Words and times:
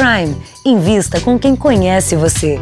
Prime. 0.00 0.34
Invista 0.64 1.20
com 1.20 1.38
quem 1.38 1.54
conhece 1.54 2.16
você. 2.16 2.58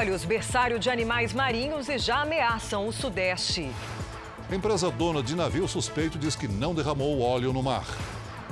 Olhos 0.00 0.24
berçário 0.24 0.80
de 0.80 0.90
animais 0.90 1.32
marinhos 1.32 1.88
e 1.88 1.98
já 1.98 2.22
ameaçam 2.22 2.88
o 2.88 2.92
Sudeste. 2.92 3.70
Empresa 4.50 4.90
dona 4.90 5.22
de 5.22 5.36
navio 5.36 5.68
suspeito 5.68 6.18
diz 6.18 6.34
que 6.34 6.48
não 6.48 6.74
derramou 6.74 7.20
óleo 7.20 7.52
no 7.52 7.62
mar. 7.62 7.86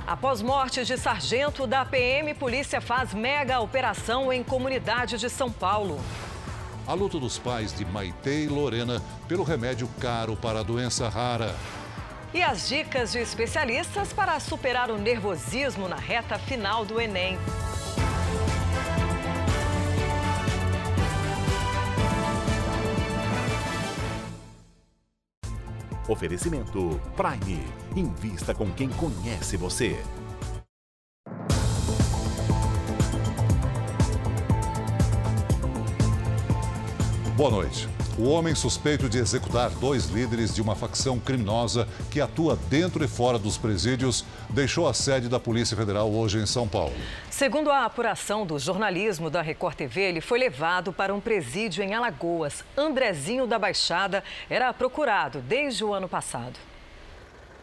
Após 0.06 0.40
morte 0.40 0.84
de 0.84 0.96
sargento 0.96 1.66
da 1.66 1.84
PM, 1.84 2.32
polícia 2.34 2.80
faz 2.80 3.12
mega 3.12 3.58
operação 3.58 4.32
em 4.32 4.44
comunidade 4.44 5.18
de 5.18 5.28
São 5.28 5.50
Paulo. 5.50 5.98
A 6.86 6.94
luta 6.94 7.18
dos 7.18 7.40
pais 7.40 7.76
de 7.76 7.84
Maite 7.84 8.30
e 8.30 8.46
Lorena 8.46 9.02
pelo 9.26 9.42
remédio 9.42 9.88
caro 10.00 10.36
para 10.36 10.60
a 10.60 10.62
doença 10.62 11.08
rara. 11.08 11.56
E 12.32 12.42
as 12.42 12.68
dicas 12.68 13.10
de 13.10 13.18
especialistas 13.18 14.12
para 14.12 14.38
superar 14.38 14.88
o 14.88 14.96
nervosismo 14.96 15.88
na 15.88 15.96
reta 15.96 16.38
final 16.38 16.84
do 16.84 17.00
Enem. 17.00 17.36
Oferecimento 26.06 27.00
Prime. 27.16 27.64
Invista 27.96 28.54
com 28.54 28.70
quem 28.70 28.88
conhece 28.90 29.56
você. 29.56 30.00
Boa 37.36 37.50
noite. 37.50 37.88
O 38.20 38.28
homem 38.28 38.54
suspeito 38.54 39.08
de 39.08 39.16
executar 39.16 39.70
dois 39.70 40.08
líderes 40.08 40.54
de 40.54 40.60
uma 40.60 40.76
facção 40.76 41.18
criminosa 41.18 41.88
que 42.10 42.20
atua 42.20 42.54
dentro 42.68 43.02
e 43.02 43.08
fora 43.08 43.38
dos 43.38 43.56
presídios 43.56 44.26
deixou 44.50 44.86
a 44.86 44.92
sede 44.92 45.26
da 45.26 45.40
Polícia 45.40 45.74
Federal 45.74 46.12
hoje 46.12 46.36
em 46.36 46.44
São 46.44 46.68
Paulo. 46.68 46.92
Segundo 47.30 47.70
a 47.70 47.86
apuração 47.86 48.44
do 48.44 48.58
jornalismo 48.58 49.30
da 49.30 49.40
Record 49.40 49.74
TV, 49.74 50.02
ele 50.02 50.20
foi 50.20 50.38
levado 50.38 50.92
para 50.92 51.14
um 51.14 51.18
presídio 51.18 51.82
em 51.82 51.94
Alagoas. 51.94 52.62
Andrezinho 52.76 53.46
da 53.46 53.58
Baixada 53.58 54.22
era 54.50 54.70
procurado 54.74 55.40
desde 55.40 55.82
o 55.82 55.94
ano 55.94 56.06
passado. 56.06 56.58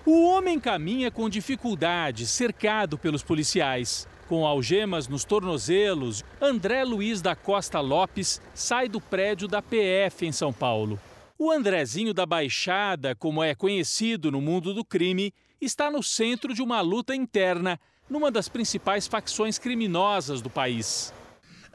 O 0.04 0.28
homem 0.28 0.60
caminha 0.60 1.12
com 1.12 1.30
dificuldade, 1.30 2.26
cercado 2.26 2.98
pelos 2.98 3.22
policiais. 3.22 4.08
Com 4.28 4.46
algemas 4.46 5.08
nos 5.08 5.24
tornozelos, 5.24 6.22
André 6.42 6.84
Luiz 6.84 7.22
da 7.22 7.34
Costa 7.34 7.80
Lopes 7.80 8.42
sai 8.54 8.90
do 8.90 9.00
prédio 9.00 9.48
da 9.48 9.62
PF 9.62 10.26
em 10.26 10.34
São 10.34 10.52
Paulo. 10.52 11.00
O 11.40 11.50
Andrezinho 11.50 12.14
da 12.14 12.26
Baixada, 12.26 13.16
como 13.16 13.42
é 13.42 13.56
conhecido 13.56 14.30
no 14.30 14.42
mundo 14.42 14.74
do 14.74 14.84
crime, 14.84 15.34
está 15.62 15.90
no 15.90 16.04
centro 16.04 16.54
de 16.54 16.62
uma 16.62 16.82
luta 16.82 17.16
interna 17.16 17.80
numa 18.10 18.30
das 18.30 18.50
principais 18.50 19.08
facções 19.08 19.58
criminosas 19.58 20.42
do 20.42 20.50
país. 20.50 21.14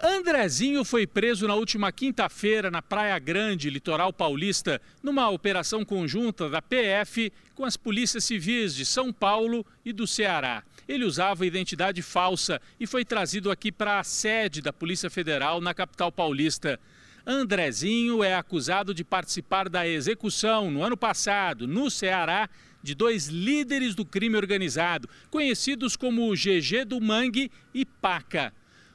Andrezinho 0.02 0.84
foi 0.84 1.06
preso 1.06 1.46
na 1.46 1.54
última 1.54 1.90
quinta-feira 1.90 2.70
na 2.70 2.82
Praia 2.82 3.18
Grande, 3.18 3.70
litoral 3.70 4.12
paulista, 4.12 4.80
numa 5.02 5.30
operação 5.30 5.84
conjunta 5.84 6.50
da 6.50 6.60
PF 6.60 7.32
com 7.54 7.64
as 7.64 7.76
polícias 7.78 8.24
civis 8.24 8.74
de 8.74 8.84
São 8.84 9.12
Paulo 9.12 9.64
e 9.84 9.92
do 9.92 10.06
Ceará. 10.06 10.64
Ele 10.88 11.04
usava 11.04 11.46
identidade 11.46 12.02
falsa 12.02 12.60
e 12.78 12.86
foi 12.86 13.04
trazido 13.04 13.50
aqui 13.50 13.70
para 13.70 13.98
a 13.98 14.04
sede 14.04 14.60
da 14.60 14.72
Polícia 14.72 15.08
Federal 15.08 15.60
na 15.60 15.72
capital 15.72 16.10
paulista. 16.10 16.78
Andrezinho 17.26 18.24
é 18.24 18.34
acusado 18.34 18.92
de 18.92 19.04
participar 19.04 19.68
da 19.68 19.86
execução 19.86 20.70
no 20.70 20.82
ano 20.82 20.96
passado, 20.96 21.68
no 21.68 21.90
Ceará, 21.90 22.48
de 22.82 22.94
dois 22.94 23.28
líderes 23.28 23.94
do 23.94 24.04
crime 24.04 24.36
organizado, 24.36 25.08
conhecidos 25.30 25.96
como 25.96 26.34
GG 26.34 26.84
do 26.84 27.00
Mangue 27.00 27.50
e 27.72 27.84
Paca. 27.84 28.52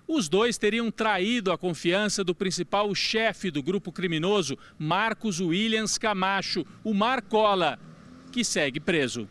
Os 0.08 0.30
dois 0.30 0.58
teriam 0.58 0.89
traído 0.89 1.52
a 1.52 1.58
confiança 1.58 2.23
do 2.23 2.36
principal 2.36 2.93
chefe 2.95 3.52
do 3.52 3.64
grupo 3.64 3.92
criminoso, 3.92 4.58
Marcos 4.77 5.39
Williams 5.39 5.97
Camacho, 5.97 6.65
o 6.83 6.93
Marcola, 6.93 7.80
que 8.31 8.43
segue 8.43 8.80
preso. 8.80 9.27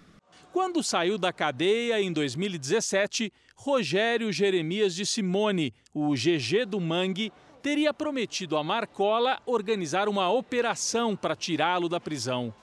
Quando 0.56 0.82
saiu 0.82 1.18
da 1.18 1.34
cadeia 1.34 2.00
em 2.00 2.10
2017, 2.10 3.30
Rogério 3.54 4.32
Jeremias 4.32 4.94
de 4.94 5.04
Simone, 5.04 5.74
o 5.92 6.14
GG 6.14 6.64
do 6.66 6.80
Mangue, 6.80 7.30
teria 7.62 7.92
prometido 7.92 8.56
a 8.56 8.64
Marcola 8.64 9.38
organizar 9.44 10.08
uma 10.08 10.30
operação 10.30 11.14
para 11.14 11.36
tirá-lo 11.36 11.90
da 11.90 12.00
prisão. 12.00 12.54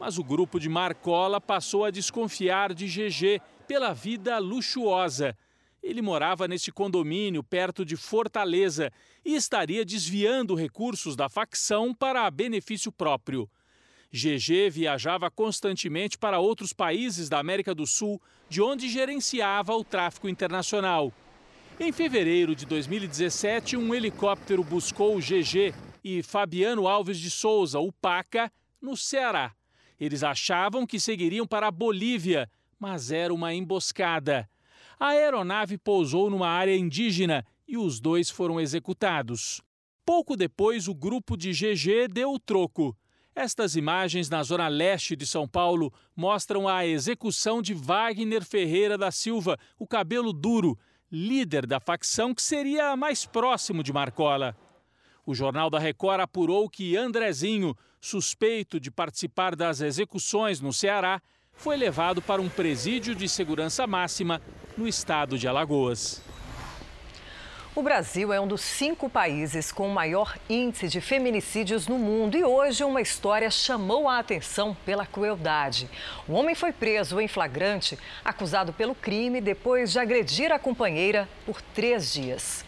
Mas 0.00 0.18
o 0.18 0.24
grupo 0.24 0.58
de 0.58 0.68
Marcola 0.68 1.40
passou 1.40 1.84
a 1.84 1.92
desconfiar 1.92 2.74
de 2.74 2.86
GG 2.86 3.40
pela 3.68 3.92
vida 3.92 4.36
luxuosa. 4.38 5.38
Ele 5.80 6.02
morava 6.02 6.48
nesse 6.48 6.72
condomínio 6.72 7.44
perto 7.44 7.84
de 7.84 7.94
Fortaleza 7.94 8.92
e 9.24 9.36
estaria 9.36 9.84
desviando 9.84 10.56
recursos 10.56 11.14
da 11.14 11.28
facção 11.28 11.94
para 11.94 12.28
benefício 12.32 12.90
próprio. 12.90 13.48
GG 14.12 14.70
viajava 14.70 15.30
constantemente 15.30 16.16
para 16.16 16.38
outros 16.38 16.72
países 16.72 17.28
da 17.28 17.38
América 17.38 17.74
do 17.74 17.86
Sul, 17.86 18.20
de 18.48 18.62
onde 18.62 18.88
gerenciava 18.88 19.74
o 19.74 19.84
tráfico 19.84 20.28
internacional. 20.28 21.12
Em 21.78 21.92
fevereiro 21.92 22.56
de 22.56 22.66
2017, 22.66 23.76
um 23.76 23.94
helicóptero 23.94 24.64
buscou 24.64 25.16
o 25.16 25.20
GG 25.20 25.74
e 26.02 26.22
Fabiano 26.22 26.88
Alves 26.88 27.18
de 27.18 27.30
Souza, 27.30 27.78
o 27.78 27.92
PACA, 27.92 28.50
no 28.80 28.96
Ceará. 28.96 29.52
Eles 30.00 30.22
achavam 30.22 30.86
que 30.86 30.98
seguiriam 30.98 31.46
para 31.46 31.68
a 31.68 31.70
Bolívia, 31.70 32.50
mas 32.80 33.10
era 33.10 33.32
uma 33.34 33.52
emboscada. 33.52 34.48
A 34.98 35.08
aeronave 35.08 35.76
pousou 35.76 36.30
numa 36.30 36.48
área 36.48 36.76
indígena 36.76 37.44
e 37.66 37.76
os 37.76 38.00
dois 38.00 38.30
foram 38.30 38.58
executados. 38.58 39.60
Pouco 40.04 40.36
depois, 40.36 40.88
o 40.88 40.94
grupo 40.94 41.36
de 41.36 41.52
GG 41.52 42.08
deu 42.10 42.32
o 42.32 42.38
troco. 42.38 42.96
Estas 43.40 43.76
imagens 43.76 44.28
na 44.28 44.42
zona 44.42 44.66
leste 44.66 45.14
de 45.14 45.24
São 45.24 45.46
Paulo 45.46 45.92
mostram 46.16 46.66
a 46.66 46.84
execução 46.84 47.62
de 47.62 47.72
Wagner 47.72 48.44
Ferreira 48.44 48.98
da 48.98 49.12
Silva, 49.12 49.56
o 49.78 49.86
cabelo 49.86 50.32
duro, 50.32 50.76
líder 51.08 51.64
da 51.64 51.78
facção 51.78 52.34
que 52.34 52.42
seria 52.42 52.96
mais 52.96 53.24
próximo 53.24 53.80
de 53.80 53.92
Marcola. 53.92 54.56
O 55.24 55.36
Jornal 55.36 55.70
da 55.70 55.78
Record 55.78 56.20
apurou 56.20 56.68
que 56.68 56.96
Andrezinho, 56.96 57.76
suspeito 58.00 58.80
de 58.80 58.90
participar 58.90 59.54
das 59.54 59.80
execuções 59.80 60.60
no 60.60 60.72
Ceará, 60.72 61.22
foi 61.52 61.76
levado 61.76 62.20
para 62.20 62.42
um 62.42 62.48
presídio 62.48 63.14
de 63.14 63.28
segurança 63.28 63.86
máxima 63.86 64.42
no 64.76 64.88
estado 64.88 65.38
de 65.38 65.46
Alagoas. 65.46 66.20
O 67.78 67.82
Brasil 67.82 68.32
é 68.32 68.40
um 68.40 68.48
dos 68.48 68.60
cinco 68.60 69.08
países 69.08 69.70
com 69.70 69.86
o 69.86 69.94
maior 69.94 70.36
índice 70.50 70.88
de 70.88 71.00
feminicídios 71.00 71.86
no 71.86 71.96
mundo 71.96 72.36
e 72.36 72.42
hoje 72.42 72.82
uma 72.82 73.00
história 73.00 73.48
chamou 73.52 74.08
a 74.08 74.18
atenção 74.18 74.76
pela 74.84 75.06
crueldade. 75.06 75.88
O 76.26 76.32
homem 76.32 76.56
foi 76.56 76.72
preso 76.72 77.20
em 77.20 77.28
flagrante, 77.28 77.96
acusado 78.24 78.72
pelo 78.72 78.96
crime 78.96 79.40
depois 79.40 79.92
de 79.92 80.00
agredir 80.00 80.50
a 80.50 80.58
companheira 80.58 81.28
por 81.46 81.62
três 81.62 82.12
dias. 82.12 82.64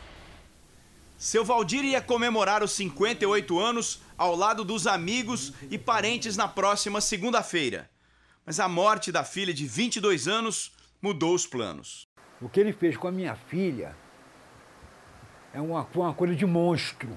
Seu 1.18 1.44
Valdir 1.44 1.84
ia 1.84 2.00
comemorar 2.00 2.62
os 2.62 2.70
58 2.70 3.58
anos 3.58 4.00
ao 4.16 4.36
lado 4.36 4.64
dos 4.64 4.86
amigos 4.86 5.52
e 5.68 5.76
parentes 5.76 6.36
na 6.36 6.46
próxima 6.46 7.00
segunda-feira. 7.00 7.90
Mas 8.46 8.60
a 8.60 8.68
morte 8.68 9.10
da 9.10 9.24
filha 9.24 9.52
de 9.52 9.66
22 9.66 10.28
anos 10.28 10.70
mudou 11.02 11.34
os 11.34 11.48
planos. 11.48 12.06
O 12.40 12.48
que 12.48 12.60
ele 12.60 12.72
fez 12.72 12.96
com 12.96 13.08
a 13.08 13.12
minha 13.12 13.34
filha 13.34 13.96
é 15.52 15.60
uma, 15.60 15.86
uma 15.94 16.14
coisa 16.14 16.34
de 16.34 16.46
monstro. 16.46 17.08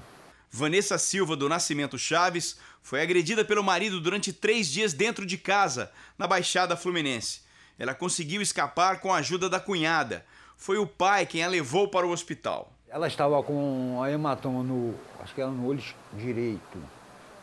Vanessa 0.50 0.98
Silva 0.98 1.36
do 1.36 1.48
Nascimento 1.48 1.98
Chaves 1.98 2.58
foi 2.82 3.00
agredida 3.00 3.44
pelo 3.44 3.62
marido 3.62 4.00
durante 4.00 4.32
três 4.32 4.68
dias 4.68 4.92
dentro 4.92 5.26
de 5.26 5.36
casa, 5.36 5.90
na 6.16 6.26
Baixada 6.26 6.76
Fluminense. 6.76 7.40
Ela 7.78 7.94
conseguiu 7.94 8.40
escapar 8.40 9.00
com 9.00 9.12
a 9.12 9.16
ajuda 9.16 9.48
da 9.48 9.58
cunhada. 9.58 10.24
Foi 10.56 10.78
o 10.78 10.86
pai 10.86 11.26
quem 11.26 11.42
a 11.42 11.48
levou 11.48 11.88
para 11.88 12.06
o 12.06 12.10
hospital. 12.10 12.72
Ela 12.88 13.08
estava 13.08 13.42
com 13.42 14.00
a 14.00 14.10
hematoma 14.10 14.62
no, 14.62 14.94
acho 15.20 15.34
que 15.34 15.40
era 15.40 15.50
no 15.50 15.66
olho 15.66 15.82
direito, 16.12 16.78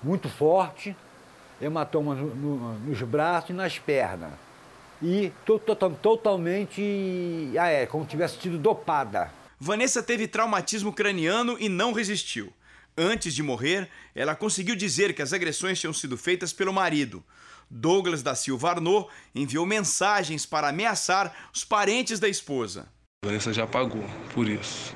muito 0.01 0.29
forte, 0.29 0.95
hematoma 1.61 2.15
no, 2.15 2.33
no, 2.33 2.79
nos 2.79 3.01
braços 3.01 3.49
e 3.49 3.53
nas 3.53 3.77
pernas. 3.77 4.31
E 5.01 5.33
to, 5.45 5.59
to, 5.59 5.75
totalmente, 5.75 7.51
ah, 7.59 7.67
é, 7.67 7.85
como 7.85 8.05
tivesse 8.05 8.39
sido 8.39 8.57
dopada. 8.57 9.40
Vanessa 9.63 10.01
teve 10.01 10.27
traumatismo 10.27 10.91
craniano 10.91 11.55
e 11.59 11.69
não 11.69 11.93
resistiu. 11.93 12.51
Antes 12.97 13.31
de 13.35 13.43
morrer, 13.43 13.87
ela 14.15 14.33
conseguiu 14.33 14.75
dizer 14.75 15.13
que 15.13 15.21
as 15.21 15.33
agressões 15.33 15.79
tinham 15.79 15.93
sido 15.93 16.17
feitas 16.17 16.51
pelo 16.51 16.73
marido. 16.73 17.23
Douglas 17.69 18.23
da 18.23 18.33
Silva 18.33 18.71
Arnaud 18.71 19.07
enviou 19.35 19.63
mensagens 19.63 20.47
para 20.47 20.69
ameaçar 20.69 21.51
os 21.53 21.63
parentes 21.63 22.19
da 22.19 22.27
esposa. 22.27 22.89
Vanessa 23.23 23.53
já 23.53 23.67
pagou 23.67 24.03
por 24.33 24.49
isso. 24.49 24.95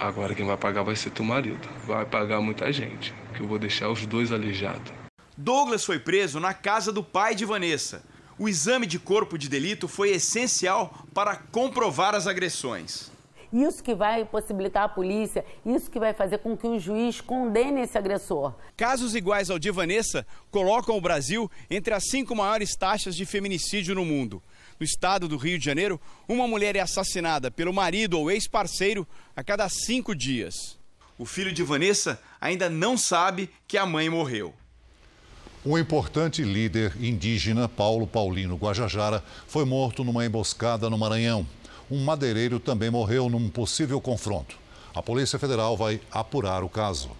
Agora 0.00 0.34
quem 0.34 0.46
vai 0.46 0.56
pagar 0.56 0.82
vai 0.82 0.96
ser 0.96 1.10
teu 1.10 1.26
marido. 1.26 1.68
Vai 1.86 2.06
pagar 2.06 2.40
muita 2.40 2.72
gente, 2.72 3.12
que 3.34 3.42
eu 3.42 3.46
vou 3.46 3.58
deixar 3.58 3.90
os 3.90 4.06
dois 4.06 4.32
aleijados. 4.32 4.90
Douglas 5.36 5.84
foi 5.84 5.98
preso 5.98 6.40
na 6.40 6.54
casa 6.54 6.90
do 6.90 7.04
pai 7.04 7.34
de 7.34 7.44
Vanessa. 7.44 8.02
O 8.38 8.48
exame 8.48 8.86
de 8.86 8.98
corpo 8.98 9.36
de 9.36 9.50
delito 9.50 9.86
foi 9.86 10.12
essencial 10.12 11.06
para 11.12 11.36
comprovar 11.36 12.14
as 12.14 12.26
agressões. 12.26 13.14
Isso 13.56 13.82
que 13.82 13.94
vai 13.94 14.22
possibilitar 14.22 14.82
a 14.82 14.88
polícia, 14.88 15.42
isso 15.64 15.90
que 15.90 15.98
vai 15.98 16.12
fazer 16.12 16.40
com 16.40 16.54
que 16.54 16.66
o 16.66 16.78
juiz 16.78 17.22
condene 17.22 17.80
esse 17.80 17.96
agressor. 17.96 18.52
Casos 18.76 19.14
iguais 19.14 19.48
ao 19.48 19.58
de 19.58 19.70
Vanessa 19.70 20.26
colocam 20.50 20.94
o 20.94 21.00
Brasil 21.00 21.50
entre 21.70 21.94
as 21.94 22.04
cinco 22.10 22.36
maiores 22.36 22.76
taxas 22.76 23.16
de 23.16 23.24
feminicídio 23.24 23.94
no 23.94 24.04
mundo. 24.04 24.42
No 24.78 24.84
estado 24.84 25.26
do 25.26 25.38
Rio 25.38 25.58
de 25.58 25.64
Janeiro, 25.64 25.98
uma 26.28 26.46
mulher 26.46 26.76
é 26.76 26.80
assassinada 26.80 27.50
pelo 27.50 27.72
marido 27.72 28.20
ou 28.20 28.30
ex-parceiro 28.30 29.08
a 29.34 29.42
cada 29.42 29.66
cinco 29.70 30.14
dias. 30.14 30.78
O 31.18 31.24
filho 31.24 31.50
de 31.50 31.62
Vanessa 31.62 32.20
ainda 32.38 32.68
não 32.68 32.94
sabe 32.98 33.48
que 33.66 33.78
a 33.78 33.86
mãe 33.86 34.10
morreu. 34.10 34.52
Um 35.64 35.78
importante 35.78 36.42
líder 36.44 36.92
indígena, 37.00 37.68
Paulo 37.68 38.06
Paulino 38.06 38.54
Guajajara, 38.54 39.24
foi 39.48 39.64
morto 39.64 40.04
numa 40.04 40.26
emboscada 40.26 40.90
no 40.90 40.98
Maranhão. 40.98 41.44
Um 41.88 42.02
madeireiro 42.02 42.58
também 42.58 42.90
morreu 42.90 43.30
num 43.30 43.48
possível 43.48 44.00
confronto. 44.00 44.58
A 44.92 45.00
Polícia 45.00 45.38
Federal 45.38 45.76
vai 45.76 46.00
apurar 46.10 46.64
o 46.64 46.68
caso. 46.68 47.10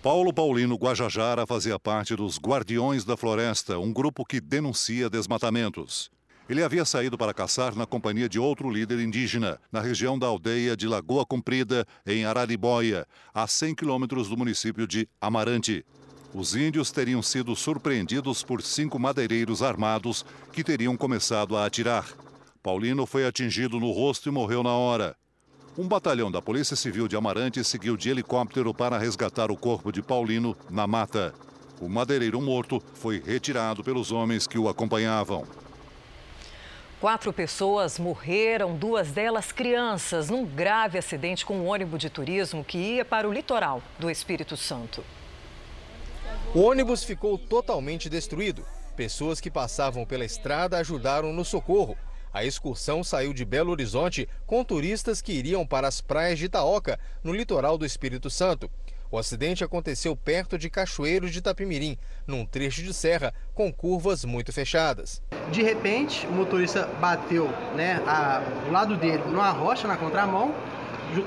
Paulo 0.00 0.32
Paulino 0.32 0.76
Guajajara 0.76 1.44
fazia 1.44 1.76
parte 1.78 2.14
dos 2.14 2.38
Guardiões 2.38 3.04
da 3.04 3.16
Floresta, 3.16 3.78
um 3.80 3.92
grupo 3.92 4.24
que 4.24 4.40
denuncia 4.40 5.10
desmatamentos. 5.10 6.08
Ele 6.48 6.62
havia 6.62 6.84
saído 6.84 7.18
para 7.18 7.34
caçar 7.34 7.74
na 7.74 7.84
companhia 7.84 8.28
de 8.28 8.38
outro 8.38 8.70
líder 8.70 9.00
indígena, 9.00 9.58
na 9.72 9.80
região 9.80 10.16
da 10.16 10.28
aldeia 10.28 10.76
de 10.76 10.86
Lagoa 10.86 11.26
Comprida, 11.26 11.84
em 12.06 12.24
Araribóia, 12.24 13.06
a 13.34 13.48
100 13.48 13.74
quilômetros 13.74 14.28
do 14.28 14.36
município 14.36 14.86
de 14.86 15.08
Amarante. 15.20 15.84
Os 16.32 16.54
índios 16.54 16.92
teriam 16.92 17.22
sido 17.22 17.56
surpreendidos 17.56 18.44
por 18.44 18.62
cinco 18.62 19.00
madeireiros 19.00 19.62
armados 19.62 20.24
que 20.52 20.62
teriam 20.62 20.96
começado 20.96 21.56
a 21.56 21.66
atirar. 21.66 22.06
Paulino 22.62 23.06
foi 23.06 23.26
atingido 23.26 23.80
no 23.80 23.90
rosto 23.90 24.28
e 24.28 24.32
morreu 24.32 24.62
na 24.62 24.72
hora. 24.72 25.16
Um 25.76 25.88
batalhão 25.88 26.30
da 26.30 26.40
Polícia 26.40 26.76
Civil 26.76 27.08
de 27.08 27.16
Amarante 27.16 27.64
seguiu 27.64 27.96
de 27.96 28.08
helicóptero 28.08 28.72
para 28.72 28.98
resgatar 28.98 29.50
o 29.50 29.56
corpo 29.56 29.90
de 29.90 30.00
Paulino 30.00 30.56
na 30.70 30.86
mata. 30.86 31.34
O 31.80 31.88
madeireiro 31.88 32.40
morto 32.40 32.80
foi 32.94 33.20
retirado 33.20 33.82
pelos 33.82 34.12
homens 34.12 34.46
que 34.46 34.58
o 34.58 34.68
acompanhavam. 34.68 35.44
Quatro 37.00 37.32
pessoas 37.32 37.98
morreram, 37.98 38.76
duas 38.76 39.10
delas 39.10 39.50
crianças, 39.50 40.30
num 40.30 40.46
grave 40.46 40.96
acidente 40.96 41.44
com 41.44 41.56
um 41.56 41.66
ônibus 41.66 41.98
de 41.98 42.08
turismo 42.08 42.62
que 42.62 42.78
ia 42.78 43.04
para 43.04 43.28
o 43.28 43.32
litoral 43.32 43.82
do 43.98 44.08
Espírito 44.08 44.56
Santo. 44.56 45.04
O 46.54 46.60
ônibus 46.60 47.02
ficou 47.02 47.36
totalmente 47.36 48.08
destruído. 48.08 48.64
Pessoas 48.94 49.40
que 49.40 49.50
passavam 49.50 50.06
pela 50.06 50.24
estrada 50.24 50.78
ajudaram 50.78 51.32
no 51.32 51.44
socorro. 51.44 51.98
A 52.32 52.44
excursão 52.44 53.04
saiu 53.04 53.34
de 53.34 53.44
Belo 53.44 53.70
Horizonte 53.70 54.26
com 54.46 54.64
turistas 54.64 55.20
que 55.20 55.32
iriam 55.32 55.66
para 55.66 55.86
as 55.86 56.00
praias 56.00 56.38
de 56.38 56.46
Itaoca, 56.46 56.98
no 57.22 57.32
litoral 57.32 57.76
do 57.76 57.84
Espírito 57.84 58.30
Santo. 58.30 58.70
O 59.10 59.18
acidente 59.18 59.62
aconteceu 59.62 60.16
perto 60.16 60.56
de 60.56 60.70
Cachoeiro 60.70 61.28
de 61.28 61.40
Itapimirim, 61.40 61.98
num 62.26 62.46
trecho 62.46 62.82
de 62.82 62.94
serra 62.94 63.34
com 63.54 63.70
curvas 63.70 64.24
muito 64.24 64.50
fechadas. 64.50 65.22
De 65.50 65.62
repente, 65.62 66.26
o 66.26 66.32
motorista 66.32 66.86
bateu 66.98 67.50
né, 67.76 68.02
a, 68.06 68.42
o 68.66 68.72
lado 68.72 68.96
dele 68.96 69.22
numa 69.26 69.50
rocha 69.50 69.86
na 69.86 69.98
contramão, 69.98 70.54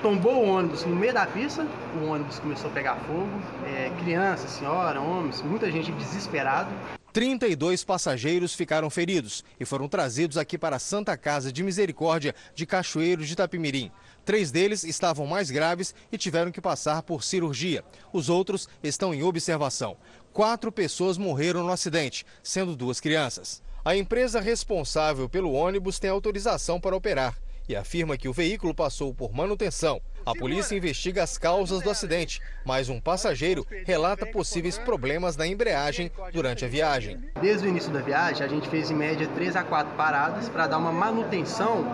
tombou 0.02 0.44
o 0.44 0.50
ônibus 0.50 0.84
no 0.84 0.96
meio 0.96 1.14
da 1.14 1.28
pista, 1.28 1.68
o 2.02 2.06
ônibus 2.06 2.40
começou 2.40 2.72
a 2.72 2.74
pegar 2.74 2.96
fogo, 2.96 3.30
é, 3.68 3.92
criança, 4.00 4.48
senhora, 4.48 5.00
homens, 5.00 5.44
muita 5.44 5.72
gente 5.72 5.92
desesperado. 5.92 6.72
32 7.16 7.82
passageiros 7.86 8.54
ficaram 8.54 8.90
feridos 8.90 9.42
e 9.58 9.64
foram 9.64 9.88
trazidos 9.88 10.38
aqui 10.38 10.58
para 10.58 10.76
a 10.76 10.80
Santa 10.80 11.16
Casa 11.16 11.50
de 11.50 11.64
Misericórdia 11.64 12.36
de 12.54 12.66
Cachoeiro 12.66 13.26
de 13.26 13.32
Itapimirim. 13.32 13.90
Três 14.26 14.52
deles 14.52 14.84
estavam 14.84 15.26
mais 15.26 15.50
graves 15.50 15.96
e 16.12 16.18
tiveram 16.18 16.52
que 16.52 16.60
passar 16.60 17.04
por 17.04 17.24
cirurgia. 17.24 17.86
Os 18.12 18.28
outros 18.28 18.68
estão 18.84 19.14
em 19.14 19.24
observação. 19.24 19.96
Quatro 20.34 20.74
pessoas 20.74 21.18
morreram 21.18 21.64
no 21.64 21.72
acidente, 21.72 22.26
sendo 22.44 22.76
duas 22.76 23.00
crianças. 23.00 23.64
A 23.86 23.96
empresa 23.96 24.42
responsável 24.42 25.30
pelo 25.30 25.54
ônibus 25.54 25.98
tem 25.98 26.10
autorização 26.10 26.82
para 26.82 26.98
operar 26.98 27.38
e 27.68 27.76
afirma 27.76 28.18
que 28.18 28.28
o 28.28 28.34
veículo 28.34 28.74
passou 28.74 29.14
por 29.14 29.34
manutenção. 29.34 30.02
A 30.26 30.34
polícia 30.34 30.76
investiga 30.76 31.22
as 31.22 31.38
causas 31.38 31.82
do 31.84 31.90
acidente, 31.90 32.42
mas 32.66 32.90
um 32.90 33.00
passageiro 33.00 33.66
relata 33.86 34.26
possíveis 34.26 34.78
problemas 34.78 35.38
na 35.38 35.46
embreagem 35.46 36.12
durante 36.34 36.66
a 36.66 36.68
viagem. 36.68 37.20
Desde 37.40 37.68
o 37.68 37.70
início 37.70 37.92
da 37.92 38.02
viagem, 38.02 38.44
a 38.44 38.50
gente 38.50 38.68
fez 38.68 38.90
em 38.90 38.96
média 38.96 39.28
3 39.28 39.56
a 39.56 39.64
4 39.64 39.94
paradas 39.96 40.50
para 40.50 40.66
dar 40.66 40.80
uma 40.80 40.92
manutenção 40.92 41.86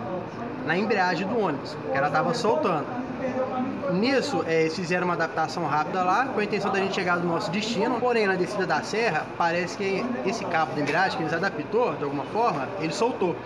na 0.64 0.78
embreagem 0.78 1.26
do 1.26 1.38
ônibus, 1.38 1.76
que 1.90 1.96
ela 1.96 2.06
estava 2.06 2.32
soltando. 2.32 2.86
Nisso, 3.92 4.42
é, 4.46 4.62
eles 4.62 4.74
fizeram 4.74 5.04
uma 5.04 5.14
adaptação 5.14 5.66
rápida 5.66 6.02
lá, 6.02 6.26
com 6.26 6.40
a 6.40 6.44
intenção 6.44 6.72
da 6.72 6.78
gente 6.78 6.94
chegar 6.94 7.18
no 7.18 7.26
nosso 7.26 7.50
destino. 7.50 8.00
Porém, 8.00 8.26
na 8.26 8.34
descida 8.34 8.66
da 8.66 8.82
serra, 8.82 9.26
parece 9.36 9.76
que 9.76 10.04
esse 10.24 10.44
cabo 10.46 10.74
da 10.74 10.80
embreagem, 10.80 11.18
que 11.18 11.22
eles 11.22 11.34
adaptou 11.34 11.94
de 11.96 12.04
alguma 12.04 12.24
forma, 12.26 12.68
ele 12.80 12.92
soltou. 12.92 13.36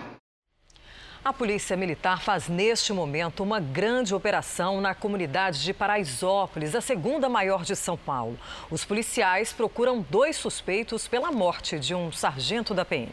A 1.27 1.33
Polícia 1.33 1.75
Militar 1.75 2.21
faz 2.21 2.47
neste 2.47 2.93
momento 2.93 3.43
uma 3.43 3.59
grande 3.59 4.15
operação 4.15 4.79
na 4.79 4.95
comunidade 4.95 5.61
de 5.61 5.73
Paraisópolis, 5.73 6.73
a 6.73 6.79
segunda 6.79 7.27
maior 7.27 7.65
de 7.65 7.75
São 7.75 7.97
Paulo. 7.97 8.39
Os 8.71 8.85
policiais 8.85 9.51
procuram 9.51 10.05
dois 10.09 10.37
suspeitos 10.37 11.05
pela 11.05 11.29
morte 11.29 11.77
de 11.79 11.93
um 11.93 12.13
sargento 12.13 12.73
da 12.73 12.85
PM. 12.85 13.11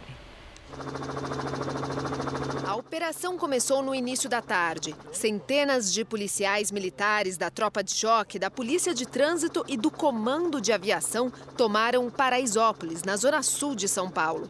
A 2.64 2.76
operação 2.76 3.36
começou 3.36 3.82
no 3.82 3.92
início 3.92 4.30
da 4.30 4.40
tarde. 4.40 4.94
Centenas 5.10 5.92
de 5.92 6.04
policiais 6.04 6.70
militares 6.70 7.36
da 7.36 7.50
Tropa 7.50 7.82
de 7.82 7.92
Choque, 7.92 8.38
da 8.38 8.48
Polícia 8.48 8.94
de 8.94 9.06
Trânsito 9.06 9.64
e 9.66 9.76
do 9.76 9.90
Comando 9.90 10.60
de 10.60 10.72
Aviação 10.72 11.32
tomaram 11.56 12.08
Paraisópolis, 12.08 13.02
na 13.02 13.16
zona 13.16 13.42
sul 13.42 13.74
de 13.74 13.88
São 13.88 14.08
Paulo. 14.08 14.48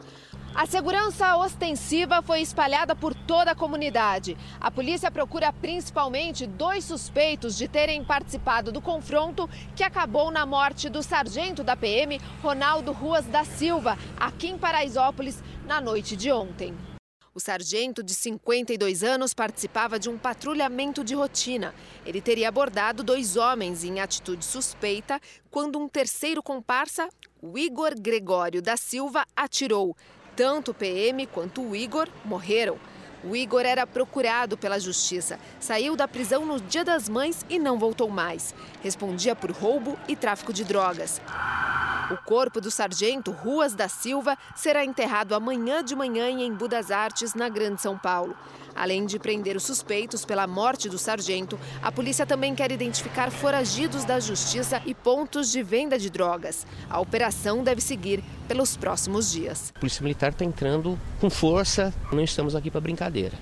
A 0.54 0.66
segurança 0.66 1.36
ostensiva 1.36 2.22
foi 2.22 2.40
espalhada 2.40 2.94
por 2.94 3.12
toda 3.12 3.50
a 3.50 3.54
comunidade. 3.56 4.36
A 4.60 4.70
polícia 4.70 5.10
procura 5.10 5.52
principalmente 5.52 6.46
dois 6.46 6.84
suspeitos 6.84 7.56
de 7.56 7.66
terem 7.66 8.04
participado 8.04 8.70
do 8.70 8.80
confronto 8.80 9.50
que 9.74 9.82
acabou 9.82 10.30
na 10.30 10.46
morte 10.46 10.88
do 10.88 11.02
sargento 11.02 11.64
da 11.64 11.74
PM, 11.74 12.20
Ronaldo 12.40 12.92
Ruas 12.92 13.26
da 13.26 13.44
Silva, 13.44 13.98
aqui 14.16 14.46
em 14.46 14.56
Paraisópolis, 14.56 15.42
na 15.66 15.80
noite 15.80 16.14
de 16.14 16.30
ontem. 16.30 16.72
O 17.34 17.40
sargento, 17.40 18.00
de 18.00 18.14
52 18.14 19.02
anos, 19.02 19.34
participava 19.34 19.98
de 19.98 20.08
um 20.08 20.16
patrulhamento 20.16 21.02
de 21.02 21.16
rotina. 21.16 21.74
Ele 22.06 22.20
teria 22.20 22.48
abordado 22.48 23.02
dois 23.02 23.36
homens 23.36 23.82
em 23.82 23.98
atitude 23.98 24.44
suspeita 24.44 25.20
quando 25.50 25.80
um 25.80 25.88
terceiro 25.88 26.40
comparsa, 26.40 27.08
o 27.42 27.58
Igor 27.58 27.92
Gregório 28.00 28.62
da 28.62 28.76
Silva, 28.76 29.26
atirou. 29.34 29.96
Tanto 30.36 30.72
o 30.72 30.74
PM 30.74 31.26
quanto 31.26 31.62
o 31.62 31.76
Igor 31.76 32.08
morreram. 32.24 32.78
O 33.22 33.34
Igor 33.34 33.62
era 33.62 33.86
procurado 33.86 34.56
pela 34.56 34.78
justiça, 34.78 35.38
saiu 35.58 35.96
da 35.96 36.06
prisão 36.06 36.44
no 36.44 36.60
Dia 36.60 36.84
das 36.84 37.08
Mães 37.08 37.44
e 37.48 37.58
não 37.58 37.78
voltou 37.78 38.10
mais. 38.10 38.54
Respondia 38.82 39.34
por 39.34 39.50
roubo 39.50 39.98
e 40.06 40.14
tráfico 40.14 40.52
de 40.52 40.62
drogas. 40.62 41.22
O 42.10 42.18
corpo 42.18 42.60
do 42.60 42.70
sargento 42.70 43.30
Ruas 43.30 43.74
da 43.74 43.88
Silva 43.88 44.36
será 44.54 44.84
enterrado 44.84 45.34
amanhã 45.34 45.82
de 45.82 45.96
manhã 45.96 46.28
em 46.28 46.46
Embu 46.46 46.68
das 46.68 46.90
Artes, 46.90 47.32
na 47.32 47.48
Grande 47.48 47.80
São 47.80 47.96
Paulo. 47.96 48.36
Além 48.74 49.06
de 49.06 49.18
prender 49.18 49.56
os 49.56 49.62
suspeitos 49.62 50.24
pela 50.24 50.46
morte 50.46 50.88
do 50.88 50.98
sargento, 50.98 51.58
a 51.82 51.92
polícia 51.92 52.26
também 52.26 52.54
quer 52.54 52.72
identificar 52.72 53.30
foragidos 53.30 54.04
da 54.04 54.18
justiça 54.18 54.82
e 54.84 54.94
pontos 54.94 55.50
de 55.50 55.62
venda 55.62 55.98
de 55.98 56.10
drogas. 56.10 56.66
A 56.90 57.00
operação 57.00 57.62
deve 57.62 57.80
seguir 57.80 58.22
pelos 58.48 58.76
próximos 58.76 59.30
dias. 59.30 59.72
A 59.76 59.78
Polícia 59.78 60.02
Militar 60.02 60.32
está 60.32 60.44
entrando 60.44 60.98
com 61.20 61.30
força, 61.30 61.94
não 62.12 62.22
estamos 62.22 62.54
aqui 62.54 62.70
para 62.70 62.80
brincadeira. 62.80 63.38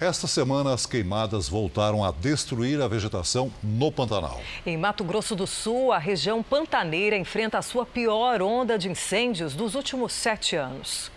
Esta 0.00 0.26
semana, 0.26 0.74
as 0.74 0.86
queimadas 0.86 1.48
voltaram 1.48 2.04
a 2.04 2.10
destruir 2.10 2.80
a 2.82 2.88
vegetação 2.88 3.50
no 3.62 3.92
Pantanal. 3.92 4.40
Em 4.66 4.76
Mato 4.76 5.04
Grosso 5.04 5.36
do 5.36 5.46
Sul, 5.46 5.92
a 5.92 5.98
região 5.98 6.42
pantaneira 6.42 7.16
enfrenta 7.16 7.58
a 7.58 7.62
sua 7.62 7.86
pior 7.86 8.42
onda 8.42 8.76
de 8.76 8.90
incêndios 8.90 9.54
dos 9.54 9.74
últimos 9.76 10.12
sete 10.12 10.56
anos. 10.56 11.10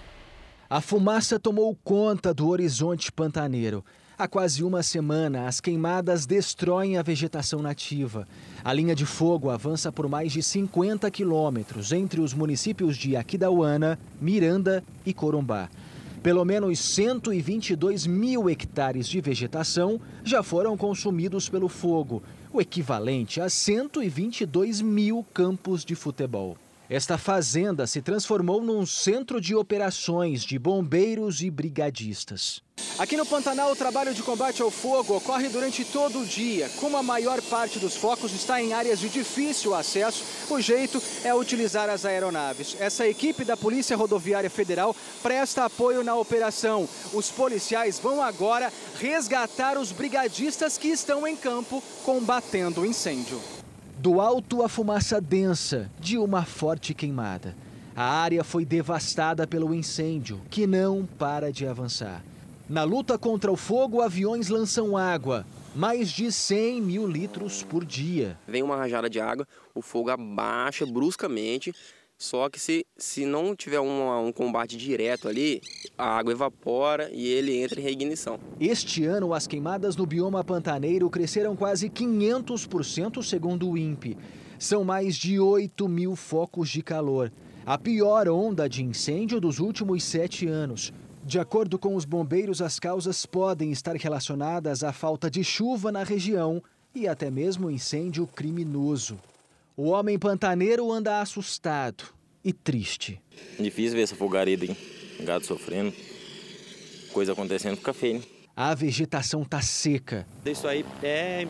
A 0.70 0.82
fumaça 0.82 1.40
tomou 1.40 1.74
conta 1.82 2.34
do 2.34 2.50
horizonte 2.50 3.10
pantaneiro. 3.10 3.86
Há 4.18 4.28
quase 4.28 4.66
uma 4.66 4.84
semana, 4.84 5.48
as 5.48 5.62
queimadas 5.62 6.26
destroem 6.26 6.98
a 6.98 7.02
vegetação 7.02 7.62
nativa. 7.62 8.28
A 8.66 8.74
linha 8.74 8.94
de 8.94 9.06
fogo 9.06 9.50
avança 9.50 9.94
por 9.94 10.10
mais 10.10 10.34
de 10.34 10.44
50 10.44 11.10
quilômetros 11.10 11.94
entre 11.94 12.20
os 12.20 12.34
municípios 12.34 12.98
de 12.98 13.16
Aquidauana, 13.16 13.98
Miranda 14.20 14.84
e 15.06 15.14
Corumbá. 15.14 15.70
Pelo 16.22 16.44
menos 16.44 16.80
122 16.80 18.06
mil 18.06 18.50
hectares 18.50 19.08
de 19.08 19.22
vegetação 19.22 20.02
já 20.22 20.44
foram 20.44 20.76
consumidos 20.76 21.48
pelo 21.48 21.70
fogo, 21.70 22.22
o 22.52 22.60
equivalente 22.60 23.40
a 23.40 23.48
122 23.48 24.82
mil 24.82 25.26
campos 25.34 25.86
de 25.86 25.96
futebol. 25.96 26.58
Esta 26.90 27.18
fazenda 27.18 27.86
se 27.86 28.02
transformou 28.02 28.62
num 28.62 28.86
centro 28.86 29.42
de 29.42 29.54
operações 29.54 30.42
de 30.42 30.58
bombeiros 30.58 31.42
e 31.42 31.52
brigadistas. 31.52 32.62
Aqui 32.98 33.18
no 33.18 33.26
Pantanal, 33.26 33.72
o 33.72 33.76
trabalho 33.76 34.14
de 34.14 34.24
combate 34.24 34.62
ao 34.62 34.72
fogo 34.72 35.18
ocorre 35.18 35.50
durante 35.50 35.84
todo 35.84 36.22
o 36.22 36.26
dia. 36.26 36.70
Como 36.80 36.96
a 36.96 37.04
maior 37.04 37.42
parte 37.42 37.78
dos 37.78 37.96
focos 37.96 38.32
está 38.34 38.62
em 38.62 38.72
áreas 38.72 39.00
de 39.00 39.10
difícil 39.10 39.76
acesso, 39.76 40.24
o 40.50 40.62
jeito 40.62 41.02
é 41.24 41.36
utilizar 41.36 41.90
as 41.90 42.06
aeronaves. 42.06 42.78
Essa 42.80 43.06
equipe 43.06 43.44
da 43.44 43.58
Polícia 43.58 43.98
Rodoviária 43.98 44.50
Federal 44.50 44.96
presta 45.22 45.66
apoio 45.66 46.04
na 46.04 46.16
operação. 46.16 46.88
Os 47.14 47.30
policiais 47.30 48.00
vão 48.00 48.22
agora 48.22 48.72
resgatar 49.00 49.78
os 49.78 49.92
brigadistas 49.92 50.78
que 50.78 50.88
estão 50.88 51.28
em 51.28 51.36
campo 51.36 51.84
combatendo 52.06 52.82
o 52.82 52.86
incêndio. 52.86 53.57
Do 54.00 54.22
alto, 54.22 54.62
a 54.62 54.70
fumaça 54.70 55.20
densa 55.20 55.90
de 56.00 56.20
uma 56.20 56.44
forte 56.44 56.94
queimada. 56.94 57.56
A 57.96 58.04
área 58.04 58.44
foi 58.44 58.64
devastada 58.64 59.48
pelo 59.48 59.74
incêndio, 59.74 60.40
que 60.52 60.68
não 60.68 61.04
para 61.18 61.52
de 61.52 61.66
avançar. 61.66 62.24
Na 62.70 62.84
luta 62.84 63.18
contra 63.18 63.52
o 63.52 63.56
fogo, 63.56 64.02
aviões 64.02 64.50
lançam 64.50 64.96
água, 64.96 65.48
mais 65.76 66.10
de 66.10 66.32
100 66.32 66.80
mil 66.80 67.08
litros 67.08 67.64
por 67.64 67.84
dia. 67.84 68.38
Vem 68.48 68.62
uma 68.62 68.76
rajada 68.76 69.10
de 69.10 69.20
água, 69.20 69.48
o 69.74 69.82
fogo 69.82 70.12
abaixa 70.12 70.86
bruscamente, 70.86 71.74
só 72.18 72.50
que 72.50 72.60
se, 72.60 72.84
se 72.98 73.26
não 73.26 73.56
tiver 73.56 73.80
um, 73.80 74.28
um 74.28 74.32
combate 74.32 74.76
direto 74.76 75.28
ali, 75.28 75.62
a 75.96 76.18
água 76.18 76.34
evapora 76.34 77.12
e 77.14 77.28
ele 77.28 77.56
entra 77.62 77.80
em 77.80 77.84
reignição. 77.84 78.40
Este 78.60 79.06
ano, 79.06 79.36
as 79.36 79.46
queimadas 79.46 79.96
no 79.96 80.06
bioma 80.06 80.44
pantaneiro 80.44 81.10
cresceram 81.12 81.56
quase 81.56 81.90
500%, 81.90 83.22
segundo 83.22 83.70
o 83.70 83.78
INPE. 83.78 84.18
São 84.58 84.84
mais 84.84 85.16
de 85.16 85.40
8 85.40 85.88
mil 85.88 86.16
focos 86.16 86.70
de 86.70 86.82
calor. 86.82 87.32
A 87.64 87.78
pior 87.78 88.28
onda 88.28 88.68
de 88.68 88.84
incêndio 88.84 89.40
dos 89.40 89.60
últimos 89.60 90.04
sete 90.04 90.48
anos. 90.48 90.92
De 91.24 91.38
acordo 91.38 91.78
com 91.78 91.96
os 91.96 92.06
bombeiros, 92.06 92.62
as 92.62 92.80
causas 92.80 93.26
podem 93.26 93.72
estar 93.72 93.96
relacionadas 93.96 94.84
à 94.84 94.92
falta 94.92 95.30
de 95.30 95.44
chuva 95.44 95.92
na 95.92 96.04
região 96.04 96.64
e 96.96 97.08
até 97.08 97.30
mesmo 97.30 97.70
incêndio 97.70 98.26
criminoso. 98.26 99.20
O 99.80 99.90
homem 99.90 100.18
pantaneiro 100.18 100.92
anda 100.92 101.22
assustado 101.22 102.06
e 102.44 102.52
triste. 102.52 103.22
Difícil 103.60 103.96
ver 103.96 104.02
essa 104.02 104.16
fogarida, 104.16 104.66
hein? 104.66 104.76
Gado 105.20 105.46
sofrendo, 105.46 105.94
coisa 107.14 107.34
acontecendo, 107.34 107.78
fica 107.78 107.94
feio. 107.94 108.24
A 108.56 108.74
vegetação 108.74 109.46
tá 109.46 109.62
seca. 109.62 110.26
Isso 110.44 110.68
aí 110.68 110.84
é, 111.04 111.48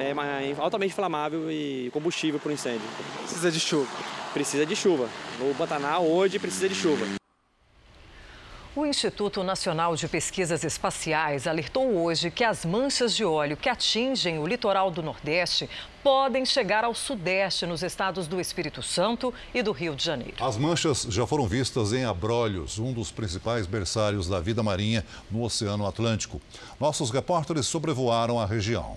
é 0.00 0.54
altamente 0.58 0.92
inflamável 0.92 1.48
e 1.52 1.88
combustível 1.92 2.40
para 2.40 2.48
o 2.48 2.52
incêndio. 2.52 2.82
Precisa 3.22 3.52
de 3.52 3.60
chuva. 3.60 3.88
Precisa 4.34 4.66
de 4.66 4.74
chuva. 4.74 5.08
No 5.38 5.54
Pantanal 5.54 6.04
hoje 6.04 6.36
precisa 6.40 6.68
de 6.68 6.74
chuva. 6.74 7.17
O 8.78 8.86
Instituto 8.86 9.42
Nacional 9.42 9.96
de 9.96 10.06
Pesquisas 10.06 10.62
Espaciais 10.62 11.48
alertou 11.48 11.96
hoje 11.96 12.30
que 12.30 12.44
as 12.44 12.64
manchas 12.64 13.12
de 13.12 13.24
óleo 13.24 13.56
que 13.56 13.68
atingem 13.68 14.38
o 14.38 14.46
litoral 14.46 14.88
do 14.88 15.02
Nordeste 15.02 15.68
podem 16.00 16.46
chegar 16.46 16.84
ao 16.84 16.94
Sudeste, 16.94 17.66
nos 17.66 17.82
estados 17.82 18.28
do 18.28 18.40
Espírito 18.40 18.80
Santo 18.80 19.34
e 19.52 19.64
do 19.64 19.72
Rio 19.72 19.96
de 19.96 20.04
Janeiro. 20.04 20.36
As 20.40 20.56
manchas 20.56 21.08
já 21.10 21.26
foram 21.26 21.48
vistas 21.48 21.92
em 21.92 22.04
Abrolhos, 22.04 22.78
um 22.78 22.92
dos 22.92 23.10
principais 23.10 23.66
berçários 23.66 24.28
da 24.28 24.38
vida 24.38 24.62
marinha 24.62 25.04
no 25.28 25.42
Oceano 25.42 25.84
Atlântico. 25.84 26.40
Nossos 26.78 27.10
repórteres 27.10 27.66
sobrevoaram 27.66 28.38
a 28.38 28.46
região. 28.46 28.96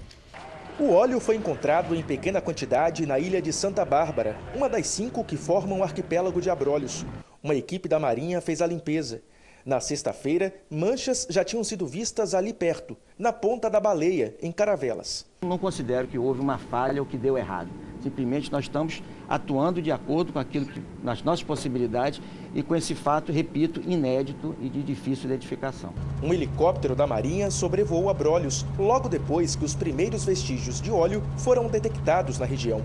O 0.79 0.93
óleo 0.93 1.19
foi 1.19 1.38
encontrado 1.38 1.95
em 1.95 2.03
pequena 2.03 2.39
quantidade 2.39 3.07
na 3.07 3.17
ilha 3.17 3.41
de 3.41 3.51
Santa 3.51 3.83
Bárbara, 3.83 4.38
uma 4.53 4.69
das 4.69 4.85
cinco 4.85 5.23
que 5.23 5.35
formam 5.35 5.79
o 5.79 5.83
arquipélago 5.83 6.39
de 6.39 6.51
Abrolhos. 6.51 7.03
Uma 7.41 7.55
equipe 7.55 7.89
da 7.89 7.97
Marinha 7.97 8.39
fez 8.41 8.61
a 8.61 8.67
limpeza. 8.67 9.23
Na 9.63 9.80
sexta-feira, 9.80 10.53
manchas 10.72 11.27
já 11.30 11.44
tinham 11.44 11.63
sido 11.63 11.86
vistas 11.86 12.34
ali 12.34 12.51
perto, 12.51 12.98
na 13.18 13.32
ponta 13.32 13.70
da 13.70 13.80
baleia, 13.80 14.36
em 14.41 14.51
Caravelas. 14.51 15.25
Não 15.44 15.58
considero 15.58 16.08
que 16.08 16.18
houve 16.18 16.41
uma 16.41 16.58
falha 16.58 17.00
ou 17.00 17.06
que 17.06 17.15
deu 17.15 17.38
errado. 17.38 17.70
Simplesmente 18.01 18.51
nós 18.51 18.65
estamos 18.65 19.03
atuando 19.30 19.80
de 19.80 19.91
acordo 19.91 20.34
com 20.34 20.39
aquilo 20.39 20.65
que 20.65 20.82
nas 21.03 21.22
nossas 21.22 21.44
possibilidades 21.44 22.20
e 22.56 22.63
com 22.63 22.75
esse 22.75 22.96
fato, 22.96 23.32
repito, 23.32 23.82
inédito 23.88 24.56
e 24.60 24.68
de 24.68 24.82
difícil 24.82 25.25
identificação. 25.25 25.94
Um 26.24 26.34
helicóptero 26.34 26.96
da 26.96 27.06
Marinha 27.06 27.51
sobrevoou 27.51 28.10
Abrolhos 28.10 28.65
logo 28.80 29.08
depois 29.08 29.56
que 29.56 29.65
os 29.65 29.75
primeiros 29.75 30.25
vestígios 30.25 30.82
de 30.82 30.89
óleo 30.89 31.22
foram 31.38 31.68
detectados 31.68 32.39
na 32.39 32.46
região. 32.46 32.82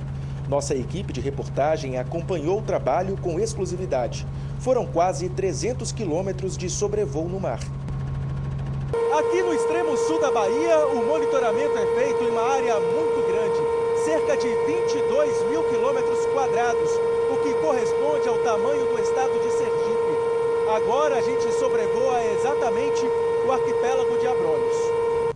Nossa 0.48 0.76
equipe 0.76 1.12
de 1.12 1.20
reportagem 1.20 1.98
acompanhou 1.98 2.60
o 2.60 2.62
trabalho 2.62 3.16
com 3.20 3.40
exclusividade. 3.40 4.24
Foram 4.60 4.86
quase 4.86 5.28
300 5.28 5.90
quilômetros 5.90 6.56
de 6.56 6.70
sobrevoo 6.70 7.28
no 7.28 7.40
mar. 7.40 7.58
Aqui 9.18 9.42
no 9.42 9.52
extremo 9.52 9.96
sul 9.96 10.20
da 10.20 10.30
Bahia, 10.30 10.86
o 10.86 11.04
monitoramento 11.04 11.76
é 11.76 11.86
feito 11.96 12.22
em 12.22 12.30
uma 12.30 12.42
área 12.42 12.78
muito 12.78 13.26
grande, 13.26 14.04
cerca 14.04 14.36
de 14.36 14.46
22 14.46 15.50
mil 15.50 15.64
quilômetros 15.64 16.26
quadrados, 16.26 16.90
o 17.32 17.36
que 17.42 17.52
corresponde 17.54 18.28
ao 18.28 18.38
tamanho 18.44 18.86
do 18.86 19.02
estado 19.02 19.32
de 19.32 19.50
Sergipe. 19.50 20.06
Agora 20.76 21.16
a 21.16 21.22
gente 21.22 21.52
sobrevoa 21.58 22.22
exatamente 22.38 23.04
o 23.46 23.50
arquipélago 23.50 24.18
de 24.20 24.26
Abrolhos. 24.28 24.76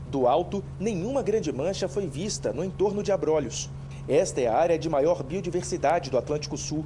Do 0.06 0.28
alto, 0.28 0.62
nenhuma 0.78 1.22
grande 1.22 1.52
mancha 1.52 1.88
foi 1.88 2.06
vista 2.06 2.52
no 2.52 2.62
entorno 2.62 3.02
de 3.02 3.10
Abrolhos. 3.10 3.68
Esta 4.08 4.40
é 4.40 4.46
a 4.46 4.56
área 4.56 4.78
de 4.78 4.88
maior 4.88 5.22
biodiversidade 5.22 6.10
do 6.10 6.18
Atlântico 6.18 6.56
Sul. 6.56 6.84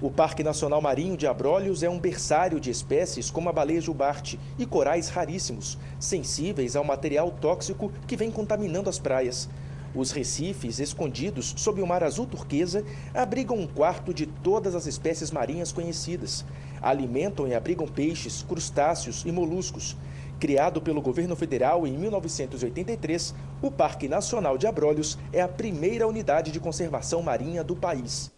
O 0.00 0.10
Parque 0.10 0.42
Nacional 0.42 0.82
Marinho 0.82 1.16
de 1.16 1.26
Abrolhos 1.26 1.82
é 1.82 1.88
um 1.88 1.98
berçário 1.98 2.60
de 2.60 2.70
espécies 2.70 3.30
como 3.30 3.48
a 3.48 3.52
baleia 3.52 3.80
jubarte 3.80 4.38
e 4.58 4.66
corais 4.66 5.08
raríssimos, 5.08 5.78
sensíveis 5.98 6.76
ao 6.76 6.84
material 6.84 7.30
tóxico 7.30 7.90
que 8.06 8.16
vem 8.16 8.30
contaminando 8.30 8.90
as 8.90 8.98
praias. 8.98 9.48
Os 9.94 10.10
recifes, 10.10 10.78
escondidos 10.78 11.54
sob 11.56 11.80
o 11.80 11.86
mar 11.86 12.04
azul 12.04 12.26
turquesa, 12.26 12.84
abrigam 13.14 13.56
um 13.56 13.66
quarto 13.66 14.12
de 14.12 14.26
todas 14.26 14.74
as 14.74 14.86
espécies 14.86 15.30
marinhas 15.30 15.72
conhecidas. 15.72 16.44
Alimentam 16.82 17.48
e 17.48 17.54
abrigam 17.54 17.86
peixes, 17.86 18.44
crustáceos 18.46 19.24
e 19.24 19.32
moluscos. 19.32 19.96
Criado 20.38 20.82
pelo 20.82 21.00
governo 21.00 21.34
federal 21.34 21.86
em 21.86 21.96
1983, 21.96 23.34
o 23.62 23.70
Parque 23.70 24.06
Nacional 24.06 24.58
de 24.58 24.66
Abrolhos 24.66 25.18
é 25.32 25.40
a 25.40 25.48
primeira 25.48 26.06
unidade 26.06 26.52
de 26.52 26.60
conservação 26.60 27.22
marinha 27.22 27.64
do 27.64 27.74
país. 27.74 28.30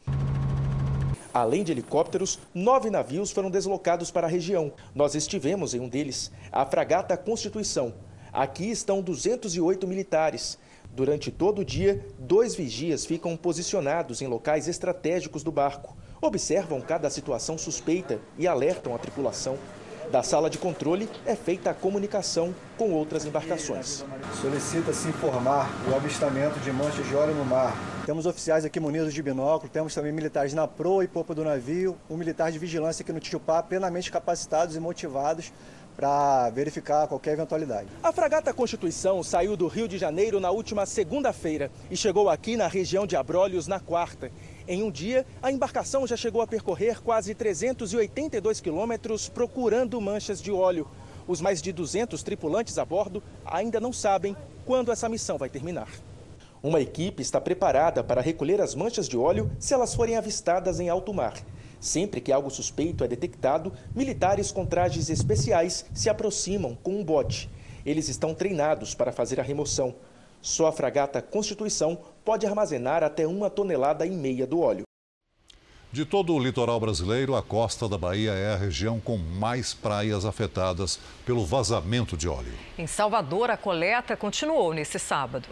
Além 1.34 1.64
de 1.64 1.72
helicópteros, 1.72 2.38
nove 2.54 2.88
navios 2.88 3.32
foram 3.32 3.50
deslocados 3.50 4.12
para 4.12 4.28
a 4.28 4.30
região. 4.30 4.72
Nós 4.94 5.16
estivemos 5.16 5.74
em 5.74 5.80
um 5.80 5.88
deles, 5.88 6.30
a 6.52 6.64
Fragata 6.64 7.16
Constituição. 7.16 7.92
Aqui 8.32 8.70
estão 8.70 9.02
208 9.02 9.86
militares. 9.86 10.56
Durante 10.94 11.32
todo 11.32 11.60
o 11.60 11.64
dia, 11.64 12.06
dois 12.16 12.54
vigias 12.54 13.04
ficam 13.04 13.36
posicionados 13.36 14.22
em 14.22 14.28
locais 14.28 14.68
estratégicos 14.68 15.42
do 15.42 15.50
barco. 15.50 15.96
Observam 16.22 16.80
cada 16.80 17.10
situação 17.10 17.58
suspeita 17.58 18.20
e 18.38 18.46
alertam 18.46 18.94
a 18.94 18.98
tripulação. 18.98 19.58
Da 20.10 20.22
sala 20.22 20.48
de 20.48 20.56
controle 20.56 21.06
é 21.26 21.36
feita 21.36 21.68
a 21.68 21.74
comunicação 21.74 22.54
com 22.78 22.92
outras 22.92 23.26
embarcações. 23.26 24.06
Solicita-se 24.40 25.06
informar 25.08 25.70
o 25.90 25.94
avistamento 25.94 26.58
de 26.60 26.72
manchas 26.72 27.06
de 27.06 27.14
óleo 27.14 27.34
no 27.34 27.44
mar. 27.44 27.76
Temos 28.06 28.24
oficiais 28.24 28.64
aqui 28.64 28.80
munidos 28.80 29.12
de 29.12 29.22
binóculo, 29.22 29.70
temos 29.70 29.94
também 29.94 30.10
militares 30.10 30.54
na 30.54 30.66
proa 30.66 31.04
e 31.04 31.08
popa 31.08 31.34
do 31.34 31.44
navio, 31.44 31.94
um 32.08 32.16
militar 32.16 32.50
de 32.50 32.58
vigilância 32.58 33.02
aqui 33.02 33.12
no 33.12 33.20
Tijupá, 33.20 33.62
plenamente 33.62 34.10
capacitados 34.10 34.74
e 34.76 34.80
motivados 34.80 35.52
para 35.94 36.48
verificar 36.50 37.06
qualquer 37.06 37.32
eventualidade. 37.32 37.88
A 38.02 38.10
fragata 38.10 38.54
Constituição 38.54 39.22
saiu 39.22 39.56
do 39.56 39.66
Rio 39.66 39.86
de 39.86 39.98
Janeiro 39.98 40.40
na 40.40 40.50
última 40.50 40.86
segunda-feira 40.86 41.70
e 41.90 41.96
chegou 41.96 42.30
aqui 42.30 42.56
na 42.56 42.66
região 42.66 43.06
de 43.06 43.14
Abrolhos 43.14 43.66
na 43.66 43.78
quarta. 43.78 44.30
Em 44.70 44.82
um 44.82 44.90
dia, 44.90 45.24
a 45.42 45.50
embarcação 45.50 46.06
já 46.06 46.14
chegou 46.14 46.42
a 46.42 46.46
percorrer 46.46 47.00
quase 47.00 47.34
382 47.34 48.60
quilômetros 48.60 49.26
procurando 49.26 49.98
manchas 49.98 50.42
de 50.42 50.52
óleo. 50.52 50.86
Os 51.26 51.40
mais 51.40 51.62
de 51.62 51.72
200 51.72 52.22
tripulantes 52.22 52.76
a 52.76 52.84
bordo 52.84 53.22
ainda 53.46 53.80
não 53.80 53.94
sabem 53.94 54.36
quando 54.66 54.92
essa 54.92 55.08
missão 55.08 55.38
vai 55.38 55.48
terminar. 55.48 55.88
Uma 56.62 56.82
equipe 56.82 57.22
está 57.22 57.40
preparada 57.40 58.04
para 58.04 58.20
recolher 58.20 58.60
as 58.60 58.74
manchas 58.74 59.08
de 59.08 59.16
óleo 59.16 59.50
se 59.58 59.72
elas 59.72 59.94
forem 59.94 60.16
avistadas 60.16 60.78
em 60.80 60.90
alto 60.90 61.14
mar. 61.14 61.32
Sempre 61.80 62.20
que 62.20 62.30
algo 62.30 62.50
suspeito 62.50 63.02
é 63.02 63.08
detectado, 63.08 63.72
militares 63.94 64.52
com 64.52 64.66
trajes 64.66 65.08
especiais 65.08 65.86
se 65.94 66.10
aproximam 66.10 66.76
com 66.82 67.00
um 67.00 67.04
bote. 67.04 67.48
Eles 67.86 68.10
estão 68.10 68.34
treinados 68.34 68.94
para 68.94 69.12
fazer 69.12 69.40
a 69.40 69.42
remoção. 69.42 69.94
Só 70.40 70.66
a 70.66 70.72
fragata 70.72 71.20
Constituição 71.20 71.98
pode 72.24 72.46
armazenar 72.46 73.02
até 73.02 73.26
uma 73.26 73.50
tonelada 73.50 74.06
e 74.06 74.10
meia 74.10 74.46
do 74.46 74.60
óleo. 74.60 74.82
De 75.90 76.04
todo 76.04 76.34
o 76.34 76.38
litoral 76.38 76.78
brasileiro, 76.78 77.34
a 77.34 77.42
costa 77.42 77.88
da 77.88 77.96
Bahia 77.96 78.32
é 78.32 78.52
a 78.52 78.56
região 78.56 79.00
com 79.00 79.16
mais 79.16 79.72
praias 79.72 80.26
afetadas 80.26 81.00
pelo 81.24 81.46
vazamento 81.46 82.14
de 82.14 82.28
óleo. 82.28 82.52
Em 82.76 82.86
Salvador, 82.86 83.50
a 83.50 83.56
coleta 83.56 84.14
continuou 84.14 84.74
nesse 84.74 84.98
sábado. 84.98 85.48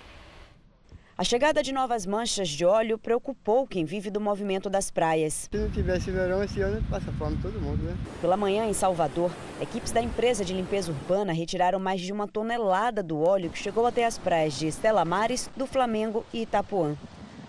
A 1.18 1.24
chegada 1.24 1.62
de 1.62 1.72
novas 1.72 2.04
manchas 2.04 2.46
de 2.46 2.62
óleo 2.66 2.98
preocupou 2.98 3.66
quem 3.66 3.86
vive 3.86 4.10
do 4.10 4.20
movimento 4.20 4.68
das 4.68 4.90
praias. 4.90 5.48
Se 5.50 5.56
não 5.56 5.70
tivesse 5.70 6.10
verão 6.10 6.44
esse 6.44 6.60
ano, 6.60 6.84
passa 6.90 7.10
fome 7.12 7.38
todo 7.40 7.58
mundo, 7.58 7.84
né? 7.84 7.96
Pela 8.20 8.36
manhã, 8.36 8.66
em 8.66 8.74
Salvador, 8.74 9.30
equipes 9.58 9.92
da 9.92 10.02
empresa 10.02 10.44
de 10.44 10.52
limpeza 10.52 10.92
urbana 10.92 11.32
retiraram 11.32 11.78
mais 11.78 12.02
de 12.02 12.12
uma 12.12 12.28
tonelada 12.28 13.02
do 13.02 13.18
óleo 13.18 13.48
que 13.48 13.58
chegou 13.58 13.86
até 13.86 14.04
as 14.04 14.18
praias 14.18 14.58
de 14.58 14.66
Estela 14.66 15.06
Mares, 15.06 15.48
do 15.56 15.66
Flamengo 15.66 16.22
e 16.34 16.42
Itapuã. 16.42 16.94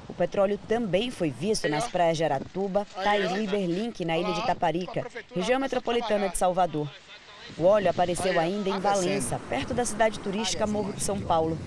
O 0.07 0.13
petróleo 0.13 0.57
também 0.65 1.11
foi 1.11 1.29
visto 1.29 1.67
nas 1.67 1.89
praias 1.89 2.15
de 2.15 2.23
Aratuba, 2.23 2.87
Tairu 3.03 3.37
e 3.37 3.47
Berlink, 3.47 4.05
na 4.05 4.17
ilha 4.17 4.31
de 4.31 4.45
Taparica, 4.45 5.05
região 5.35 5.59
metropolitana 5.59 6.29
de 6.29 6.37
Salvador. 6.37 6.89
O 7.57 7.65
óleo 7.65 7.89
apareceu 7.89 8.39
ainda 8.39 8.69
em 8.69 8.79
Valença, 8.79 9.41
perto 9.49 9.73
da 9.73 9.83
cidade 9.83 10.19
turística 10.19 10.65
Morro 10.65 10.93
de 10.93 11.03
São 11.03 11.19
Paulo. 11.19 11.57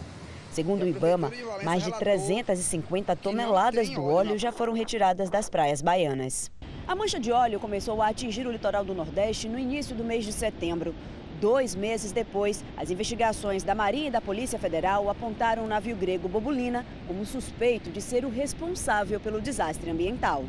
Segundo 0.50 0.82
o 0.82 0.88
Ibama, 0.88 1.30
mais 1.62 1.84
de 1.84 1.92
350 1.96 3.14
toneladas 3.16 3.88
do 3.88 4.04
óleo 4.04 4.36
já 4.36 4.50
foram 4.50 4.72
retiradas 4.72 5.30
das 5.30 5.48
praias 5.48 5.80
baianas. 5.80 6.50
A 6.88 6.94
mancha 6.94 7.20
de 7.20 7.30
óleo 7.30 7.60
começou 7.60 8.02
a 8.02 8.08
atingir 8.08 8.46
o 8.46 8.50
litoral 8.50 8.84
do 8.84 8.92
Nordeste 8.92 9.48
no 9.48 9.58
início 9.58 9.94
do 9.94 10.02
mês 10.02 10.24
de 10.24 10.32
setembro. 10.32 10.92
Dois 11.40 11.74
meses 11.74 12.10
depois, 12.10 12.64
as 12.76 12.90
investigações 12.90 13.62
da 13.62 13.74
Marinha 13.74 14.08
e 14.08 14.10
da 14.10 14.20
Polícia 14.20 14.58
Federal 14.58 15.08
apontaram 15.08 15.64
o 15.64 15.68
navio 15.68 15.94
grego 15.94 16.28
Bobulina 16.28 16.84
como 17.06 17.24
suspeito 17.24 17.88
de 17.88 18.02
ser 18.02 18.24
o 18.24 18.28
responsável 18.28 19.20
pelo 19.20 19.40
desastre 19.40 19.88
ambiental. 19.88 20.44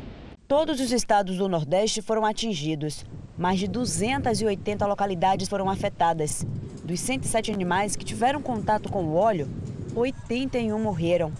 Todos 0.48 0.80
os 0.80 0.90
estados 0.90 1.38
do 1.38 1.48
Nordeste 1.48 2.02
foram 2.02 2.26
atingidos. 2.26 3.06
Mais 3.38 3.58
de 3.58 3.68
280 3.68 4.84
localidades 4.84 5.48
foram 5.48 5.70
afetadas. 5.70 6.44
Dos 6.84 7.00
107 7.00 7.52
animais 7.52 7.96
que 7.96 8.04
tiveram 8.04 8.42
contato 8.42 8.90
com 8.90 9.04
o 9.04 9.14
óleo, 9.14 9.48
81 9.94 10.78
morreram. 10.78 11.32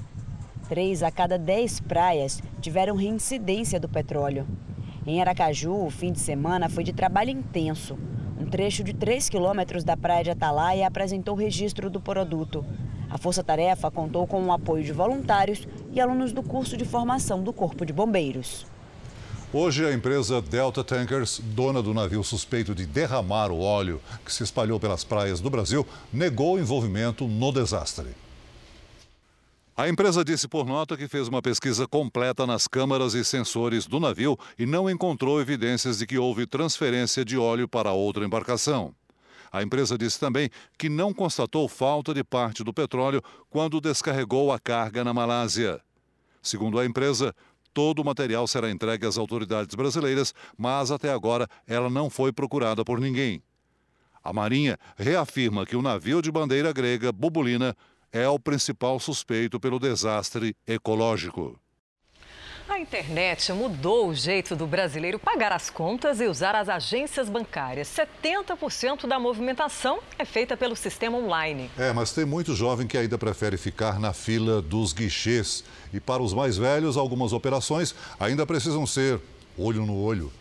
Três 0.68 1.02
a 1.02 1.10
cada 1.10 1.38
10 1.38 1.80
praias 1.80 2.42
tiveram 2.60 2.94
reincidência 2.94 3.80
do 3.80 3.88
petróleo. 3.88 4.46
Em 5.06 5.20
Aracaju, 5.20 5.86
o 5.86 5.90
fim 5.90 6.12
de 6.12 6.20
semana 6.20 6.68
foi 6.68 6.84
de 6.84 6.92
trabalho 6.92 7.30
intenso. 7.30 7.98
Um 8.38 8.44
trecho 8.44 8.84
de 8.84 8.92
3 8.92 9.28
quilômetros 9.30 9.84
da 9.84 9.96
praia 9.96 10.24
de 10.24 10.30
Atalaia 10.30 10.86
apresentou 10.86 11.34
registro 11.34 11.88
do 11.88 12.00
produto. 12.00 12.64
A 13.08 13.16
Força 13.16 13.42
Tarefa 13.42 13.90
contou 13.90 14.26
com 14.26 14.42
o 14.44 14.52
apoio 14.52 14.84
de 14.84 14.92
voluntários 14.92 15.66
e 15.90 16.00
alunos 16.00 16.32
do 16.32 16.42
curso 16.42 16.76
de 16.76 16.84
formação 16.84 17.42
do 17.42 17.52
Corpo 17.52 17.86
de 17.86 17.92
Bombeiros. 17.92 18.66
Hoje, 19.52 19.84
a 19.84 19.92
empresa 19.92 20.40
Delta 20.40 20.82
Tankers, 20.84 21.40
dona 21.42 21.82
do 21.82 21.92
navio 21.92 22.22
suspeito 22.22 22.74
de 22.74 22.86
derramar 22.86 23.50
o 23.50 23.60
óleo 23.60 24.00
que 24.24 24.32
se 24.32 24.42
espalhou 24.42 24.80
pelas 24.80 25.04
praias 25.04 25.40
do 25.40 25.50
Brasil, 25.50 25.86
negou 26.12 26.58
envolvimento 26.58 27.26
no 27.26 27.52
desastre. 27.52 28.21
A 29.74 29.88
empresa 29.88 30.22
disse 30.22 30.46
por 30.46 30.66
nota 30.66 30.98
que 30.98 31.08
fez 31.08 31.28
uma 31.28 31.40
pesquisa 31.40 31.88
completa 31.88 32.46
nas 32.46 32.68
câmaras 32.68 33.14
e 33.14 33.24
sensores 33.24 33.86
do 33.86 33.98
navio 33.98 34.36
e 34.58 34.66
não 34.66 34.88
encontrou 34.88 35.40
evidências 35.40 35.98
de 35.98 36.06
que 36.06 36.18
houve 36.18 36.46
transferência 36.46 37.24
de 37.24 37.38
óleo 37.38 37.66
para 37.66 37.90
outra 37.90 38.22
embarcação. 38.22 38.94
A 39.50 39.62
empresa 39.62 39.96
disse 39.96 40.20
também 40.20 40.50
que 40.76 40.90
não 40.90 41.12
constatou 41.14 41.66
falta 41.68 42.12
de 42.12 42.22
parte 42.22 42.62
do 42.62 42.72
petróleo 42.72 43.22
quando 43.48 43.80
descarregou 43.80 44.52
a 44.52 44.58
carga 44.58 45.02
na 45.02 45.14
Malásia. 45.14 45.80
Segundo 46.42 46.78
a 46.78 46.84
empresa, 46.84 47.34
todo 47.72 48.00
o 48.00 48.04
material 48.04 48.46
será 48.46 48.70
entregue 48.70 49.06
às 49.06 49.16
autoridades 49.16 49.74
brasileiras, 49.74 50.34
mas 50.56 50.90
até 50.90 51.10
agora 51.10 51.48
ela 51.66 51.88
não 51.88 52.10
foi 52.10 52.30
procurada 52.30 52.84
por 52.84 53.00
ninguém. 53.00 53.42
A 54.22 54.32
Marinha 54.32 54.78
reafirma 54.96 55.66
que 55.66 55.76
o 55.76 55.82
navio 55.82 56.20
de 56.20 56.30
bandeira 56.30 56.72
grega 56.72 57.10
Bubulina 57.10 57.74
é 58.12 58.28
o 58.28 58.38
principal 58.38 59.00
suspeito 59.00 59.58
pelo 59.58 59.78
desastre 59.78 60.54
ecológico. 60.66 61.58
A 62.68 62.78
internet 62.78 63.52
mudou 63.52 64.08
o 64.08 64.14
jeito 64.14 64.54
do 64.54 64.66
brasileiro 64.66 65.18
pagar 65.18 65.52
as 65.52 65.68
contas 65.68 66.20
e 66.20 66.26
usar 66.26 66.54
as 66.54 66.68
agências 66.68 67.28
bancárias. 67.28 67.88
70% 67.88 69.06
da 69.06 69.18
movimentação 69.18 69.98
é 70.18 70.24
feita 70.24 70.56
pelo 70.56 70.76
sistema 70.76 71.18
online. 71.18 71.70
É, 71.76 71.92
mas 71.92 72.12
tem 72.12 72.24
muito 72.24 72.54
jovem 72.54 72.86
que 72.86 72.96
ainda 72.96 73.18
prefere 73.18 73.56
ficar 73.56 73.98
na 73.98 74.12
fila 74.12 74.62
dos 74.62 74.92
guichês. 74.92 75.64
E 75.92 76.00
para 76.00 76.22
os 76.22 76.32
mais 76.32 76.56
velhos, 76.56 76.96
algumas 76.96 77.32
operações 77.32 77.94
ainda 78.18 78.46
precisam 78.46 78.86
ser 78.86 79.20
olho 79.58 79.84
no 79.84 80.00
olho 80.00 80.32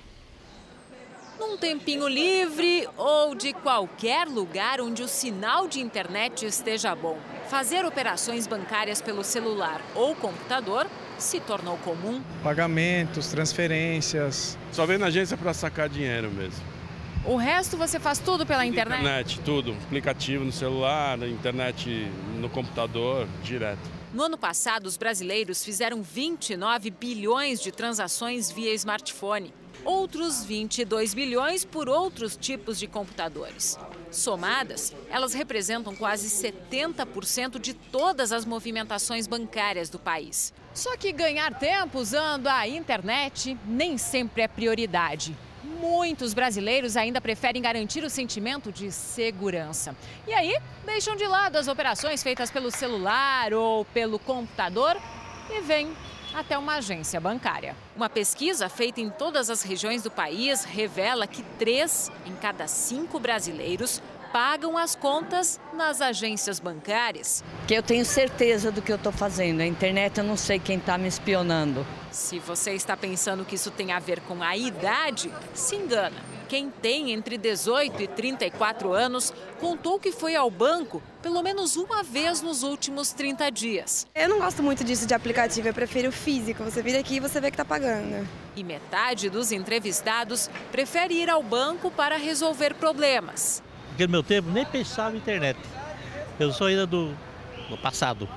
num 1.41 1.57
tempinho 1.57 2.07
livre 2.07 2.87
ou 2.95 3.33
de 3.33 3.51
qualquer 3.51 4.27
lugar 4.27 4.79
onde 4.79 5.01
o 5.01 5.07
sinal 5.07 5.67
de 5.67 5.81
internet 5.81 6.45
esteja 6.45 6.93
bom. 6.93 7.17
Fazer 7.49 7.83
operações 7.83 8.45
bancárias 8.45 9.01
pelo 9.01 9.23
celular 9.23 9.81
ou 9.95 10.15
computador 10.15 10.85
se 11.17 11.39
tornou 11.39 11.77
comum. 11.77 12.21
Pagamentos, 12.43 13.29
transferências. 13.29 14.55
Só 14.71 14.85
vem 14.85 14.99
na 14.99 15.07
agência 15.07 15.35
para 15.35 15.51
sacar 15.51 15.89
dinheiro 15.89 16.29
mesmo. 16.29 16.63
O 17.25 17.35
resto 17.37 17.75
você 17.75 17.99
faz 17.99 18.19
tudo 18.19 18.45
pela 18.45 18.63
internet? 18.63 19.01
Internet, 19.01 19.39
tudo. 19.39 19.75
Aplicativo 19.85 20.45
no 20.45 20.51
celular, 20.51 21.17
internet 21.27 21.89
no 22.39 22.49
computador, 22.49 23.27
direto. 23.43 23.89
No 24.13 24.23
ano 24.23 24.37
passado, 24.37 24.85
os 24.85 24.95
brasileiros 24.95 25.63
fizeram 25.63 26.03
29 26.03 26.91
bilhões 26.91 27.59
de 27.59 27.71
transações 27.71 28.51
via 28.51 28.73
smartphone 28.73 29.51
outros 29.83 30.43
22 30.43 31.13
bilhões 31.13 31.65
por 31.65 31.89
outros 31.89 32.35
tipos 32.35 32.77
de 32.79 32.87
computadores. 32.87 33.77
Somadas, 34.11 34.93
elas 35.09 35.33
representam 35.33 35.95
quase 35.95 36.27
70% 36.29 37.59
de 37.59 37.73
todas 37.73 38.31
as 38.31 38.45
movimentações 38.45 39.27
bancárias 39.27 39.89
do 39.89 39.97
país. 39.97 40.53
Só 40.73 40.95
que 40.97 41.11
ganhar 41.11 41.57
tempo 41.57 41.99
usando 41.99 42.47
a 42.47 42.67
internet 42.67 43.57
nem 43.65 43.97
sempre 43.97 44.41
é 44.41 44.47
prioridade. 44.47 45.35
Muitos 45.63 46.33
brasileiros 46.33 46.95
ainda 46.95 47.19
preferem 47.19 47.61
garantir 47.61 48.03
o 48.03 48.09
sentimento 48.09 48.71
de 48.71 48.91
segurança. 48.91 49.95
E 50.27 50.33
aí, 50.33 50.55
deixam 50.85 51.15
de 51.15 51.25
lado 51.25 51.55
as 51.55 51.67
operações 51.67 52.21
feitas 52.21 52.51
pelo 52.51 52.71
celular 52.71 53.53
ou 53.53 53.85
pelo 53.85 54.19
computador 54.19 54.97
e 55.49 55.61
vêm 55.61 55.91
até 56.33 56.57
uma 56.57 56.75
agência 56.75 57.19
bancária. 57.19 57.75
Uma 57.95 58.09
pesquisa 58.09 58.69
feita 58.69 59.01
em 59.01 59.09
todas 59.09 59.49
as 59.49 59.61
regiões 59.61 60.03
do 60.03 60.11
país 60.11 60.63
revela 60.63 61.27
que 61.27 61.43
três 61.57 62.11
em 62.25 62.35
cada 62.35 62.67
cinco 62.67 63.19
brasileiros 63.19 64.01
pagam 64.31 64.77
as 64.77 64.95
contas 64.95 65.59
nas 65.73 66.01
agências 66.01 66.59
bancárias. 66.59 67.43
Que 67.67 67.73
eu 67.73 67.83
tenho 67.83 68.05
certeza 68.05 68.71
do 68.71 68.81
que 68.81 68.91
eu 68.91 68.95
estou 68.95 69.11
fazendo. 69.11 69.61
A 69.61 69.65
internet 69.65 70.17
eu 70.17 70.23
não 70.23 70.37
sei 70.37 70.57
quem 70.57 70.77
está 70.77 70.97
me 70.97 71.07
espionando. 71.07 71.85
Se 72.11 72.39
você 72.39 72.71
está 72.73 72.95
pensando 72.95 73.43
que 73.43 73.55
isso 73.55 73.71
tem 73.71 73.91
a 73.91 73.99
ver 73.99 74.21
com 74.21 74.41
a 74.41 74.55
idade, 74.55 75.31
se 75.53 75.75
engana 75.75 76.31
quem 76.51 76.69
tem 76.69 77.13
entre 77.13 77.37
18 77.37 78.03
e 78.03 78.07
34 78.09 78.91
anos 78.91 79.33
contou 79.57 79.97
que 79.97 80.11
foi 80.11 80.35
ao 80.35 80.51
banco 80.51 81.01
pelo 81.21 81.41
menos 81.41 81.77
uma 81.77 82.03
vez 82.03 82.41
nos 82.41 82.61
últimos 82.61 83.13
30 83.13 83.49
dias. 83.49 84.05
Eu 84.13 84.27
não 84.27 84.39
gosto 84.39 84.61
muito 84.61 84.83
disso 84.83 85.07
de 85.07 85.13
aplicativo, 85.13 85.69
eu 85.69 85.73
prefiro 85.73 86.09
o 86.09 86.11
físico. 86.11 86.61
Você 86.65 86.81
vira 86.81 86.99
aqui 86.99 87.15
e 87.15 87.19
você 87.21 87.39
vê 87.39 87.49
que 87.49 87.53
está 87.53 87.63
pagando. 87.63 88.27
E 88.53 88.65
metade 88.65 89.29
dos 89.29 89.53
entrevistados 89.53 90.49
prefere 90.73 91.13
ir 91.13 91.29
ao 91.29 91.41
banco 91.41 91.89
para 91.89 92.17
resolver 92.17 92.73
problemas. 92.73 93.63
Porque 93.87 94.05
no 94.05 94.11
meu 94.11 94.21
tempo 94.21 94.49
nem 94.49 94.65
pensava 94.65 95.15
em 95.15 95.19
internet. 95.19 95.57
Eu 96.37 96.51
sou 96.51 96.67
ainda 96.67 96.85
do, 96.85 97.15
do 97.69 97.77
passado. 97.77 98.27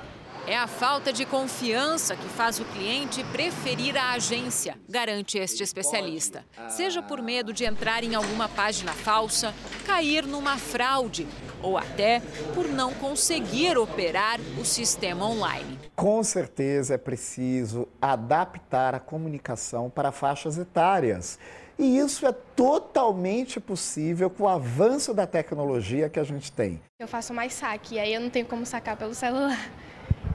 É 0.47 0.59
a 0.59 0.67
falta 0.67 1.11
de 1.11 1.25
confiança 1.25 2.15
que 2.15 2.29
faz 2.29 2.61
o 2.61 2.67
cliente 2.67 3.25
preferir 3.25 3.97
a 3.97 4.13
agência, 4.13 4.79
garante 4.87 5.39
este 5.39 5.63
especialista. 5.63 6.45
Seja 6.69 7.03
por 7.03 7.23
medo 7.23 7.51
de 7.51 7.65
entrar 7.65 8.05
em 8.05 8.15
alguma 8.15 8.47
página 8.47 8.93
falsa, 8.93 9.55
cair 9.87 10.27
numa 10.27 10.59
fraude 10.59 11.27
ou 11.63 11.79
até 11.79 12.21
por 12.55 12.69
não 12.69 12.93
conseguir 12.93 13.79
operar 13.79 14.39
o 14.61 14.67
sistema 14.67 15.27
online. 15.27 15.79
Com 15.97 16.23
certeza 16.23 16.95
é 16.95 16.99
preciso 16.99 17.89
adaptar 18.01 18.95
a 18.95 19.01
comunicação 19.01 19.89
para 19.89 20.13
faixas 20.13 20.59
etárias. 20.59 21.39
E 21.79 21.97
isso 21.97 22.27
é 22.27 22.33
totalmente 22.55 23.59
possível 23.59 24.29
com 24.29 24.45
o 24.45 24.49
avanço 24.49 25.15
da 25.15 25.27
tecnologia 25.27 26.11
que 26.11 26.21
a 26.21 26.25
gente 26.25 26.53
tem. 26.53 26.83
Eu 27.01 27.09
faço 27.09 27.33
mais 27.33 27.55
saque, 27.55 27.99
aí 27.99 28.13
eu 28.13 28.21
não 28.21 28.29
tenho 28.29 28.47
como 28.47 28.67
sacar 28.67 28.97
pelo 28.97 29.15
celular. 29.15 29.59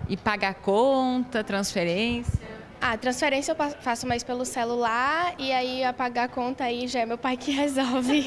E 0.09 0.17
pagar 0.17 0.55
conta, 0.55 1.43
transferência? 1.43 2.49
Ah, 2.81 2.97
transferência 2.97 3.51
eu 3.51 3.55
faço 3.81 4.07
mais 4.07 4.23
pelo 4.23 4.43
celular 4.43 5.35
e 5.37 5.51
aí 5.51 5.83
a 5.83 5.93
pagar 5.93 6.23
a 6.23 6.27
conta 6.27 6.63
aí 6.63 6.87
já 6.87 7.01
é 7.01 7.05
meu 7.05 7.17
pai 7.17 7.37
que 7.37 7.51
resolve. 7.53 8.25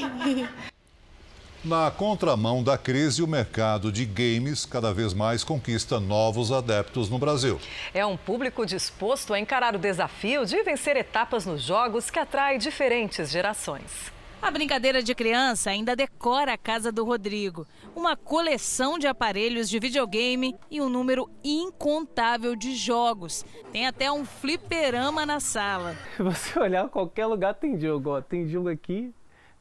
Na 1.61 1.91
contramão 1.91 2.63
da 2.63 2.77
crise, 2.77 3.21
o 3.21 3.27
mercado 3.27 3.91
de 3.91 4.05
games 4.05 4.65
cada 4.65 4.93
vez 4.93 5.13
mais 5.13 5.43
conquista 5.43 5.99
novos 5.99 6.53
adeptos 6.53 7.09
no 7.09 7.19
Brasil. 7.19 7.59
É 7.93 8.05
um 8.05 8.15
público 8.15 8.65
disposto 8.65 9.33
a 9.33 9.39
encarar 9.39 9.75
o 9.75 9.79
desafio 9.79 10.45
de 10.45 10.61
vencer 10.63 10.95
etapas 10.95 11.45
nos 11.45 11.61
jogos 11.61 12.09
que 12.09 12.19
atrai 12.19 12.57
diferentes 12.57 13.29
gerações. 13.29 14.12
A 14.43 14.51
brincadeira 14.51 15.01
de 15.01 15.15
criança 15.15 15.69
ainda 15.69 15.95
decora 15.95 16.51
a 16.51 16.57
casa 16.57 16.91
do 16.91 17.05
Rodrigo. 17.05 17.65
Uma 17.95 18.17
coleção 18.17 18.99
de 18.99 19.07
aparelhos 19.07 19.69
de 19.69 19.79
videogame 19.79 20.53
e 20.69 20.81
um 20.81 20.89
número 20.89 21.29
incontável 21.41 22.53
de 22.53 22.75
jogos. 22.75 23.45
Tem 23.71 23.87
até 23.87 24.11
um 24.11 24.25
fliperama 24.25 25.25
na 25.25 25.39
sala. 25.39 25.95
Você 26.19 26.59
olhar, 26.59 26.89
qualquer 26.89 27.25
lugar 27.25 27.53
tem 27.53 27.79
jogo. 27.79 28.09
Ó. 28.09 28.21
Tem 28.21 28.45
jogo 28.45 28.67
aqui, 28.67 29.13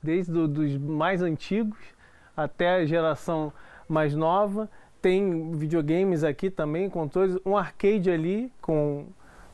desde 0.02 0.36
os 0.36 0.76
mais 0.76 1.22
antigos 1.22 1.78
até 2.36 2.74
a 2.74 2.84
geração 2.84 3.52
mais 3.88 4.16
nova. 4.16 4.68
Tem 5.00 5.52
videogames 5.52 6.24
aqui 6.24 6.50
também, 6.50 6.90
controles, 6.90 7.38
um 7.46 7.56
arcade 7.56 8.10
ali 8.10 8.52
com 8.60 9.06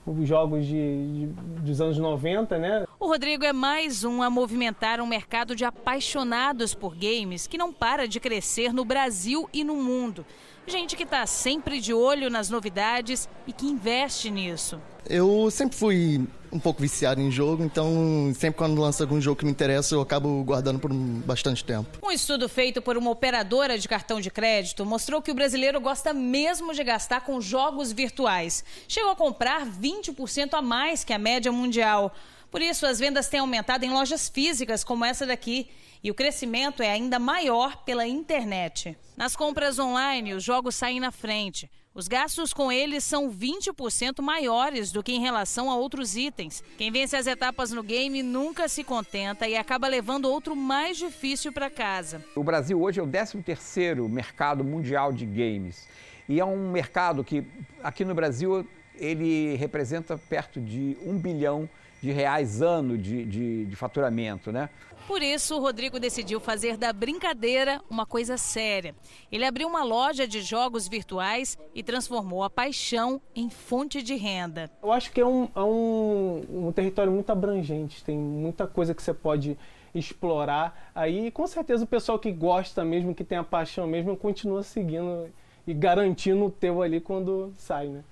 os 0.06 0.26
jogos 0.26 0.64
de, 0.64 0.72
de, 0.72 1.26
dos 1.26 1.82
anos 1.82 1.98
90, 1.98 2.56
né? 2.56 2.86
O 3.00 3.06
Rodrigo 3.06 3.44
é 3.44 3.52
mais 3.52 4.02
um 4.02 4.22
a 4.24 4.28
movimentar 4.28 5.00
um 5.00 5.06
mercado 5.06 5.54
de 5.54 5.64
apaixonados 5.64 6.74
por 6.74 6.96
games 6.96 7.46
que 7.46 7.56
não 7.56 7.72
para 7.72 8.08
de 8.08 8.18
crescer 8.18 8.72
no 8.72 8.84
Brasil 8.84 9.48
e 9.52 9.62
no 9.62 9.76
mundo. 9.76 10.26
Gente 10.66 10.96
que 10.96 11.04
está 11.04 11.24
sempre 11.24 11.80
de 11.80 11.94
olho 11.94 12.28
nas 12.28 12.50
novidades 12.50 13.28
e 13.46 13.52
que 13.52 13.66
investe 13.66 14.32
nisso. 14.32 14.80
Eu 15.08 15.48
sempre 15.48 15.78
fui 15.78 16.26
um 16.50 16.58
pouco 16.58 16.82
viciado 16.82 17.20
em 17.20 17.30
jogo, 17.30 17.62
então 17.62 18.32
sempre 18.34 18.58
quando 18.58 18.80
lança 18.80 19.04
algum 19.04 19.20
jogo 19.20 19.38
que 19.38 19.44
me 19.44 19.50
interessa, 19.52 19.94
eu 19.94 20.00
acabo 20.00 20.42
guardando 20.42 20.80
por 20.80 20.92
bastante 20.92 21.64
tempo. 21.64 21.98
Um 22.02 22.11
estudo 22.11 22.48
feito 22.48 22.82
por 22.82 22.96
uma 22.96 23.11
operadora 23.11 23.78
de 23.78 23.88
cartão 23.88 24.20
de 24.20 24.30
crédito 24.30 24.84
mostrou 24.84 25.22
que 25.22 25.30
o 25.30 25.34
brasileiro 25.34 25.80
gosta 25.80 26.12
mesmo 26.12 26.74
de 26.74 26.82
gastar 26.82 27.20
com 27.20 27.40
jogos 27.40 27.92
virtuais. 27.92 28.64
Chegou 28.88 29.12
a 29.12 29.16
comprar 29.16 29.64
20% 29.66 30.54
a 30.54 30.61
mais 30.61 31.04
que 31.04 31.12
a 31.12 31.18
média 31.18 31.52
mundial. 31.52 32.12
Por 32.50 32.62
isso, 32.62 32.87
as 32.87 32.98
vendas 32.98 33.28
têm 33.28 33.40
aumentado 33.40 33.84
em 33.84 33.90
lojas 33.90 34.28
físicas 34.28 34.82
como 34.82 35.04
essa 35.04 35.26
daqui 35.26 35.68
e 36.02 36.11
o 36.11 36.14
crescimento 36.14 36.82
é 36.82 36.90
ainda 36.90 37.18
maior 37.18 37.84
pela 37.84 38.06
internet. 38.06 38.96
Nas 39.16 39.37
compras 39.37 39.78
online, 39.78 40.32
os 40.32 40.44
jogos 40.44 40.74
saem 40.74 41.00
na 41.00 41.11
frente. 41.11 41.70
Os 41.94 42.06
gastos 42.06 42.54
com 42.54 42.70
eles 42.70 43.02
são 43.02 43.28
20% 43.28 44.22
maiores 44.22 44.92
do 44.92 45.02
que 45.02 45.12
em 45.12 45.20
relação 45.20 45.68
a 45.68 45.74
outros 45.74 46.16
itens. 46.16 46.62
Quem 46.76 46.92
vence 46.92 47.16
as 47.16 47.26
etapas 47.26 47.72
no 47.72 47.82
game 47.82 48.22
nunca 48.22 48.68
se 48.68 48.84
contenta 48.84 49.48
e 49.48 49.56
acaba 49.56 49.88
levando 49.88 50.26
outro 50.26 50.54
mais 50.54 50.96
difícil 50.96 51.52
para 51.52 51.68
casa. 51.68 52.24
O 52.37 52.44
Brasil 52.44 52.80
hoje 52.80 53.00
é 53.00 53.02
o 53.02 53.06
13º 53.06 54.08
mercado 54.08 54.62
mundial 54.62 55.12
de 55.12 55.26
games. 55.26 55.88
E 56.28 56.38
é 56.38 56.44
um 56.44 56.70
mercado 56.70 57.24
que, 57.24 57.44
aqui 57.82 58.04
no 58.04 58.14
Brasil, 58.14 58.64
ele 58.94 59.56
representa 59.56 60.16
perto 60.16 60.61
de 60.61 60.96
um 61.04 61.18
bilhão 61.18 61.62
de 61.62 61.68
reais 62.02 62.62
ano 62.62 62.96
de, 62.96 63.24
de, 63.24 63.66
de 63.66 63.76
faturamento, 63.76 64.52
né? 64.52 64.70
Por 65.08 65.22
isso, 65.22 65.56
o 65.56 65.61
Rodrigo 65.61 65.98
decidiu 65.98 66.38
fazer 66.38 66.76
da 66.76 66.92
brincadeira 66.92 67.80
uma 67.88 68.04
coisa 68.04 68.37
séria. 68.37 68.94
Ele 69.32 69.44
abriu 69.44 69.66
uma 69.66 69.82
loja 69.82 70.28
de 70.28 70.42
jogos 70.42 70.87
virtuais 70.87 71.56
e 71.74 71.82
transformou 71.82 72.44
a 72.44 72.50
paixão 72.50 73.18
em 73.34 73.48
fonte 73.48 74.02
de 74.02 74.14
renda. 74.16 74.70
Eu 74.82 74.92
acho 74.92 75.11
que 75.11 75.18
é 75.18 75.24
um, 75.24 75.48
é 75.56 75.62
um, 75.62 76.66
um 76.66 76.72
território 76.72 77.11
muito 77.11 77.30
abrangente, 77.30 78.04
tem 78.04 78.18
muita 78.18 78.66
coisa 78.66 78.94
que 78.94 79.02
você 79.02 79.14
pode 79.14 79.56
explorar. 79.94 80.90
Aí, 80.94 81.30
com 81.30 81.46
certeza, 81.46 81.84
o 81.84 81.87
pessoal 81.87 82.18
que 82.18 82.30
gosta 82.30 82.84
mesmo, 82.84 83.14
que 83.14 83.24
tem 83.24 83.38
a 83.38 83.44
paixão 83.44 83.87
mesmo, 83.87 84.14
continua 84.14 84.62
seguindo 84.62 85.30
e 85.66 85.72
garantindo 85.72 86.44
o 86.44 86.50
teu 86.50 86.82
ali 86.82 87.00
quando 87.00 87.54
sai, 87.56 87.88
né? 87.88 88.04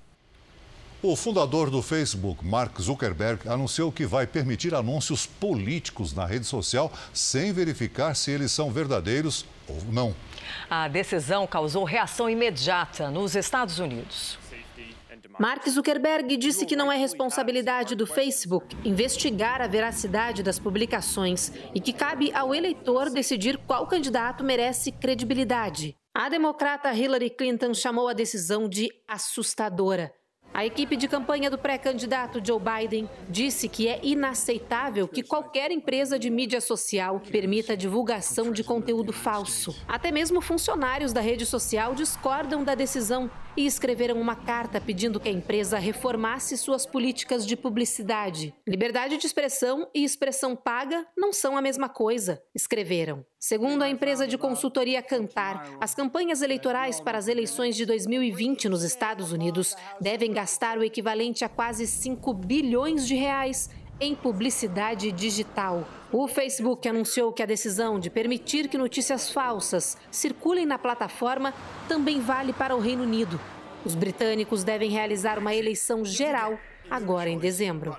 O 1.08 1.14
fundador 1.14 1.70
do 1.70 1.82
Facebook, 1.82 2.44
Mark 2.44 2.80
Zuckerberg, 2.80 3.48
anunciou 3.48 3.92
que 3.92 4.04
vai 4.04 4.26
permitir 4.26 4.74
anúncios 4.74 5.24
políticos 5.24 6.12
na 6.12 6.26
rede 6.26 6.44
social 6.44 6.92
sem 7.14 7.52
verificar 7.52 8.16
se 8.16 8.32
eles 8.32 8.50
são 8.50 8.72
verdadeiros 8.72 9.46
ou 9.68 9.80
não. 9.92 10.12
A 10.68 10.88
decisão 10.88 11.46
causou 11.46 11.84
reação 11.84 12.28
imediata 12.28 13.08
nos 13.08 13.36
Estados 13.36 13.78
Unidos. 13.78 14.36
Mark 15.38 15.64
Zuckerberg 15.68 16.36
disse 16.36 16.66
que 16.66 16.74
não 16.74 16.90
é 16.90 16.96
responsabilidade 16.96 17.94
do 17.94 18.04
Facebook 18.04 18.76
investigar 18.84 19.62
a 19.62 19.68
veracidade 19.68 20.42
das 20.42 20.58
publicações 20.58 21.52
e 21.72 21.80
que 21.80 21.92
cabe 21.92 22.32
ao 22.34 22.52
eleitor 22.52 23.10
decidir 23.10 23.58
qual 23.58 23.86
candidato 23.86 24.42
merece 24.42 24.90
credibilidade. 24.90 25.94
A 26.12 26.28
democrata 26.28 26.92
Hillary 26.92 27.30
Clinton 27.30 27.72
chamou 27.74 28.08
a 28.08 28.12
decisão 28.12 28.68
de 28.68 28.90
assustadora. 29.06 30.12
A 30.56 30.64
equipe 30.64 30.96
de 30.96 31.06
campanha 31.06 31.50
do 31.50 31.58
pré-candidato 31.58 32.40
Joe 32.42 32.58
Biden 32.58 33.10
disse 33.28 33.68
que 33.68 33.88
é 33.88 34.00
inaceitável 34.02 35.06
que 35.06 35.22
qualquer 35.22 35.70
empresa 35.70 36.18
de 36.18 36.30
mídia 36.30 36.62
social 36.62 37.20
permita 37.20 37.74
a 37.74 37.76
divulgação 37.76 38.50
de 38.50 38.64
conteúdo 38.64 39.12
falso. 39.12 39.76
Até 39.86 40.10
mesmo 40.10 40.40
funcionários 40.40 41.12
da 41.12 41.20
rede 41.20 41.44
social 41.44 41.94
discordam 41.94 42.64
da 42.64 42.74
decisão 42.74 43.30
e 43.56 43.64
escreveram 43.64 44.20
uma 44.20 44.36
carta 44.36 44.80
pedindo 44.80 45.18
que 45.18 45.28
a 45.28 45.32
empresa 45.32 45.78
reformasse 45.78 46.56
suas 46.58 46.84
políticas 46.84 47.46
de 47.46 47.56
publicidade. 47.56 48.54
Liberdade 48.66 49.16
de 49.16 49.26
expressão 49.26 49.88
e 49.94 50.04
expressão 50.04 50.54
paga 50.54 51.06
não 51.16 51.32
são 51.32 51.56
a 51.56 51.62
mesma 51.62 51.88
coisa, 51.88 52.42
escreveram. 52.54 53.24
Segundo 53.38 53.82
a 53.82 53.88
empresa 53.88 54.26
de 54.26 54.36
consultoria 54.36 55.02
Cantar, 55.02 55.76
as 55.80 55.94
campanhas 55.94 56.42
eleitorais 56.42 57.00
para 57.00 57.18
as 57.18 57.28
eleições 57.28 57.76
de 57.76 57.86
2020 57.86 58.68
nos 58.68 58.82
Estados 58.82 59.32
Unidos 59.32 59.76
devem 60.00 60.32
gastar 60.32 60.78
o 60.78 60.84
equivalente 60.84 61.44
a 61.44 61.48
quase 61.48 61.86
5 61.86 62.34
bilhões 62.34 63.06
de 63.06 63.14
reais 63.14 63.70
em 64.00 64.14
publicidade 64.14 65.10
digital. 65.10 65.86
O 66.12 66.28
Facebook 66.28 66.88
anunciou 66.88 67.32
que 67.32 67.42
a 67.42 67.46
decisão 67.46 67.98
de 67.98 68.10
permitir 68.10 68.68
que 68.68 68.78
notícias 68.78 69.30
falsas 69.30 69.96
circulem 70.10 70.66
na 70.66 70.78
plataforma 70.78 71.52
também 71.88 72.20
vale 72.20 72.52
para 72.52 72.76
o 72.76 72.80
Reino 72.80 73.02
Unido. 73.02 73.40
Os 73.84 73.94
britânicos 73.94 74.64
devem 74.64 74.90
realizar 74.90 75.38
uma 75.38 75.54
eleição 75.54 76.04
geral 76.04 76.58
agora 76.90 77.30
em 77.30 77.38
dezembro. 77.38 77.96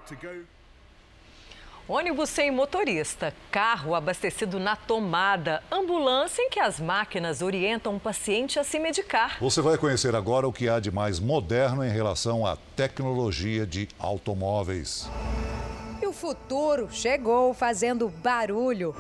Ônibus 1.88 2.30
sem 2.30 2.52
motorista, 2.52 3.34
carro 3.50 3.96
abastecido 3.96 4.60
na 4.60 4.76
tomada, 4.76 5.64
ambulância 5.72 6.42
em 6.42 6.50
que 6.50 6.60
as 6.60 6.82
máquinas 6.82 7.42
orientam 7.42 7.96
o 7.96 8.00
paciente 8.00 8.60
a 8.60 8.64
se 8.66 8.78
medicar. 8.78 9.38
Você 9.40 9.62
vai 9.62 9.78
conhecer 9.78 10.14
agora 10.14 10.46
o 10.46 10.52
que 10.52 10.68
há 10.68 10.82
de 10.82 10.92
mais 10.92 11.18
moderno 11.18 11.86
em 11.86 11.90
relação 11.90 12.46
à 12.46 12.58
tecnologia 12.76 13.66
de 13.66 13.88
automóveis. 13.98 15.10
E 16.00 16.06
o 16.06 16.14
futuro 16.14 16.88
chegou 16.92 17.54
fazendo 17.54 18.08
barulho. 18.08 18.96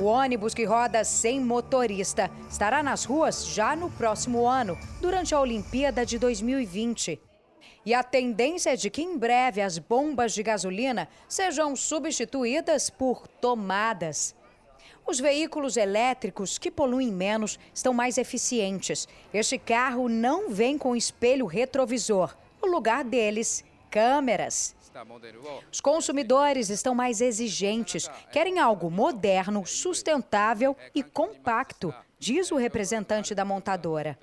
O 0.00 0.04
ônibus 0.04 0.52
que 0.52 0.64
roda 0.64 1.04
sem 1.04 1.40
motorista 1.40 2.30
estará 2.50 2.82
nas 2.82 3.04
ruas 3.04 3.46
já 3.46 3.76
no 3.76 3.90
próximo 3.90 4.46
ano, 4.46 4.76
durante 5.00 5.34
a 5.34 5.40
Olimpíada 5.40 6.04
de 6.04 6.18
2020. 6.18 7.20
E 7.86 7.94
a 7.94 8.02
tendência 8.02 8.70
é 8.70 8.76
de 8.76 8.90
que 8.90 9.02
em 9.02 9.16
breve 9.16 9.60
as 9.60 9.78
bombas 9.78 10.34
de 10.34 10.42
gasolina 10.42 11.08
sejam 11.28 11.74
substituídas 11.76 12.90
por 12.90 13.26
tomadas. 13.26 14.34
Os 15.06 15.18
veículos 15.18 15.76
elétricos 15.76 16.58
que 16.58 16.70
poluem 16.70 17.10
menos 17.10 17.58
estão 17.72 17.94
mais 17.94 18.18
eficientes. 18.18 19.08
Este 19.32 19.56
carro 19.56 20.08
não 20.08 20.50
vem 20.50 20.76
com 20.76 20.94
espelho 20.94 21.46
retrovisor. 21.46 22.36
No 22.62 22.68
lugar 22.70 23.04
deles, 23.04 23.64
câmeras. 23.90 24.76
Os 25.70 25.80
consumidores 25.80 26.70
estão 26.70 26.94
mais 26.94 27.20
exigentes, 27.20 28.10
querem 28.32 28.58
algo 28.58 28.90
moderno, 28.90 29.64
sustentável 29.66 30.76
e 30.94 31.02
compacto, 31.02 31.94
diz 32.18 32.50
o 32.50 32.56
representante 32.56 33.34
da 33.34 33.44
montadora. 33.44 34.18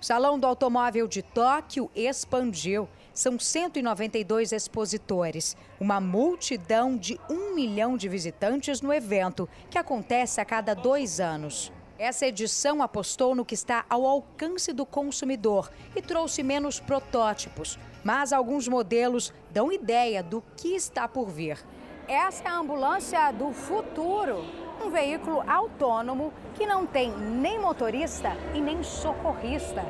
O 0.00 0.04
Salão 0.04 0.38
do 0.38 0.46
Automóvel 0.46 1.06
de 1.06 1.22
Tóquio 1.22 1.90
expandiu. 1.94 2.88
São 3.14 3.38
192 3.38 4.52
expositores, 4.52 5.56
uma 5.80 5.98
multidão 6.00 6.98
de 6.98 7.18
um 7.30 7.54
milhão 7.54 7.96
de 7.96 8.10
visitantes 8.10 8.82
no 8.82 8.92
evento, 8.92 9.48
que 9.70 9.78
acontece 9.78 10.38
a 10.38 10.44
cada 10.44 10.74
dois 10.74 11.18
anos. 11.18 11.72
Essa 11.98 12.26
edição 12.26 12.82
apostou 12.82 13.34
no 13.34 13.44
que 13.44 13.54
está 13.54 13.86
ao 13.88 14.04
alcance 14.06 14.70
do 14.70 14.84
consumidor 14.84 15.70
e 15.94 16.02
trouxe 16.02 16.42
menos 16.42 16.78
protótipos, 16.78 17.78
mas 18.04 18.34
alguns 18.34 18.68
modelos 18.68 19.32
dão 19.50 19.72
ideia 19.72 20.22
do 20.22 20.42
que 20.58 20.74
está 20.74 21.08
por 21.08 21.30
vir. 21.30 21.58
Essa 22.06 22.44
é 22.44 22.48
a 22.48 22.58
ambulância 22.58 23.32
do 23.32 23.50
futuro, 23.50 24.44
um 24.84 24.90
veículo 24.90 25.42
autônomo 25.50 26.34
que 26.54 26.66
não 26.66 26.86
tem 26.86 27.10
nem 27.16 27.58
motorista 27.58 28.36
e 28.54 28.60
nem 28.60 28.82
socorrista. 28.82 29.82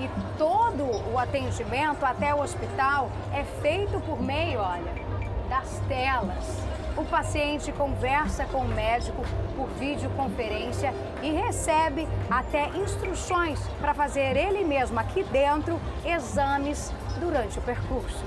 E 0.00 0.38
todo 0.38 1.12
o 1.12 1.18
atendimento 1.18 2.02
até 2.04 2.34
o 2.34 2.40
hospital 2.40 3.10
é 3.34 3.44
feito 3.60 4.00
por 4.00 4.22
meio, 4.22 4.60
olha, 4.60 5.07
das 5.48 5.80
telas. 5.88 6.68
o 6.96 7.04
paciente 7.04 7.70
conversa 7.70 8.44
com 8.46 8.58
o 8.58 8.68
médico 8.68 9.22
por 9.56 9.68
videoconferência 9.78 10.92
e 11.22 11.30
recebe 11.30 12.08
até 12.28 12.68
instruções 12.76 13.60
para 13.80 13.94
fazer 13.94 14.36
ele 14.36 14.64
mesmo 14.64 14.98
aqui 14.98 15.22
dentro 15.22 15.80
exames 16.04 16.92
durante 17.20 17.56
o 17.58 17.62
percurso. 17.62 18.24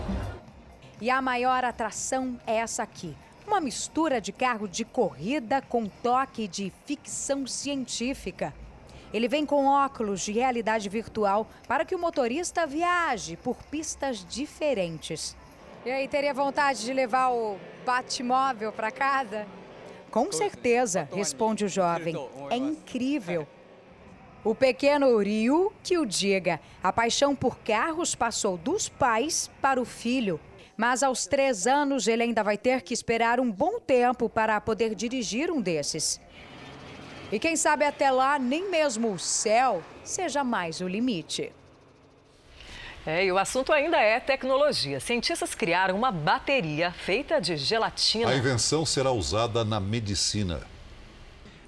E 1.01 1.09
a 1.09 1.21
maior 1.21 1.65
atração 1.65 2.39
é 2.47 2.57
essa 2.57 2.83
aqui. 2.83 3.13
Uma 3.45 3.59
mistura 3.59 4.21
de 4.21 4.31
carro 4.31 4.67
de 4.67 4.85
corrida 4.85 5.61
com 5.61 5.87
toque 5.87 6.47
de 6.47 6.71
ficção 6.85 7.45
científica. 7.45 8.53
Ele 9.13 9.27
vem 9.27 9.45
com 9.45 9.65
óculos 9.65 10.21
de 10.21 10.31
realidade 10.31 10.87
virtual 10.87 11.45
para 11.67 11.83
que 11.83 11.93
o 11.93 11.99
motorista 11.99 12.65
viaje 12.65 13.35
por 13.35 13.57
pistas 13.63 14.25
diferentes. 14.29 15.35
E 15.83 15.89
aí, 15.89 16.07
teria 16.07 16.33
vontade 16.33 16.85
de 16.85 16.93
levar 16.93 17.29
o 17.31 17.57
Batmóvel 17.85 18.71
para 18.71 18.91
casa? 18.91 19.47
Com 20.11 20.31
certeza, 20.31 21.07
responde 21.11 21.65
o 21.65 21.69
jovem. 21.69 22.15
É 22.49 22.55
incrível. 22.55 23.47
O 24.43 24.53
pequeno 24.53 25.17
Ryu 25.17 25.71
que 25.81 25.97
o 25.97 26.05
diga. 26.05 26.59
A 26.83 26.91
paixão 26.91 27.35
por 27.35 27.59
carros 27.59 28.13
passou 28.13 28.57
dos 28.57 28.89
pais 28.89 29.49
para 29.61 29.81
o 29.81 29.85
filho. 29.85 30.39
Mas 30.75 31.01
aos 31.03 31.25
três 31.25 31.65
anos 31.65 32.07
ele 32.07 32.23
ainda 32.23 32.43
vai 32.43 32.57
ter 32.57 32.81
que 32.81 32.93
esperar 32.93 33.39
um 33.39 33.51
bom 33.51 33.79
tempo 33.79 34.27
para 34.29 34.59
poder 34.59 34.95
dirigir 34.95 35.49
um 35.51 35.61
desses. 35.61 36.19
E 37.31 37.39
quem 37.39 37.55
sabe 37.55 37.85
até 37.85 38.11
lá 38.11 38.37
nem 38.37 38.69
mesmo 38.69 39.13
o 39.13 39.19
céu 39.19 39.81
seja 40.03 40.43
mais 40.43 40.81
o 40.81 40.87
limite. 40.87 41.53
É, 43.05 43.25
e 43.25 43.31
o 43.31 43.37
assunto 43.37 43.73
ainda 43.73 43.97
é 43.97 44.19
tecnologia. 44.19 44.99
Cientistas 44.99 45.55
criaram 45.55 45.95
uma 45.95 46.11
bateria 46.11 46.91
feita 46.91 47.41
de 47.41 47.57
gelatina. 47.57 48.29
A 48.29 48.35
invenção 48.35 48.85
será 48.85 49.11
usada 49.11 49.65
na 49.65 49.79
medicina. 49.79 50.61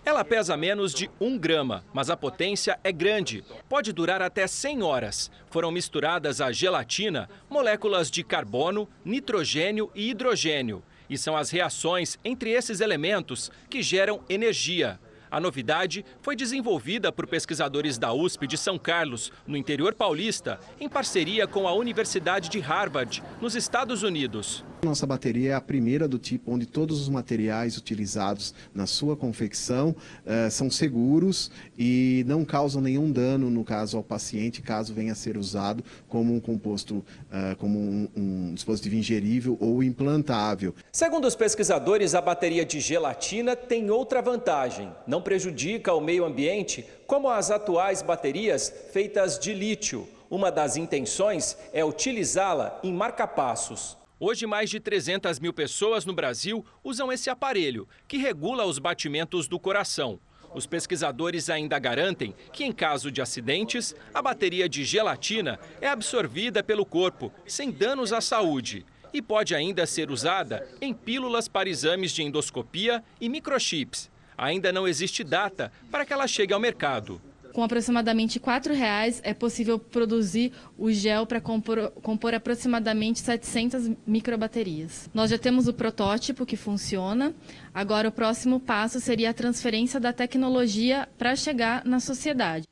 Ela 0.06 0.24
pesa 0.24 0.56
menos 0.58 0.94
de 0.94 1.10
um 1.20 1.38
grama, 1.38 1.84
mas 1.94 2.10
a 2.10 2.18
potência 2.18 2.78
é 2.84 2.92
grande. 2.92 3.44
Pode 3.70 3.94
durar 3.94 4.22
até 4.22 4.46
100 4.46 4.84
horas. 4.84 5.32
Foram 5.50 5.72
misturadas 5.72 6.42
a 6.42 6.52
gelatina, 6.52 7.30
moléculas 7.50 8.12
de 8.12 8.22
carbono, 8.24 8.88
nitrogênio 9.04 9.90
e 9.96 10.10
hidrogênio. 10.10 10.84
E 11.10 11.18
são 11.18 11.38
as 11.38 11.50
reações 11.50 12.20
entre 12.24 12.52
esses 12.52 12.80
elementos 12.80 13.50
que 13.70 13.82
geram 13.82 14.22
energia. 14.30 15.00
A 15.34 15.40
novidade 15.40 16.06
foi 16.22 16.36
desenvolvida 16.36 17.12
por 17.12 17.26
pesquisadores 17.26 17.98
da 17.98 18.14
USP 18.14 18.46
de 18.46 18.56
São 18.56 18.78
Carlos, 18.78 19.32
no 19.48 19.58
interior 19.58 19.96
paulista, 19.96 20.60
em 20.80 20.88
parceria 20.88 21.48
com 21.48 21.68
a 21.68 21.74
Universidade 21.74 22.50
de 22.50 22.60
Harvard, 22.60 23.24
nos 23.42 23.56
Estados 23.56 24.04
Unidos. 24.04 24.64
Nossa 24.84 25.08
bateria 25.08 25.52
é 25.52 25.54
a 25.56 25.62
primeira 25.62 26.08
do 26.08 26.20
tipo 26.20 26.52
onde 26.52 26.66
todos 26.66 27.02
os 27.02 27.10
materiais 27.10 27.78
utilizados 27.78 28.54
na 28.76 28.86
sua 28.86 29.16
confecção 29.16 29.96
eh, 30.26 30.50
são 30.50 30.70
seguros 30.70 31.50
e 31.80 32.24
não 32.28 32.44
causam 32.44 32.82
nenhum 32.82 33.10
dano, 33.10 33.50
no 33.50 33.64
caso, 33.64 33.96
ao 33.96 34.04
paciente, 34.04 34.62
caso 34.62 34.94
venha 34.94 35.14
a 35.14 35.16
ser 35.16 35.38
usado 35.38 35.84
como 36.10 36.36
um 36.36 36.40
composto, 36.40 37.04
eh, 37.32 37.56
como 37.58 37.80
um, 37.80 38.10
um 38.16 38.54
dispositivo 38.54 38.96
ingerível 38.96 39.58
ou 39.60 39.82
implantável. 39.82 40.76
Segundo 40.92 41.26
os 41.26 41.36
pesquisadores, 41.36 42.14
a 42.14 42.22
bateria 42.22 42.66
de 42.66 42.82
gelatina 42.82 43.56
tem 43.56 43.90
outra 43.90 44.22
vantagem. 44.22 44.92
Não 45.08 45.23
prejudica 45.24 45.94
o 45.94 46.02
meio 46.02 46.26
ambiente 46.26 46.86
como 47.08 47.30
as 47.30 47.50
atuais 47.50 48.02
baterias 48.02 48.72
feitas 48.92 49.40
de 49.40 49.54
lítio. 49.54 50.08
Uma 50.30 50.52
das 50.52 50.78
intenções 50.78 51.58
é 51.74 51.84
utilizá-la 51.84 52.80
em 52.84 52.94
marcapassos. 52.94 53.98
Hoje, 54.20 54.46
mais 54.46 54.70
de 54.70 54.80
300 54.80 55.40
mil 55.40 55.52
pessoas 55.52 56.06
no 56.06 56.14
Brasil 56.14 56.66
usam 56.84 57.12
esse 57.12 57.30
aparelho, 57.30 57.88
que 58.08 58.18
regula 58.18 58.66
os 58.66 58.80
batimentos 58.80 59.48
do 59.48 59.60
coração. 59.60 60.20
Os 60.54 60.68
pesquisadores 60.68 61.50
ainda 61.50 61.80
garantem 61.80 62.34
que, 62.52 62.64
em 62.64 62.72
caso 62.72 63.12
de 63.12 63.22
acidentes, 63.22 63.96
a 64.14 64.22
bateria 64.22 64.70
de 64.70 64.84
gelatina 64.84 65.60
é 65.82 65.88
absorvida 65.88 66.64
pelo 66.64 66.86
corpo, 66.86 67.34
sem 67.46 67.72
danos 67.72 68.14
à 68.14 68.22
saúde. 68.22 68.86
E 69.12 69.22
pode 69.22 69.54
ainda 69.54 69.86
ser 69.86 70.10
usada 70.10 70.68
em 70.80 70.94
pílulas 70.94 71.48
para 71.48 71.70
exames 71.70 72.12
de 72.12 72.24
endoscopia 72.24 73.04
e 73.20 73.30
microchips. 73.30 74.10
Ainda 74.44 74.74
não 74.74 74.86
existe 74.86 75.24
data 75.24 75.72
para 75.90 76.06
que 76.06 76.12
ela 76.12 76.28
chegue 76.28 76.54
ao 76.54 76.60
mercado. 76.60 77.22
Com 77.54 77.64
aproximadamente 77.64 78.40
R$ 78.40 78.74
reais 78.74 79.22
é 79.24 79.34
possível 79.34 79.78
produzir 79.78 80.52
o 80.78 80.92
gel 80.92 81.26
para 81.26 81.40
compor, 81.40 81.92
compor 82.02 82.34
aproximadamente 82.34 83.20
700 83.20 83.92
microbaterias. 84.06 85.10
Nós 85.14 85.30
já 85.30 85.38
temos 85.38 85.68
o 85.68 85.74
protótipo 85.74 86.46
que 86.46 86.58
funciona. 86.58 87.34
Agora 87.74 88.10
o 88.10 88.12
próximo 88.12 88.60
passo 88.60 89.00
seria 89.00 89.30
a 89.30 89.34
transferência 89.34 90.00
da 90.00 90.12
tecnologia 90.12 91.08
para 91.18 91.36
chegar 91.36 91.86
na 91.86 92.00
sociedade. 92.00 92.68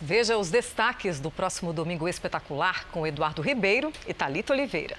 Veja 0.00 0.36
os 0.36 0.50
destaques 0.50 1.20
do 1.20 1.30
próximo 1.30 1.72
Domingo 1.72 2.08
Espetacular 2.08 2.88
com 2.90 3.06
Eduardo 3.06 3.40
Ribeiro 3.40 3.92
e 4.06 4.12
Talita 4.12 4.52
Oliveira. 4.52 4.96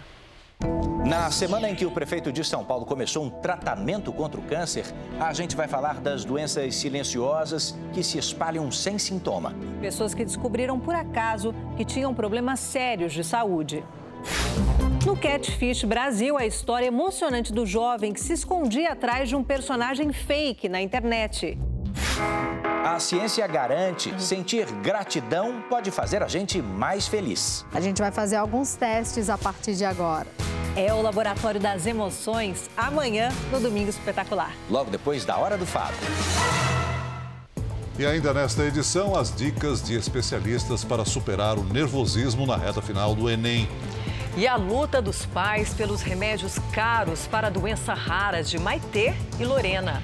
Na 1.06 1.30
semana 1.30 1.70
em 1.70 1.76
que 1.76 1.86
o 1.86 1.92
prefeito 1.92 2.32
de 2.32 2.44
São 2.44 2.64
Paulo 2.64 2.86
começou 2.86 3.26
um 3.26 3.30
tratamento 3.30 4.12
contra 4.14 4.40
o 4.40 4.44
câncer, 4.44 4.86
a 5.20 5.34
gente 5.34 5.56
vai 5.56 5.68
falar 5.68 6.00
das 6.00 6.24
doenças 6.24 6.76
silenciosas 6.76 7.78
que 7.92 8.02
se 8.02 8.18
espalham 8.18 8.72
sem 8.72 8.98
sintoma. 8.98 9.54
Pessoas 9.82 10.14
que 10.14 10.24
descobriram 10.24 10.80
por 10.80 10.96
acaso 10.96 11.54
que 11.76 11.84
tinham 11.84 12.14
problemas 12.14 12.62
sérios 12.62 13.12
de 13.12 13.24
saúde. 13.24 13.84
No 15.06 15.18
Catfish 15.18 15.84
Brasil, 15.84 16.38
a 16.38 16.46
história 16.46 16.88
emocionante 16.88 17.52
do 17.52 17.66
jovem 17.66 18.14
que 18.14 18.22
se 18.22 18.32
escondia 18.32 18.94
atrás 18.94 19.28
de 19.28 19.36
um 19.36 19.44
personagem 19.44 20.14
fake 20.14 20.70
na 20.70 20.82
internet. 20.82 21.58
A 22.86 23.00
ciência 23.00 23.48
garante 23.48 24.14
sentir 24.22 24.66
gratidão 24.84 25.64
pode 25.70 25.90
fazer 25.90 26.22
a 26.22 26.28
gente 26.28 26.62
mais 26.62 27.08
feliz. 27.08 27.66
A 27.74 27.82
gente 27.82 28.02
vai 28.02 28.12
fazer 28.12 28.36
alguns 28.36 28.76
testes 28.76 29.30
a 29.30 29.38
partir 29.38 29.74
de 29.74 29.84
agora. 29.84 30.28
É 30.76 30.94
o 30.94 31.02
Laboratório 31.02 31.60
das 31.60 31.86
Emoções, 31.86 32.70
amanhã 32.76 33.30
no 33.52 33.60
Domingo 33.60 33.90
Espetacular. 33.90 34.52
Logo 34.70 34.92
depois 34.92 35.26
da 35.26 35.38
Hora 35.38 35.58
do 35.58 35.66
Fado. 35.66 35.96
E 37.98 38.06
ainda 38.06 38.34
nesta 38.34 38.64
edição, 38.64 39.16
as 39.16 39.36
dicas 39.36 39.82
de 39.82 39.96
especialistas 39.96 40.84
para 40.84 41.06
superar 41.06 41.60
o 41.60 41.64
nervosismo 41.64 42.46
na 42.46 42.58
reta 42.58 42.82
final 42.82 43.14
do 43.14 43.30
Enem. 43.30 43.70
E 44.36 44.48
a 44.48 44.56
luta 44.56 45.00
dos 45.00 45.28
pais 45.28 45.76
pelos 45.76 46.02
remédios 46.02 46.58
caros 46.72 47.28
para 47.28 47.48
a 47.48 47.50
doença 47.52 47.94
rara 47.94 48.44
de 48.44 48.58
Maitê 48.58 49.14
e 49.40 49.46
Lorena. 49.46 50.02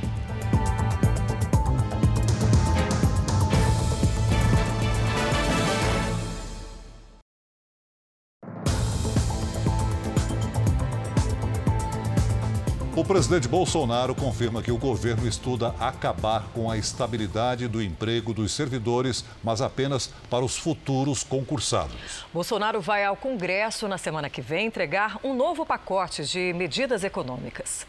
Presidente 13.09 13.47
Bolsonaro 13.47 14.13
confirma 14.13 14.61
que 14.61 14.71
o 14.71 14.77
governo 14.77 15.27
estuda 15.27 15.73
acabar 15.79 16.43
com 16.53 16.69
a 16.69 16.77
estabilidade 16.77 17.67
do 17.67 17.81
emprego 17.81 18.35
dos 18.35 18.51
servidores, 18.51 19.25
mas 19.43 19.61
apenas 19.61 20.13
para 20.29 20.45
os 20.45 20.55
futuros 20.55 21.23
concursados. 21.23 22.23
Bolsonaro 22.31 22.79
vai 22.79 23.03
ao 23.03 23.15
Congresso 23.15 23.87
na 23.87 23.97
semana 23.97 24.29
que 24.29 24.43
vem 24.43 24.67
entregar 24.67 25.17
um 25.23 25.33
novo 25.33 25.65
pacote 25.65 26.23
de 26.23 26.53
medidas 26.53 27.03
econômicas. 27.03 27.87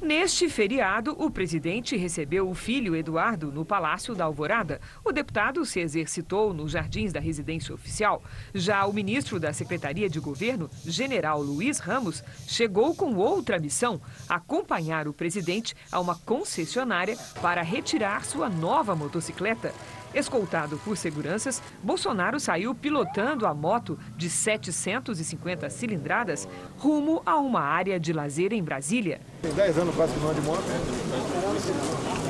Neste 0.00 0.46
feriado, 0.50 1.16
o 1.18 1.30
presidente 1.30 1.96
recebeu 1.96 2.50
o 2.50 2.54
filho 2.54 2.94
Eduardo 2.94 3.50
no 3.50 3.64
Palácio 3.64 4.14
da 4.14 4.24
Alvorada. 4.26 4.78
O 5.02 5.10
deputado 5.10 5.64
se 5.64 5.80
exercitou 5.80 6.52
nos 6.52 6.72
jardins 6.72 7.14
da 7.14 7.18
residência 7.18 7.74
oficial. 7.74 8.22
Já 8.54 8.84
o 8.84 8.92
ministro 8.92 9.40
da 9.40 9.54
Secretaria 9.54 10.08
de 10.08 10.20
Governo, 10.20 10.68
general 10.84 11.40
Luiz 11.40 11.78
Ramos, 11.78 12.22
chegou 12.46 12.94
com 12.94 13.14
outra 13.14 13.58
missão: 13.58 13.98
acompanhar 14.28 15.08
o 15.08 15.14
presidente 15.14 15.74
a 15.90 15.98
uma 15.98 16.14
concessionária 16.14 17.16
para 17.40 17.62
retirar 17.62 18.22
sua 18.26 18.50
nova 18.50 18.94
motocicleta. 18.94 19.72
Escoltado 20.16 20.78
por 20.78 20.96
seguranças, 20.96 21.62
Bolsonaro 21.82 22.40
saiu 22.40 22.74
pilotando 22.74 23.46
a 23.46 23.52
moto 23.52 23.98
de 24.16 24.30
750 24.30 25.68
cilindradas 25.68 26.48
rumo 26.78 27.20
a 27.26 27.36
uma 27.36 27.60
área 27.60 28.00
de 28.00 28.14
lazer 28.14 28.54
em 28.54 28.64
Brasília. 28.64 29.20
Tem 29.42 29.52
10 29.52 29.76
anos 29.76 29.94
quase 29.94 30.14
que 30.14 30.20
não 30.20 30.32
de 30.32 30.40
moto. 30.40 30.64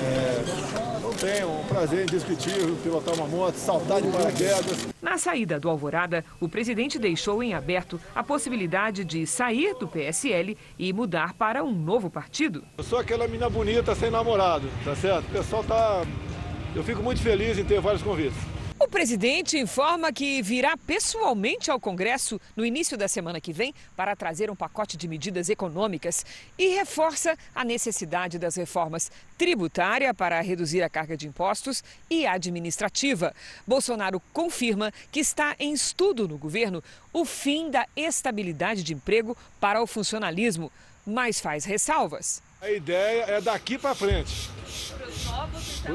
É, 0.02 1.00
não 1.00 1.12
tenho 1.12 1.60
um 1.60 1.64
prazer 1.66 2.02
indescritível 2.02 2.76
pilotar 2.82 3.14
uma 3.14 3.28
moto, 3.28 3.54
saltar 3.54 4.02
de 4.02 4.08
paraquedas. 4.08 4.88
Na 5.00 5.16
saída 5.16 5.60
do 5.60 5.70
Alvorada, 5.70 6.24
o 6.40 6.48
presidente 6.48 6.98
deixou 6.98 7.40
em 7.40 7.54
aberto 7.54 8.00
a 8.16 8.24
possibilidade 8.24 9.04
de 9.04 9.24
sair 9.28 9.76
do 9.76 9.86
PSL 9.86 10.58
e 10.76 10.92
mudar 10.92 11.34
para 11.34 11.62
um 11.62 11.70
novo 11.70 12.10
partido. 12.10 12.64
Eu 12.78 12.82
sou 12.82 12.98
aquela 12.98 13.28
menina 13.28 13.48
bonita 13.48 13.94
sem 13.94 14.10
namorado, 14.10 14.68
tá 14.84 14.96
certo? 14.96 15.28
O 15.28 15.30
pessoal 15.30 15.62
tá 15.62 16.02
eu 16.76 16.84
fico 16.84 17.02
muito 17.02 17.22
feliz 17.22 17.58
em 17.58 17.64
ter 17.64 17.80
vários 17.80 18.02
convites. 18.02 18.36
O 18.78 18.86
O 18.86 18.88
presidente 18.88 19.58
informa 19.58 20.12
que 20.12 20.40
virá 20.40 20.76
pessoalmente 20.76 21.72
ao 21.72 21.80
Congresso 21.80 22.40
no 22.54 22.64
início 22.64 22.96
da 22.96 23.08
semana 23.08 23.40
que 23.40 23.52
vem 23.52 23.74
para 23.96 24.14
trazer 24.14 24.48
um 24.48 24.54
pacote 24.54 24.96
de 24.96 25.08
medidas 25.08 25.48
econômicas 25.48 26.24
e 26.56 26.68
reforça 26.68 27.36
a 27.52 27.64
necessidade 27.64 28.38
das 28.38 28.54
reformas 28.54 29.10
tributária 29.36 30.14
para 30.14 30.40
reduzir 30.40 30.84
a 30.84 30.88
carga 30.88 31.16
de 31.16 31.26
impostos 31.26 31.82
e 32.08 32.28
administrativa. 32.28 33.34
Bolsonaro 33.66 34.22
confirma 34.32 34.92
que 35.10 35.18
está 35.18 35.56
em 35.58 35.72
estudo 35.72 36.28
no 36.28 36.38
governo 36.38 36.80
o 37.12 37.24
fim 37.24 37.68
da 37.72 37.88
estabilidade 37.96 38.84
de 38.84 38.94
emprego 38.94 39.36
para 39.58 39.82
o 39.82 39.86
funcionalismo, 39.86 40.70
mas 41.04 41.40
faz 41.40 41.64
ressalvas. 41.64 42.40
A 42.62 42.70
ideia 42.70 43.24
é 43.24 43.40
daqui 43.40 43.76
para 43.76 43.96
frente. 43.96 44.48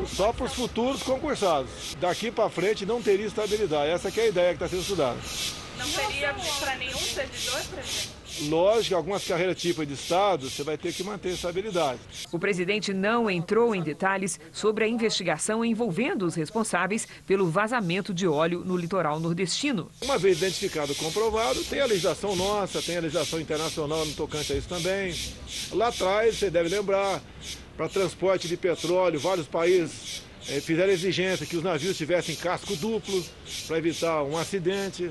Só 0.08 0.32
para 0.34 0.46
os 0.46 0.54
futuros 0.54 1.04
concursados. 1.04 1.96
Daqui 2.00 2.32
para 2.32 2.50
frente 2.50 2.86
não 2.86 3.02
teria 3.02 3.26
estabilidade. 3.26 3.92
Essa 3.92 4.10
é 4.10 4.24
a 4.24 4.28
ideia 4.28 4.48
que 4.50 4.64
está 4.64 4.68
sendo 4.68 4.82
estudada. 4.82 5.18
Não 5.78 5.90
teria 5.90 6.34
para 6.60 6.76
nenhum 6.76 6.98
servidor, 6.98 7.62
presidente? 7.74 8.22
Lógico, 8.50 8.96
algumas 8.96 9.28
carreiras 9.28 9.62
tipo 9.62 9.86
de 9.86 9.94
Estado, 9.94 10.50
você 10.50 10.64
vai 10.64 10.78
ter 10.78 10.94
que 10.94 11.04
manter 11.04 11.30
estabilidade. 11.30 12.00
O 12.32 12.40
presidente 12.40 12.94
não 12.94 13.30
entrou 13.30 13.76
em 13.76 13.84
detalhes 13.84 14.40
sobre 14.52 14.86
a 14.86 14.88
investigação 14.88 15.64
envolvendo 15.66 16.26
os 16.26 16.36
responsáveis 16.36 17.08
pelo 17.28 17.50
vazamento 17.50 18.14
de 18.14 18.28
óleo 18.28 18.64
no 18.66 18.78
litoral 18.78 19.20
nordestino. 19.20 19.90
Uma 20.02 20.18
vez 20.18 20.38
identificado 20.38 20.96
comprovado, 20.96 21.64
tem 21.66 21.82
a 21.82 21.86
legislação 21.86 22.36
nossa, 22.36 22.82
tem 22.82 22.98
a 22.98 23.02
legislação 23.02 23.40
internacional 23.40 24.06
no 24.06 24.14
tocante 24.14 24.54
a 24.54 24.56
isso 24.56 24.70
também. 24.70 25.14
Lá 25.74 25.90
atrás, 25.90 26.38
você 26.38 26.50
deve 26.50 26.70
lembrar, 26.70 27.22
para 27.82 27.90
transporte 27.90 28.48
de 28.48 28.56
petróleo, 28.56 29.20
vários 29.20 29.48
países 29.48 30.22
eh, 30.48 30.62
fizeram 30.62 30.94
exigência 30.94 31.48
que 31.48 31.58
os 31.58 31.64
navios 31.64 31.98
tivessem 31.98 32.36
casco 32.36 32.76
duplo 32.76 33.24
para 33.66 33.80
evitar 33.80 34.22
um 34.22 34.38
acidente. 34.38 35.10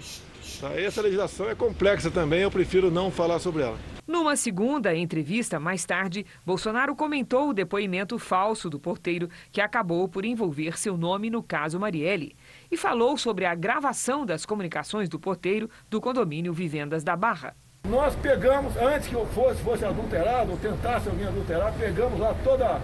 Tá? 0.61 0.81
Essa 0.81 1.03
legislação 1.03 1.51
é 1.51 1.55
complexa 1.57 2.13
também, 2.13 2.43
eu 2.43 2.51
prefiro 2.51 2.89
não 2.89 3.11
falar 3.11 3.41
sobre 3.41 3.65
ela. 3.65 3.77
Numa 4.07 4.37
segunda 4.37 4.95
entrevista, 4.95 5.59
mais 5.59 5.85
tarde, 5.85 6.25
Bolsonaro 6.47 6.95
comentou 6.95 7.49
o 7.49 7.53
depoimento 7.53 8.21
falso 8.21 8.71
do 8.71 8.79
porteiro 8.79 9.29
que 9.51 9.61
acabou 9.61 10.09
por 10.09 10.25
envolver 10.25 10.79
seu 10.79 10.97
nome 10.97 11.29
no 11.29 11.43
caso 11.43 11.81
Marielle 11.81 12.37
e 12.71 12.77
falou 12.77 13.17
sobre 13.17 13.47
a 13.47 13.55
gravação 13.55 14.25
das 14.25 14.47
comunicações 14.47 15.09
do 15.09 15.19
porteiro 15.19 15.69
do 15.89 16.01
condomínio 16.01 16.53
Vivendas 16.53 17.03
da 17.03 17.17
Barra. 17.17 17.57
Nós 17.89 18.15
pegamos, 18.17 18.77
antes 18.77 19.09
que 19.09 19.15
eu 19.15 19.27
fosse, 19.27 19.63
fosse 19.63 19.85
adulterado 19.85 20.53
ou 20.53 20.57
tentasse 20.57 21.09
alguém 21.09 21.27
adulterar, 21.27 21.73
pegamos 21.79 22.21
lá 22.21 22.35
toda 22.45 22.81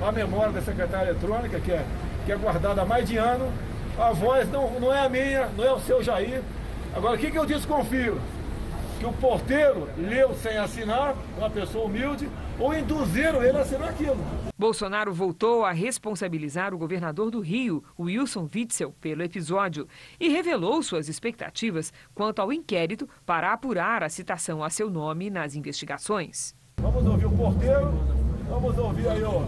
a 0.00 0.12
memória 0.12 0.52
da 0.52 0.60
secretária 0.60 1.10
eletrônica, 1.10 1.58
que 1.60 1.72
é, 1.72 1.84
que 2.24 2.32
é 2.32 2.36
guardada 2.36 2.82
há 2.82 2.84
mais 2.84 3.08
de 3.08 3.16
ano. 3.16 3.50
A 3.98 4.12
voz 4.12 4.50
não, 4.50 4.78
não 4.78 4.92
é 4.92 5.06
a 5.06 5.08
minha, 5.08 5.48
não 5.56 5.64
é 5.64 5.72
o 5.72 5.80
seu 5.80 6.02
Jair, 6.02 6.42
Agora, 6.94 7.16
o 7.16 7.18
que, 7.18 7.28
que 7.28 7.38
eu 7.38 7.44
desconfio? 7.44 8.20
Que 9.04 9.10
o 9.10 9.12
porteiro 9.12 9.86
leu 9.98 10.34
sem 10.34 10.56
assinar, 10.56 11.14
uma 11.36 11.50
pessoa 11.50 11.84
humilde, 11.84 12.26
ou 12.58 12.74
induziram 12.74 13.42
ele 13.42 13.58
a 13.58 13.60
assinar 13.60 13.90
aquilo. 13.90 14.16
Bolsonaro 14.56 15.12
voltou 15.12 15.62
a 15.62 15.72
responsabilizar 15.72 16.72
o 16.72 16.78
governador 16.78 17.30
do 17.30 17.38
Rio, 17.40 17.84
Wilson 18.00 18.48
Witzel, 18.54 18.94
pelo 19.02 19.22
episódio 19.22 19.86
e 20.18 20.30
revelou 20.30 20.82
suas 20.82 21.06
expectativas 21.10 21.92
quanto 22.14 22.40
ao 22.40 22.50
inquérito 22.50 23.06
para 23.26 23.52
apurar 23.52 24.02
a 24.02 24.08
citação 24.08 24.64
a 24.64 24.70
seu 24.70 24.88
nome 24.88 25.28
nas 25.28 25.54
investigações. 25.54 26.54
Vamos 26.78 27.04
ouvir 27.04 27.26
o 27.26 27.30
porteiro, 27.32 27.92
vamos 28.48 28.78
ouvir 28.78 29.06
aí 29.06 29.22
ó, 29.22 29.42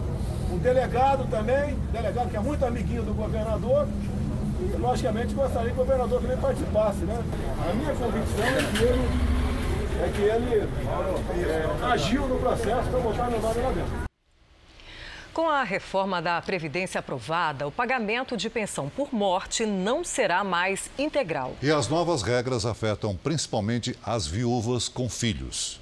o 0.53 0.59
delegado 0.59 1.27
também, 1.31 1.75
delegado 1.91 2.29
que 2.29 2.37
é 2.37 2.41
muito 2.41 2.63
amiguinho 2.63 3.01
do 3.01 3.13
governador, 3.15 3.87
e, 4.59 4.77
logicamente, 4.77 5.33
gostaria 5.33 5.71
que 5.71 5.79
o 5.79 5.83
governador 5.83 6.21
também 6.21 6.37
participasse, 6.37 6.99
né? 7.05 7.23
A 7.67 7.73
minha 7.73 7.93
convicção 7.95 8.45
é 8.45 8.77
que 8.77 8.83
ele, 8.83 9.46
é 9.99 10.11
que 10.13 10.21
ele 10.21 10.59
é, 11.45 11.85
agiu 11.85 12.27
no 12.27 12.39
processo 12.39 12.89
para 12.89 12.99
botar 12.99 13.29
meu 13.29 13.41
nome 13.41 13.61
lá 13.61 13.71
dentro. 13.71 14.07
Com 15.33 15.49
a 15.49 15.63
reforma 15.63 16.19
da 16.19 16.41
Previdência 16.41 16.99
aprovada, 16.99 17.67
o 17.67 17.71
pagamento 17.71 18.35
de 18.35 18.49
pensão 18.49 18.89
por 18.89 19.13
morte 19.13 19.67
não 19.67 20.03
será 20.03 20.43
mais 20.43 20.89
integral. 20.97 21.55
E 21.61 21.69
as 21.69 21.87
novas 21.87 22.23
regras 22.23 22.65
afetam 22.65 23.15
principalmente 23.15 23.95
as 24.03 24.25
viúvas 24.25 24.89
com 24.89 25.07
filhos. 25.07 25.79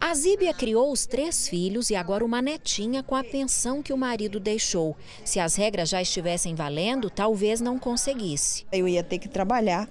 A 0.00 0.14
Zíbia 0.14 0.54
criou 0.54 0.92
os 0.92 1.04
três 1.04 1.48
filhos 1.48 1.90
e 1.90 1.96
agora 1.96 2.24
uma 2.24 2.40
netinha 2.40 3.02
com 3.02 3.16
a 3.16 3.24
pensão 3.24 3.82
que 3.82 3.92
o 3.92 3.98
marido 3.98 4.38
deixou. 4.38 4.96
Se 5.24 5.40
as 5.40 5.56
regras 5.56 5.88
já 5.88 6.00
estivessem 6.00 6.54
valendo, 6.54 7.10
talvez 7.10 7.60
não 7.60 7.78
conseguisse. 7.78 8.64
Eu 8.72 8.86
ia 8.86 9.02
ter 9.02 9.18
que 9.18 9.28
trabalhar 9.28 9.88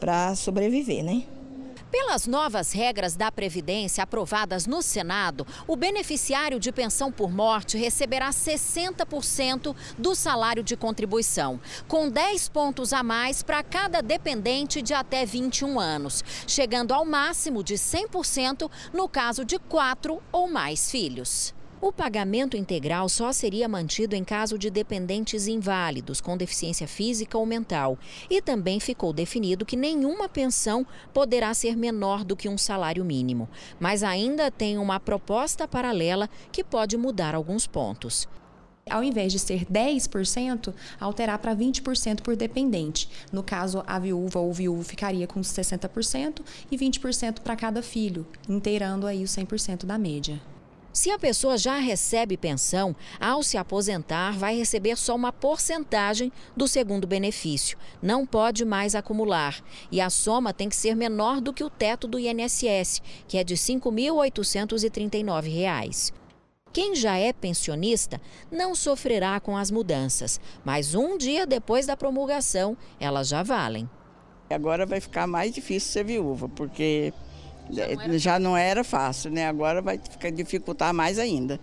para 0.00 0.34
sobreviver, 0.34 1.04
né? 1.04 1.24
Pelas 1.92 2.26
novas 2.26 2.72
regras 2.72 3.16
da 3.16 3.30
Previdência 3.30 4.02
aprovadas 4.02 4.66
no 4.66 4.80
Senado, 4.80 5.46
o 5.68 5.76
beneficiário 5.76 6.58
de 6.58 6.72
pensão 6.72 7.12
por 7.12 7.30
morte 7.30 7.76
receberá 7.76 8.30
60% 8.30 9.76
do 9.98 10.14
salário 10.14 10.62
de 10.62 10.74
contribuição, 10.74 11.60
com 11.86 12.08
10 12.08 12.48
pontos 12.48 12.94
a 12.94 13.02
mais 13.02 13.42
para 13.42 13.62
cada 13.62 14.00
dependente 14.00 14.80
de 14.80 14.94
até 14.94 15.26
21 15.26 15.78
anos, 15.78 16.24
chegando 16.46 16.94
ao 16.94 17.04
máximo 17.04 17.62
de 17.62 17.74
100% 17.74 18.70
no 18.94 19.06
caso 19.06 19.44
de 19.44 19.58
quatro 19.58 20.22
ou 20.32 20.48
mais 20.48 20.90
filhos. 20.90 21.52
O 21.84 21.90
pagamento 21.90 22.56
integral 22.56 23.08
só 23.08 23.32
seria 23.32 23.68
mantido 23.68 24.14
em 24.14 24.22
caso 24.22 24.56
de 24.56 24.70
dependentes 24.70 25.48
inválidos 25.48 26.20
com 26.20 26.36
deficiência 26.36 26.86
física 26.86 27.36
ou 27.36 27.44
mental. 27.44 27.98
E 28.30 28.40
também 28.40 28.78
ficou 28.78 29.12
definido 29.12 29.66
que 29.66 29.74
nenhuma 29.74 30.28
pensão 30.28 30.86
poderá 31.12 31.52
ser 31.52 31.76
menor 31.76 32.22
do 32.22 32.36
que 32.36 32.48
um 32.48 32.56
salário 32.56 33.04
mínimo. 33.04 33.48
Mas 33.80 34.04
ainda 34.04 34.48
tem 34.48 34.78
uma 34.78 35.00
proposta 35.00 35.66
paralela 35.66 36.30
que 36.52 36.62
pode 36.62 36.96
mudar 36.96 37.34
alguns 37.34 37.66
pontos 37.66 38.28
ao 38.90 39.02
invés 39.04 39.32
de 39.32 39.38
ser 39.38 39.64
10%, 39.66 40.74
alterar 41.00 41.38
para 41.38 41.54
20% 41.54 42.20
por 42.20 42.34
dependente. 42.34 43.08
No 43.32 43.40
caso, 43.40 43.82
a 43.86 43.96
viúva 43.96 44.40
ou 44.40 44.52
viúvo 44.52 44.82
ficaria 44.82 45.26
com 45.26 45.40
60% 45.40 46.42
e 46.68 46.76
20% 46.76 47.40
para 47.40 47.54
cada 47.54 47.80
filho, 47.80 48.26
inteirando 48.48 49.06
aí 49.06 49.22
o 49.22 49.26
100% 49.26 49.86
da 49.86 49.96
média. 49.96 50.42
Se 50.92 51.10
a 51.10 51.18
pessoa 51.18 51.56
já 51.56 51.78
recebe 51.78 52.36
pensão, 52.36 52.94
ao 53.18 53.42
se 53.42 53.56
aposentar, 53.56 54.36
vai 54.36 54.54
receber 54.54 54.98
só 54.98 55.14
uma 55.14 55.32
porcentagem 55.32 56.30
do 56.54 56.68
segundo 56.68 57.06
benefício. 57.06 57.78
Não 58.02 58.26
pode 58.26 58.62
mais 58.62 58.94
acumular. 58.94 59.64
E 59.90 60.02
a 60.02 60.10
soma 60.10 60.52
tem 60.52 60.68
que 60.68 60.76
ser 60.76 60.94
menor 60.94 61.40
do 61.40 61.54
que 61.54 61.64
o 61.64 61.70
teto 61.70 62.06
do 62.06 62.18
INSS, 62.18 63.00
que 63.26 63.38
é 63.38 63.44
de 63.44 63.54
R$ 63.54 63.60
5.839. 63.60 66.12
Quem 66.74 66.94
já 66.94 67.16
é 67.16 67.32
pensionista 67.32 68.20
não 68.50 68.74
sofrerá 68.74 69.40
com 69.40 69.56
as 69.56 69.70
mudanças, 69.70 70.38
mas 70.62 70.94
um 70.94 71.16
dia 71.16 71.46
depois 71.46 71.86
da 71.86 71.96
promulgação, 71.96 72.76
elas 73.00 73.28
já 73.28 73.42
valem. 73.42 73.88
Agora 74.50 74.84
vai 74.84 75.00
ficar 75.00 75.26
mais 75.26 75.54
difícil 75.54 75.90
ser 75.90 76.04
viúva, 76.04 76.50
porque 76.50 77.14
não, 77.70 78.18
já 78.18 78.38
não 78.38 78.56
era 78.56 78.84
fácil, 78.84 79.30
né? 79.30 79.48
Agora 79.48 79.80
vai 79.80 79.98
ficar 79.98 80.30
dificultar 80.30 80.92
mais 80.92 81.18
ainda. 81.18 81.58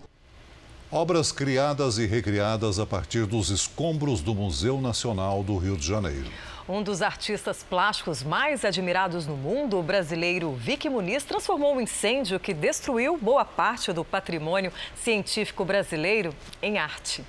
Obras 0.92 1.30
criadas 1.30 1.98
e 1.98 2.06
recriadas 2.06 2.80
a 2.80 2.86
partir 2.86 3.24
dos 3.24 3.50
escombros 3.50 4.20
do 4.20 4.34
Museu 4.34 4.80
Nacional 4.80 5.44
do 5.44 5.56
Rio 5.56 5.76
de 5.76 5.86
Janeiro. 5.86 6.28
Um 6.68 6.82
dos 6.82 7.00
artistas 7.00 7.62
plásticos 7.62 8.22
mais 8.22 8.64
admirados 8.64 9.26
no 9.26 9.36
mundo, 9.36 9.78
o 9.78 9.82
brasileiro 9.82 10.52
Vicky 10.52 10.88
Muniz, 10.88 11.24
transformou 11.24 11.74
um 11.74 11.80
incêndio 11.80 12.38
que 12.38 12.54
destruiu 12.54 13.16
boa 13.16 13.44
parte 13.44 13.92
do 13.92 14.04
patrimônio 14.04 14.72
científico 14.96 15.64
brasileiro 15.64 16.34
em 16.62 16.78
arte. 16.78 17.24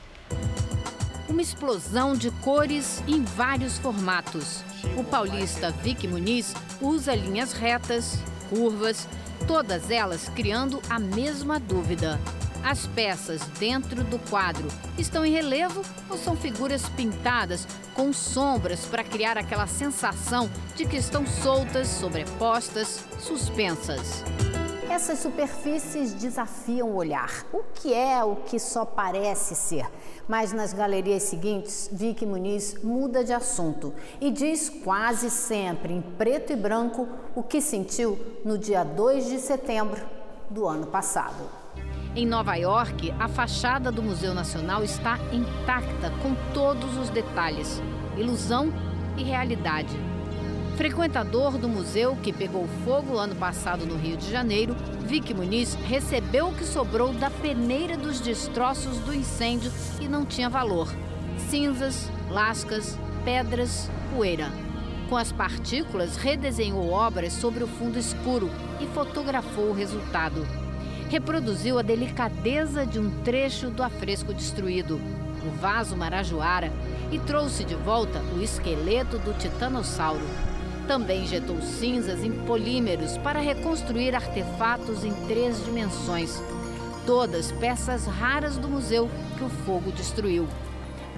Uma 1.28 1.42
explosão 1.42 2.16
de 2.16 2.30
cores 2.30 3.02
em 3.08 3.24
vários 3.24 3.78
formatos. 3.78 4.64
O 4.98 5.04
paulista 5.04 5.72
Vicky 5.72 6.08
Muniz 6.08 6.54
usa 6.82 7.16
linhas 7.16 7.54
retas, 7.54 8.20
curvas, 8.52 9.08
todas 9.48 9.90
elas 9.90 10.30
criando 10.36 10.82
a 10.90 11.00
mesma 11.00 11.58
dúvida. 11.58 12.20
As 12.64 12.86
peças 12.86 13.42
dentro 13.58 14.04
do 14.04 14.20
quadro 14.30 14.68
estão 14.98 15.26
em 15.26 15.32
relevo 15.32 15.82
ou 16.10 16.18
são 16.18 16.36
figuras 16.36 16.88
pintadas 16.90 17.66
com 17.96 18.14
sombras 18.14 18.86
para 18.86 19.04
criar 19.04 19.38
aquela 19.38 19.66
sensação 19.66 20.50
de 20.76 20.86
que 20.86 20.98
estão 20.98 21.26
soltas, 21.26 21.88
sobrepostas, 21.88 23.04
suspensas? 23.20 24.24
Essas 24.92 25.20
superfícies 25.20 26.14
desafiam 26.14 26.90
o 26.90 26.98
olhar. 26.98 27.46
O 27.54 27.64
que 27.74 27.94
é 27.94 28.22
o 28.26 28.36
que 28.36 28.60
só 28.60 28.84
parece 28.84 29.56
ser? 29.56 29.86
Mas 30.28 30.52
nas 30.52 30.74
galerias 30.74 31.24
seguintes, 31.24 31.90
Vicky 31.90 32.26
Muniz 32.26 32.76
muda 32.84 33.24
de 33.24 33.32
assunto 33.32 33.94
e 34.20 34.30
diz 34.30 34.68
quase 34.68 35.30
sempre 35.32 35.94
em 35.94 36.02
preto 36.02 36.52
e 36.52 36.58
branco 36.58 37.08
o 37.34 37.42
que 37.42 37.62
sentiu 37.62 38.20
no 38.44 38.58
dia 38.58 38.84
2 38.84 39.30
de 39.30 39.40
setembro 39.40 40.02
do 40.50 40.68
ano 40.68 40.88
passado. 40.88 41.50
Em 42.14 42.26
Nova 42.26 42.56
York, 42.56 43.14
a 43.18 43.30
fachada 43.30 43.94
do 43.94 44.04
Museu 44.04 44.34
Nacional 44.34 44.84
está 44.84 45.18
intacta 45.32 46.12
com 46.22 46.36
todos 46.54 46.98
os 46.98 47.10
detalhes. 47.10 47.82
Ilusão 48.18 48.74
e 49.18 49.24
realidade. 49.24 50.11
Frequentador 50.82 51.60
do 51.60 51.70
museu 51.70 52.18
que 52.24 52.34
pegou 52.34 52.68
fogo 52.84 53.16
ano 53.16 53.36
passado 53.36 53.86
no 53.86 53.96
Rio 53.96 54.18
de 54.18 54.32
Janeiro, 54.32 54.76
Vicky 55.02 55.32
Muniz 55.32 55.76
recebeu 55.76 56.48
o 56.48 56.56
que 56.56 56.66
sobrou 56.66 57.14
da 57.14 57.30
peneira 57.30 57.96
dos 57.96 58.20
destroços 58.20 58.98
do 58.98 59.14
incêndio 59.14 59.72
e 60.00 60.08
não 60.08 60.26
tinha 60.26 60.50
valor: 60.50 60.92
cinzas, 61.38 62.10
lascas, 62.32 62.98
pedras, 63.24 63.92
poeira. 64.12 64.52
Com 65.08 65.16
as 65.16 65.32
partículas, 65.32 66.18
redesenhou 66.18 66.90
obras 66.90 67.34
sobre 67.34 67.64
o 67.64 67.68
fundo 67.68 68.00
escuro 68.00 68.50
e 68.80 68.88
fotografou 68.88 69.66
o 69.66 69.76
resultado. 69.76 70.48
Reproduziu 71.12 71.78
a 71.78 71.84
delicadeza 71.84 72.88
de 72.88 72.98
um 72.98 73.22
trecho 73.22 73.70
do 73.70 73.84
afresco 73.84 74.34
destruído, 74.34 75.00
o 75.46 75.52
vaso 75.62 75.96
Marajoara, 75.96 76.74
e 77.12 77.20
trouxe 77.20 77.64
de 77.64 77.76
volta 77.76 78.20
o 78.36 78.42
esqueleto 78.42 79.20
do 79.20 79.38
titanossauro. 79.38 80.26
Também 80.88 81.24
injetou 81.24 81.62
cinzas 81.62 82.24
em 82.24 82.32
polímeros 82.46 83.18
para 83.18 83.40
reconstruir 83.40 84.16
artefatos 84.16 85.04
em 85.04 85.14
três 85.28 85.64
dimensões. 85.64 86.42
Todas 87.06 87.52
peças 87.54 88.06
raras 88.06 88.58
do 88.58 88.68
museu 88.68 89.10
que 89.38 89.44
o 89.44 89.50
fogo 89.50 89.92
destruiu. 89.92 90.48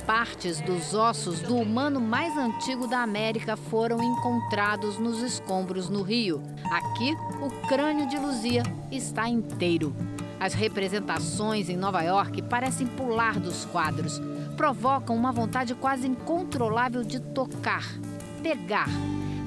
Partes 0.06 0.60
dos 0.60 0.94
ossos 0.94 1.40
do 1.40 1.56
humano 1.56 2.02
mais 2.02 2.38
antigo 2.38 2.88
da 2.88 3.02
América 3.02 3.56
foram 3.56 4.04
encontrados 4.04 5.00
nos 5.00 5.22
escombros 5.22 5.90
no 5.90 6.02
Rio. 6.02 6.44
Aqui, 6.70 7.16
o 7.42 7.50
crânio 7.68 8.08
de 8.08 8.18
Luzia 8.18 8.64
está 8.92 9.30
inteiro. 9.30 9.96
As 10.42 10.54
representações 10.54 11.70
em 11.70 11.78
Nova 11.78 12.02
York 12.02 12.42
parecem 12.42 12.86
pular 12.86 13.40
dos 13.40 13.64
quadros. 13.64 14.22
Provocam 14.58 15.16
uma 15.16 15.32
vontade 15.32 15.74
quase 15.74 16.06
incontrolável 16.06 17.02
de 17.02 17.22
tocar, 17.22 17.86
pegar. 18.42 18.90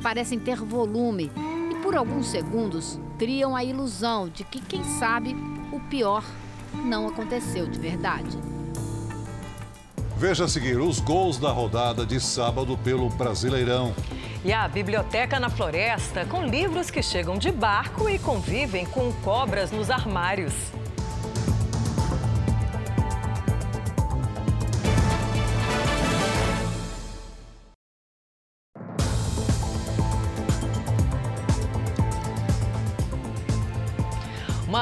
Parecem 0.02 0.38
ter 0.38 0.56
volume 0.56 1.30
e, 1.70 1.74
por 1.82 1.96
alguns 1.96 2.28
segundos, 2.28 2.98
criam 3.18 3.56
a 3.56 3.64
ilusão 3.64 4.28
de 4.28 4.44
que, 4.44 4.60
quem 4.60 4.84
sabe, 4.84 5.34
o 5.72 5.80
pior 5.80 6.24
não 6.84 7.08
aconteceu 7.08 7.66
de 7.66 7.78
verdade. 7.78 8.38
Veja 10.16 10.44
a 10.44 10.48
seguir 10.48 10.78
os 10.78 10.98
gols 10.98 11.38
da 11.38 11.50
rodada 11.50 12.06
de 12.06 12.18
sábado 12.18 12.78
pelo 12.78 13.10
Brasileirão. 13.10 13.94
E 14.44 14.52
a 14.52 14.66
Biblioteca 14.66 15.38
na 15.38 15.50
Floresta, 15.50 16.24
com 16.24 16.46
livros 16.46 16.90
que 16.90 17.02
chegam 17.02 17.36
de 17.36 17.50
barco 17.50 18.08
e 18.08 18.18
convivem 18.18 18.86
com 18.86 19.12
cobras 19.22 19.70
nos 19.70 19.90
armários. 19.90 20.54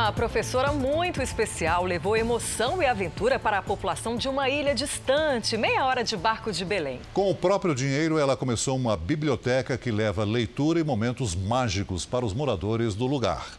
Uma 0.05 0.13
professora 0.13 0.71
muito 0.71 1.23
especial 1.23 1.83
levou 1.83 2.15
emoção 2.15 2.83
e 2.83 2.85
aventura 2.85 3.39
para 3.39 3.57
a 3.57 3.63
população 3.63 4.17
de 4.17 4.29
uma 4.29 4.51
ilha 4.51 4.75
distante, 4.75 5.57
meia 5.57 5.87
hora 5.87 6.05
de 6.05 6.15
barco 6.15 6.53
de 6.53 6.63
Belém. 6.63 7.01
Com 7.15 7.31
o 7.31 7.35
próprio 7.35 7.75
dinheiro, 7.75 8.19
ela 8.19 8.37
começou 8.37 8.77
uma 8.77 8.99
biblioteca 8.99 9.79
que 9.79 9.91
leva 9.91 10.23
leitura 10.23 10.79
e 10.79 10.85
momentos 10.85 11.35
mágicos 11.35 12.05
para 12.05 12.23
os 12.23 12.35
moradores 12.35 12.95
do 12.95 13.07
lugar. 13.07 13.59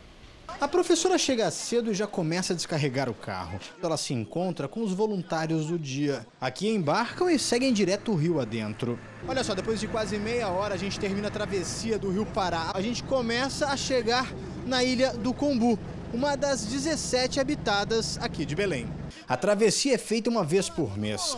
A 0.61 0.67
professora 0.67 1.17
chega 1.17 1.49
cedo 1.49 1.91
e 1.91 1.95
já 1.95 2.05
começa 2.05 2.53
a 2.53 2.55
descarregar 2.55 3.09
o 3.09 3.15
carro. 3.15 3.59
Ela 3.81 3.97
se 3.97 4.13
encontra 4.13 4.67
com 4.67 4.83
os 4.83 4.93
voluntários 4.93 5.65
do 5.65 5.79
dia. 5.79 6.27
Aqui 6.39 6.69
embarcam 6.69 7.27
e 7.27 7.39
seguem 7.39 7.73
direto 7.73 8.11
o 8.11 8.15
rio 8.15 8.39
adentro. 8.39 8.99
Olha 9.27 9.43
só, 9.43 9.55
depois 9.55 9.79
de 9.79 9.87
quase 9.87 10.19
meia 10.19 10.47
hora 10.49 10.75
a 10.75 10.77
gente 10.77 10.99
termina 10.99 11.27
a 11.27 11.31
travessia 11.31 11.97
do 11.97 12.11
rio 12.11 12.23
Pará. 12.23 12.69
A 12.71 12.81
gente 12.81 13.01
começa 13.01 13.65
a 13.65 13.75
chegar 13.75 14.31
na 14.63 14.83
ilha 14.83 15.11
do 15.11 15.33
Combu 15.33 15.79
uma 16.15 16.37
das 16.37 16.63
17 16.63 17.41
habitadas 17.41 18.17
aqui 18.21 18.45
de 18.45 18.55
Belém. 18.55 18.87
A 19.27 19.35
travessia 19.35 19.95
é 19.95 19.97
feita 19.97 20.29
uma 20.29 20.45
vez 20.45 20.69
por 20.69 20.97
mês. 20.97 21.37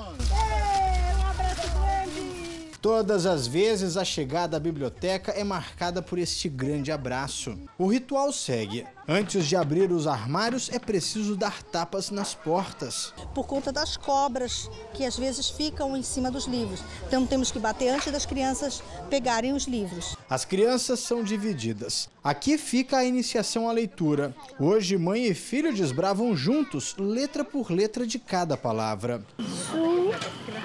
Todas 2.80 3.26
as 3.26 3.48
vezes 3.48 3.98
a 3.98 4.06
chegada 4.06 4.56
à 4.56 4.60
biblioteca 4.60 5.32
é 5.32 5.44
marcada 5.44 6.00
por 6.00 6.20
este 6.20 6.48
grande 6.48 6.92
abraço. 6.92 7.58
O 7.76 7.88
ritual 7.88 8.32
segue. 8.32 8.86
Antes 9.10 9.48
de 9.48 9.56
abrir 9.56 9.90
os 9.90 10.06
armários, 10.06 10.70
é 10.70 10.78
preciso 10.78 11.38
dar 11.38 11.64
tapas 11.64 12.12
nas 12.12 12.36
portas. 12.36 13.14
Por 13.34 13.48
conta 13.48 13.72
das 13.72 13.96
cobras 13.96 14.70
que 14.94 15.06
às 15.06 15.18
vezes 15.18 15.50
ficam 15.50 15.96
em 15.96 16.04
cima 16.04 16.30
dos 16.30 16.46
livros. 16.46 16.84
Então 17.08 17.26
temos 17.26 17.50
que 17.50 17.58
bater 17.58 17.88
antes 17.88 18.12
das 18.12 18.26
crianças 18.26 18.84
pegarem 19.10 19.54
os 19.54 19.64
livros. 19.64 20.18
As 20.30 20.44
crianças 20.44 21.00
são 21.00 21.24
divididas. 21.24 22.10
Aqui 22.22 22.58
fica 22.58 22.98
a 22.98 23.06
iniciação 23.06 23.70
à 23.70 23.72
leitura. 23.72 24.36
Hoje, 24.60 24.98
mãe 24.98 25.24
e 25.24 25.34
filho 25.34 25.74
desbravam 25.74 26.36
juntos, 26.36 26.94
letra 27.00 27.46
por 27.46 27.72
letra 27.72 28.06
de 28.06 28.20
cada 28.20 28.58
palavra. 28.58 29.24
Su, 29.40 30.12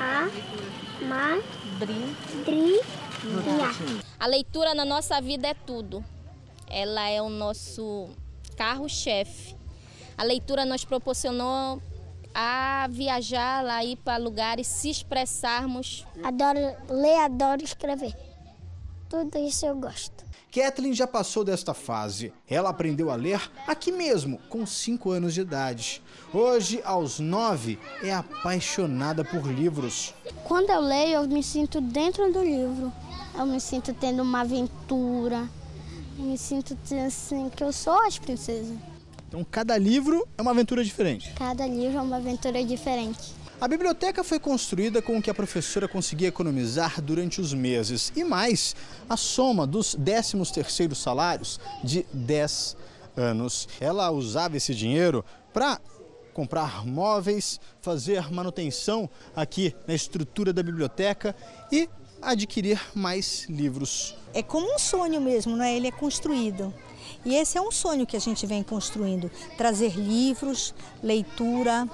a, 0.01 0.29
ma, 1.07 1.39
a 4.19 4.27
leitura 4.27 4.75
na 4.75 4.85
nossa 4.85 5.21
vida 5.21 5.47
é 5.47 5.55
tudo. 5.55 6.05
Ela 6.69 7.09
é 7.09 7.23
o 7.23 7.29
nosso 7.29 8.11
carro-chefe. 8.57 9.57
A 10.17 10.23
leitura 10.23 10.65
nos 10.65 10.85
proporcionou 10.85 11.81
a 12.35 12.87
viajar, 12.91 13.67
a 13.67 13.85
ir 13.85 13.97
para 13.97 14.17
lugares, 14.17 14.67
se 14.67 14.91
expressarmos. 14.91 16.07
Adoro 16.23 16.59
ler, 16.89 17.19
adoro 17.19 17.63
escrever. 17.63 18.15
Tudo 19.09 19.39
isso 19.39 19.67
eu 19.67 19.77
gosto. 19.77 20.25
Kathleen 20.53 20.93
já 20.93 21.07
passou 21.07 21.45
desta 21.45 21.73
fase. 21.73 22.31
Ela 22.47 22.69
aprendeu 22.69 23.11
a 23.11 23.15
ler 23.15 23.41
aqui 23.67 23.91
mesmo, 23.91 24.39
com 24.51 24.67
5 24.67 25.11
anos 25.11 25.33
de 25.33 25.41
idade. 25.41 26.03
Hoje, 26.33 26.81
aos 26.85 27.19
9, 27.19 27.79
é 28.03 28.13
apaixonada 28.13 29.25
por 29.25 29.47
livros. 29.47 30.15
Quando 30.45 30.69
eu 30.69 30.81
leio, 30.81 31.15
eu 31.15 31.29
me 31.29 31.43
sinto 31.43 31.81
dentro 31.81 32.31
do 32.31 32.43
livro. 32.43 32.93
Eu 33.35 33.47
me 33.47 33.59
sinto 33.61 33.95
tendo 33.95 34.23
uma 34.23 34.43
aventura. 34.43 35.49
Eu 36.19 36.25
me 36.25 36.37
sinto 36.37 36.77
assim 37.07 37.49
que 37.49 37.65
eu 37.65 37.73
sou 37.73 38.01
as 38.07 38.19
princesas. 38.19 38.77
Então, 39.29 39.45
cada 39.51 39.79
livro 39.79 40.29
é 40.37 40.43
uma 40.43 40.51
aventura 40.51 40.85
diferente. 40.85 41.33
Cada 41.35 41.67
livro 41.67 41.99
é 41.99 42.03
uma 42.03 42.17
aventura 42.17 42.63
diferente. 42.63 43.33
A 43.59 43.67
biblioteca 43.67 44.23
foi 44.23 44.39
construída 44.39 45.01
com 45.01 45.17
o 45.17 45.23
que 45.23 45.31
a 45.31 45.35
professora 45.35 45.89
conseguia 45.89 46.29
economizar 46.29 47.01
durante 47.01 47.41
os 47.41 47.55
meses 47.55 48.13
e 48.15 48.25
mais 48.25 48.75
a 49.09 49.17
soma 49.17 49.67
dos 49.67 49.95
13 49.95 50.53
terceiros 50.53 50.99
salários 50.99 51.61
de 51.83 52.05
10 52.13 52.77
anos. 53.17 53.69
Ela 53.81 54.11
usava 54.11 54.57
esse 54.57 54.75
dinheiro 54.75 55.25
para 55.53 55.81
comprar 56.35 56.85
móveis, 56.85 57.61
fazer 57.81 58.33
manutenção 58.33 59.09
aqui 59.35 59.75
na 59.87 59.95
estrutura 59.95 60.53
da 60.53 60.63
biblioteca 60.63 61.35
e 61.71 61.89
adquirir 62.23 62.81
mais 62.95 63.47
livros. 63.49 64.17
É 64.33 64.43
como 64.43 64.75
um 64.75 64.79
sonho 64.79 65.21
mesmo, 65.21 65.57
não 65.57 65.65
é? 65.65 65.77
Ele 65.77 65.89
é 65.89 65.93
construído. 65.93 66.73
E 67.25 67.35
esse 67.35 67.59
é 67.59 67.61
um 67.61 67.71
sonho 67.71 68.07
que 68.07 68.17
a 68.17 68.21
gente 68.21 68.47
vem 68.47 68.63
construindo: 68.63 69.31
trazer 69.57 69.95
livros, 69.97 70.75
leitura, 71.03 71.89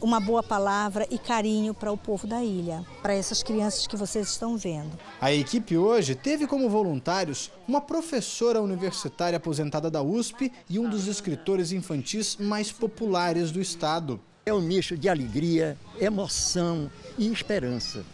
uma 0.00 0.20
boa 0.20 0.42
palavra 0.42 1.06
e 1.10 1.18
carinho 1.18 1.72
para 1.72 1.92
o 1.92 1.96
povo 1.96 2.26
da 2.26 2.42
ilha, 2.42 2.84
para 3.02 3.14
essas 3.14 3.42
crianças 3.42 3.86
que 3.86 3.96
vocês 3.96 4.28
estão 4.28 4.56
vendo. 4.56 4.98
A 5.20 5.32
equipe 5.32 5.76
hoje 5.76 6.14
teve 6.14 6.46
como 6.46 6.68
voluntários 6.68 7.50
uma 7.66 7.80
professora 7.80 8.60
universitária 8.60 9.36
aposentada 9.36 9.90
da 9.90 10.02
USP 10.02 10.52
e 10.68 10.78
um 10.78 10.88
dos 10.88 11.06
escritores 11.06 11.72
infantis 11.72 12.36
mais 12.36 12.72
populares 12.72 13.50
do 13.50 13.60
estado. 13.60 14.20
É 14.44 14.54
um 14.54 14.60
nicho 14.60 14.96
de 14.96 15.08
alegria, 15.08 15.76
emoção 16.00 16.90
e 17.18 17.26
esperança 17.32 18.04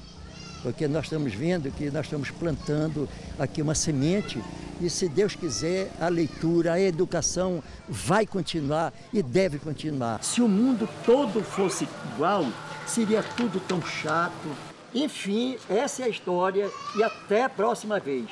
porque 0.63 0.87
nós 0.87 1.05
estamos 1.05 1.35
vendo 1.35 1.71
que 1.71 1.91
nós 1.91 2.07
estamos 2.07 2.31
plantando 2.31 3.09
aqui 3.39 3.61
uma 3.61 3.75
semente 3.75 4.43
e, 4.81 4.89
se 4.89 5.09
Deus 5.09 5.35
quiser, 5.35 5.91
a 6.01 6.09
leitura, 6.09 6.73
a 6.73 6.81
educação 6.81 7.63
vai 7.89 8.27
continuar 8.27 8.93
e 9.13 9.23
deve 9.23 9.59
continuar. 9.59 10.23
Se 10.23 10.41
o 10.41 10.49
mundo 10.49 10.89
todo 11.05 11.43
fosse 11.43 11.87
igual, 12.15 12.47
seria 12.87 13.23
tudo 13.23 13.61
tão 13.61 13.83
chato. 13.83 14.49
Enfim, 14.95 15.57
essa 15.69 16.03
é 16.03 16.05
a 16.07 16.09
história 16.09 16.71
e 16.97 17.03
até 17.03 17.45
a 17.45 17.49
próxima 17.49 17.99
vez. 18.01 18.29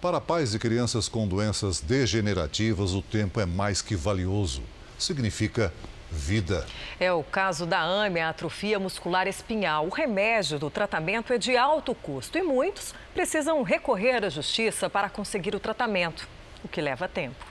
Para 0.00 0.20
pais 0.20 0.52
e 0.52 0.58
crianças 0.58 1.08
com 1.08 1.28
doenças 1.28 1.80
degenerativas, 1.80 2.92
o 2.92 3.00
tempo 3.00 3.40
é 3.40 3.46
mais 3.46 3.80
que 3.80 3.94
valioso. 3.94 4.62
Significa 4.98 5.72
vida. 6.12 6.66
É 7.00 7.10
o 7.10 7.24
caso 7.24 7.64
da 7.64 7.80
AME, 7.80 8.20
a 8.20 8.28
atrofia 8.28 8.78
muscular 8.78 9.26
espinhal. 9.26 9.86
O 9.86 9.88
remédio 9.88 10.58
do 10.58 10.70
tratamento 10.70 11.32
é 11.32 11.38
de 11.38 11.56
alto 11.56 11.94
custo 11.94 12.38
e 12.38 12.42
muitos 12.42 12.94
precisam 13.14 13.62
recorrer 13.62 14.24
à 14.24 14.28
justiça 14.28 14.88
para 14.90 15.08
conseguir 15.08 15.54
o 15.54 15.60
tratamento, 15.60 16.28
o 16.62 16.68
que 16.68 16.80
leva 16.80 17.08
tempo. 17.08 17.44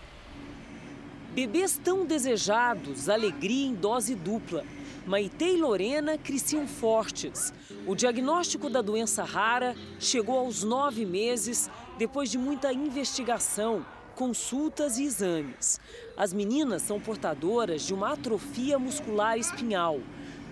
Bebês 1.32 1.80
tão 1.82 2.06
desejados, 2.06 3.10
alegria 3.10 3.68
em 3.68 3.74
dose 3.74 4.16
dupla. 4.16 4.64
Maite 5.06 5.46
e 5.46 5.58
Lorena 5.58 6.18
cresciam 6.18 6.68
fortes. 6.68 7.52
O 7.88 7.96
diagnóstico 7.96 8.70
da 8.70 8.82
doença 8.82 9.24
rara 9.24 9.76
chegou 10.00 10.38
aos 10.38 10.64
nove 10.64 11.06
meses, 11.06 11.72
depois 11.98 12.30
de 12.30 12.38
muita 12.38 12.72
investigação, 12.72 13.84
consultas 14.14 15.00
e 15.00 15.04
exames. 15.06 15.80
As 16.22 16.34
meninas 16.34 16.84
são 16.84 17.00
portadoras 17.00 17.82
de 17.82 17.96
uma 17.96 18.14
atrofia 18.14 18.78
muscular 18.78 19.40
espinhal, 19.40 20.00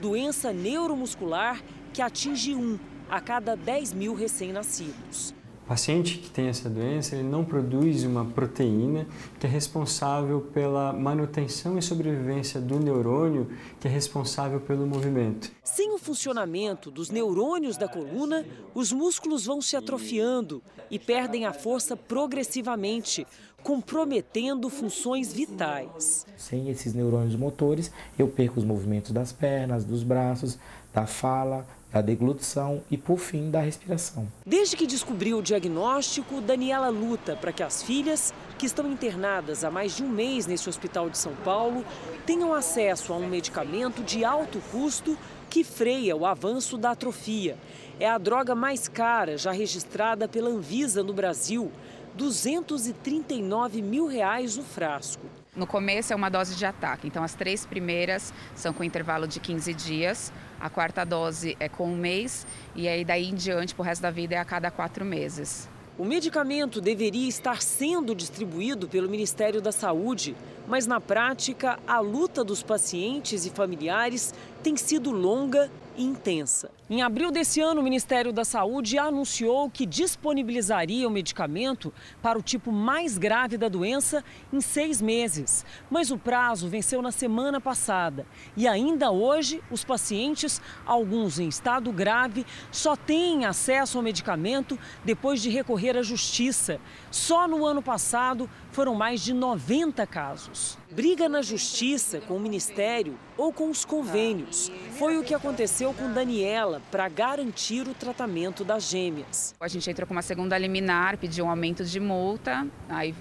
doença 0.01 0.51
neuromuscular 0.51 1.61
que 1.93 2.01
atinge 2.01 2.55
um 2.55 2.79
a 3.07 3.21
cada 3.21 3.55
10 3.55 3.93
mil 3.93 4.15
recém-nascidos. 4.15 5.31
O 5.63 5.67
paciente 5.69 6.17
que 6.17 6.31
tem 6.31 6.47
essa 6.47 6.67
doença 6.67 7.15
ele 7.15 7.27
não 7.27 7.45
produz 7.45 8.03
uma 8.03 8.25
proteína 8.25 9.05
que 9.39 9.45
é 9.45 9.49
responsável 9.49 10.41
pela 10.41 10.91
manutenção 10.91 11.77
e 11.77 11.83
sobrevivência 11.83 12.59
do 12.59 12.79
neurônio 12.79 13.47
que 13.79 13.87
é 13.87 13.91
responsável 13.91 14.59
pelo 14.59 14.87
movimento. 14.87 15.51
Sem 15.63 15.93
o 15.93 15.99
funcionamento 15.99 16.89
dos 16.89 17.11
neurônios 17.11 17.77
da 17.77 17.87
coluna, 17.87 18.43
os 18.73 18.91
músculos 18.91 19.45
vão 19.45 19.61
se 19.61 19.75
atrofiando 19.75 20.63
e 20.89 20.97
perdem 20.97 21.45
a 21.45 21.53
força 21.53 21.95
progressivamente, 21.95 23.27
comprometendo 23.63 24.69
funções 24.69 25.33
vitais. 25.33 26.25
Sem 26.37 26.69
esses 26.69 26.93
neurônios 26.93 27.35
motores, 27.35 27.91
eu 28.17 28.27
perco 28.27 28.59
os 28.59 28.65
movimentos 28.65 29.11
das 29.11 29.31
pernas, 29.31 29.83
dos 29.83 30.03
braços, 30.03 30.57
da 30.93 31.05
fala, 31.05 31.65
da 31.91 32.01
deglutição 32.01 32.81
e, 32.89 32.97
por 32.97 33.17
fim, 33.17 33.49
da 33.49 33.59
respiração. 33.59 34.27
Desde 34.45 34.77
que 34.77 34.85
descobriu 34.85 35.39
o 35.39 35.41
diagnóstico, 35.41 36.39
Daniela 36.39 36.89
luta 36.89 37.35
para 37.35 37.51
que 37.51 37.63
as 37.63 37.81
filhas, 37.81 38.33
que 38.57 38.65
estão 38.65 38.91
internadas 38.91 39.63
há 39.63 39.71
mais 39.71 39.95
de 39.95 40.03
um 40.03 40.09
mês 40.09 40.45
nesse 40.45 40.69
hospital 40.69 41.09
de 41.09 41.17
São 41.17 41.33
Paulo, 41.43 41.83
tenham 42.25 42.53
acesso 42.53 43.11
a 43.11 43.17
um 43.17 43.27
medicamento 43.27 44.03
de 44.03 44.23
alto 44.23 44.61
custo 44.71 45.17
que 45.49 45.63
freia 45.63 46.15
o 46.15 46.27
avanço 46.27 46.77
da 46.77 46.91
atrofia. 46.91 47.57
É 47.99 48.07
a 48.07 48.19
droga 48.19 48.53
mais 48.53 48.87
cara 48.87 49.35
já 49.35 49.51
registrada 49.51 50.27
pela 50.27 50.49
Anvisa 50.49 51.03
no 51.03 51.11
Brasil. 51.11 51.71
239 52.19 53.81
mil 53.81 54.05
reais 54.05 54.57
o 54.57 54.61
frasco. 54.61 55.25
No 55.55 55.65
começo 55.65 56.11
é 56.11 56.15
uma 56.15 56.27
dose 56.27 56.53
de 56.53 56.65
ataque, 56.65 57.07
então 57.07 57.23
as 57.23 57.33
três 57.33 57.65
primeiras 57.65 58.33
são 58.53 58.73
com 58.73 58.83
intervalo 58.83 59.25
de 59.25 59.39
15 59.39 59.73
dias, 59.73 60.33
a 60.59 60.69
quarta 60.69 61.05
dose 61.05 61.55
é 61.61 61.69
com 61.69 61.87
um 61.87 61.95
mês 61.95 62.45
e 62.75 62.89
aí 62.89 63.05
daí 63.05 63.29
em 63.29 63.35
diante 63.35 63.73
para 63.73 63.83
o 63.83 63.85
resto 63.85 64.01
da 64.01 64.11
vida 64.11 64.35
é 64.35 64.37
a 64.37 64.43
cada 64.43 64.69
quatro 64.69 65.05
meses. 65.05 65.69
O 65.97 66.03
medicamento 66.03 66.81
deveria 66.81 67.27
estar 67.27 67.61
sendo 67.61 68.13
distribuído 68.13 68.87
pelo 68.87 69.09
Ministério 69.09 69.61
da 69.61 69.71
Saúde, 69.71 70.35
mas 70.67 70.85
na 70.85 70.99
prática 70.99 71.79
a 71.87 71.99
luta 71.99 72.43
dos 72.43 72.61
pacientes 72.61 73.45
e 73.45 73.49
familiares 73.49 74.33
tem 74.63 74.75
sido 74.75 75.11
longa 75.11 75.69
e 75.95 76.03
intensa. 76.03 76.71
Em 76.89 77.01
abril 77.01 77.29
desse 77.29 77.61
ano, 77.61 77.81
o 77.81 77.83
Ministério 77.83 78.33
da 78.33 78.43
Saúde 78.43 78.97
anunciou 78.97 79.69
que 79.69 79.85
disponibilizaria 79.85 81.07
o 81.07 81.11
medicamento 81.11 81.93
para 82.21 82.39
o 82.39 82.41
tipo 82.41 82.71
mais 82.71 83.17
grave 83.17 83.57
da 83.57 83.67
doença 83.67 84.23
em 84.51 84.59
seis 84.59 85.01
meses. 85.01 85.63
Mas 85.91 86.09
o 86.09 86.17
prazo 86.17 86.67
venceu 86.67 87.01
na 87.01 87.11
semana 87.11 87.61
passada. 87.61 88.25
E 88.57 88.67
ainda 88.67 89.11
hoje, 89.11 89.61
os 89.69 89.83
pacientes, 89.83 90.61
alguns 90.85 91.37
em 91.37 91.47
estado 91.47 91.91
grave, 91.91 92.45
só 92.71 92.95
têm 92.95 93.45
acesso 93.45 93.97
ao 93.97 94.03
medicamento 94.03 94.79
depois 95.05 95.41
de 95.41 95.49
recorrer 95.49 95.95
à 95.95 96.01
justiça. 96.01 96.79
Só 97.11 97.47
no 97.47 97.65
ano 97.65 97.83
passado 97.83 98.49
foram 98.71 98.95
mais 98.95 99.21
de 99.21 99.33
90 99.33 100.07
casos. 100.07 100.78
Briga 100.91 101.29
na 101.29 101.43
justiça 101.43 102.19
com 102.19 102.35
o 102.35 102.39
Ministério 102.39 103.17
ou 103.37 103.53
com 103.53 103.69
os 103.69 103.85
convênios. 103.85 104.71
Foi 104.97 105.17
o 105.17 105.23
que 105.23 105.35
aconteceu 105.35 105.93
com 105.93 106.11
Daniela 106.11 106.81
para 106.89 107.07
garantir 107.07 107.87
o 107.87 107.93
tratamento 107.93 108.63
das 108.63 108.89
gêmeas. 108.89 109.53
A 109.59 109.67
gente 109.67 109.87
entrou 109.87 110.07
com 110.07 110.13
uma 110.13 110.23
segunda 110.23 110.57
liminar, 110.57 111.17
pediu 111.17 111.45
um 111.45 111.49
aumento 111.49 111.85
de 111.85 111.99
multa, 111.99 112.67
aí 112.89 113.13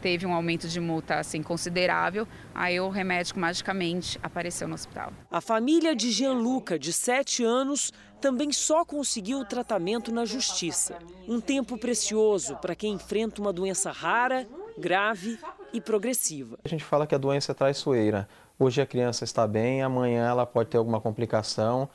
teve 0.00 0.26
um 0.26 0.32
aumento 0.32 0.66
de 0.66 0.80
multa 0.80 1.16
assim 1.16 1.42
considerável, 1.42 2.26
aí 2.54 2.80
o 2.80 2.88
remédio 2.88 3.38
magicamente 3.38 4.18
apareceu 4.22 4.66
no 4.66 4.74
hospital. 4.74 5.12
A 5.30 5.40
família 5.40 5.94
de 5.94 6.10
Gianluca, 6.10 6.78
de 6.78 6.92
7 6.94 7.44
anos, 7.44 7.92
também 8.22 8.50
só 8.52 8.84
conseguiu 8.84 9.38
o 9.38 9.44
tratamento 9.44 10.10
na 10.10 10.24
justiça. 10.24 10.98
Um 11.28 11.40
tempo 11.40 11.76
precioso 11.76 12.56
para 12.56 12.74
quem 12.74 12.94
enfrenta 12.94 13.40
uma 13.40 13.52
doença 13.52 13.92
rara, 13.92 14.48
grave 14.78 15.38
e 15.72 15.80
progressiva. 15.80 16.58
A 16.64 16.68
gente 16.68 16.84
fala 16.84 17.06
que 17.06 17.14
a 17.14 17.18
doença 17.18 17.52
é 17.52 17.54
traiçoeira. 17.54 18.28
Hoje 18.58 18.80
a 18.80 18.86
criança 18.86 19.24
está 19.24 19.46
bem, 19.46 19.82
amanhã 19.82 20.28
ela 20.28 20.46
pode 20.46 20.70
ter 20.70 20.76
alguma 20.76 21.00
complicação 21.00 21.88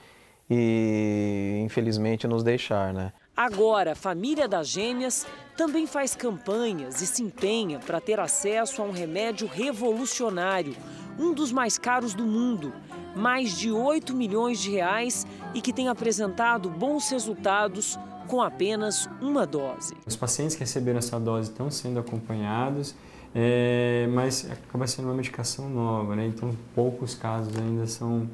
e 0.49 1.61
infelizmente 1.63 2.28
nos 2.28 2.43
deixar, 2.43 2.93
né? 2.93 3.11
Agora, 3.36 3.91
a 3.91 3.95
família 3.95 4.47
das 4.47 4.67
gêmeas 4.67 5.28
também 5.55 5.86
faz 5.86 6.15
campanhas 6.15 7.01
e 7.01 7.07
se 7.07 7.21
empenha 7.21 7.78
para 7.78 8.01
ter 8.01 8.19
acesso 8.19 8.82
a 8.82 8.86
um 8.86 8.91
remédio 8.91 9.47
revolucionário, 9.47 10.75
um 11.19 11.34
dos 11.34 11.51
mais 11.51 11.78
caros 11.78 12.15
do 12.15 12.23
mundo, 12.23 12.73
mais 13.15 13.55
de 13.55 13.71
8 13.71 14.15
milhões 14.15 14.59
de 14.59 14.71
reais 14.71 15.28
e 15.53 15.61
que 15.61 15.71
tem 15.71 15.88
apresentado 15.88 16.67
bons 16.67 17.09
resultados 17.11 17.99
com 18.28 18.41
apenas 18.41 19.09
uma 19.21 19.45
dose. 19.45 19.95
Os 20.05 20.15
pacientes 20.15 20.55
que 20.55 20.61
receberam 20.61 20.99
essa 20.99 21.19
dose 21.19 21.49
estão 21.49 21.71
sendo 21.71 21.99
acompanhados, 21.99 22.93
é, 23.34 24.07
mas 24.13 24.49
acaba 24.49 24.86
sendo 24.88 25.05
uma 25.05 25.13
medicação 25.13 25.69
nova, 25.69 26.15
né? 26.15 26.28
então 26.28 26.55
poucos 26.75 27.15
casos 27.15 27.55
ainda 27.57 27.88
são 27.88 28.30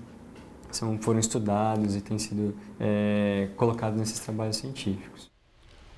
são, 0.75 0.97
foram 0.99 1.19
estudados 1.19 1.95
e 1.95 2.01
têm 2.01 2.17
sido 2.17 2.55
é, 2.79 3.49
colocados 3.55 3.99
nesses 3.99 4.19
trabalhos 4.19 4.57
científicos. 4.57 5.31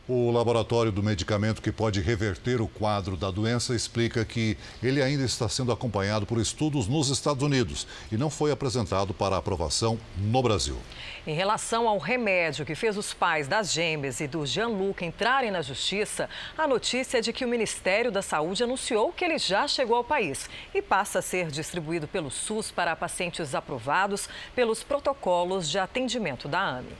O 0.07 0.29
laboratório 0.29 0.91
do 0.91 1.01
medicamento 1.01 1.63
que 1.63 1.71
pode 1.71 1.99
reverter 1.99 2.61
o 2.61 2.67
quadro 2.67 3.17
da 3.17 3.31
doença 3.31 3.73
explica 3.73 4.23
que 4.23 4.55
ele 4.83 5.01
ainda 5.01 5.23
está 5.23 5.49
sendo 5.49 5.71
acompanhado 5.71 6.27
por 6.27 6.39
estudos 6.39 6.87
nos 6.87 7.09
Estados 7.09 7.41
Unidos 7.41 7.87
e 8.11 8.17
não 8.17 8.29
foi 8.29 8.51
apresentado 8.51 9.15
para 9.15 9.35
aprovação 9.35 9.97
no 10.15 10.43
Brasil. 10.43 10.77
Em 11.27 11.33
relação 11.33 11.87
ao 11.87 11.97
remédio 11.97 12.63
que 12.65 12.75
fez 12.75 12.95
os 12.95 13.11
pais 13.11 13.47
das 13.47 13.73
gêmeas 13.73 14.19
e 14.19 14.27
do 14.27 14.45
Gianluca 14.45 15.03
entrarem 15.03 15.49
na 15.49 15.63
justiça, 15.63 16.29
a 16.55 16.67
notícia 16.67 17.17
é 17.17 17.21
de 17.21 17.33
que 17.33 17.43
o 17.43 17.47
Ministério 17.47 18.11
da 18.11 18.21
Saúde 18.21 18.63
anunciou 18.63 19.11
que 19.11 19.25
ele 19.25 19.39
já 19.39 19.67
chegou 19.67 19.95
ao 19.95 20.03
país 20.03 20.47
e 20.71 20.83
passa 20.83 21.19
a 21.19 21.21
ser 21.23 21.49
distribuído 21.49 22.07
pelo 22.07 22.29
SUS 22.29 22.69
para 22.69 22.95
pacientes 22.95 23.55
aprovados 23.55 24.29
pelos 24.55 24.83
protocolos 24.83 25.67
de 25.67 25.79
atendimento 25.79 26.47
da 26.47 26.59
AME. 26.59 26.93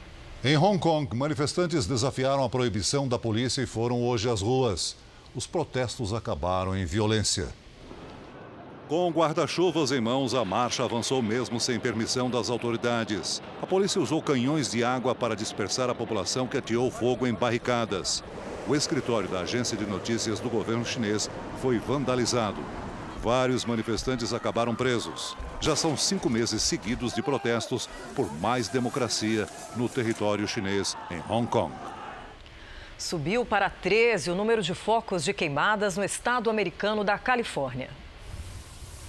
Em 0.43 0.57
Hong 0.57 0.79
Kong, 0.79 1.15
manifestantes 1.15 1.85
desafiaram 1.85 2.43
a 2.43 2.49
proibição 2.49 3.07
da 3.07 3.19
polícia 3.19 3.61
e 3.61 3.67
foram 3.67 4.01
hoje 4.01 4.27
às 4.27 4.41
ruas. 4.41 4.97
Os 5.35 5.45
protestos 5.45 6.13
acabaram 6.13 6.75
em 6.75 6.83
violência. 6.83 7.49
Com 8.87 9.09
guarda-chuvas 9.09 9.91
em 9.91 9.99
mãos, 9.99 10.35
a 10.35 10.45
marcha 10.45 10.83
avançou 10.83 11.19
mesmo 11.19 11.59
sem 11.59 11.79
permissão 11.79 12.29
das 12.29 12.51
autoridades. 12.51 13.41
A 13.59 13.65
polícia 13.65 13.99
usou 13.99 14.21
canhões 14.21 14.69
de 14.69 14.83
água 14.83 15.15
para 15.15 15.35
dispersar 15.35 15.89
a 15.89 15.95
população 15.95 16.45
que 16.45 16.55
ateou 16.55 16.91
fogo 16.91 17.25
em 17.25 17.33
barricadas. 17.33 18.23
O 18.67 18.75
escritório 18.75 19.27
da 19.27 19.39
agência 19.39 19.75
de 19.75 19.87
notícias 19.87 20.39
do 20.39 20.51
governo 20.51 20.85
chinês 20.85 21.31
foi 21.63 21.79
vandalizado. 21.79 22.61
Vários 23.23 23.65
manifestantes 23.65 24.33
acabaram 24.33 24.75
presos. 24.75 25.35
Já 25.59 25.75
são 25.75 25.97
cinco 25.97 26.29
meses 26.29 26.61
seguidos 26.61 27.11
de 27.11 27.23
protestos 27.23 27.89
por 28.15 28.31
mais 28.39 28.67
democracia 28.67 29.47
no 29.75 29.89
território 29.89 30.47
chinês 30.47 30.95
em 31.09 31.19
Hong 31.27 31.47
Kong. 31.47 31.73
Subiu 32.99 33.43
para 33.47 33.67
13 33.67 34.29
o 34.29 34.35
número 34.35 34.61
de 34.61 34.75
focos 34.75 35.23
de 35.23 35.33
queimadas 35.33 35.97
no 35.97 36.03
estado 36.03 36.51
americano 36.51 37.03
da 37.03 37.17
Califórnia. 37.17 38.04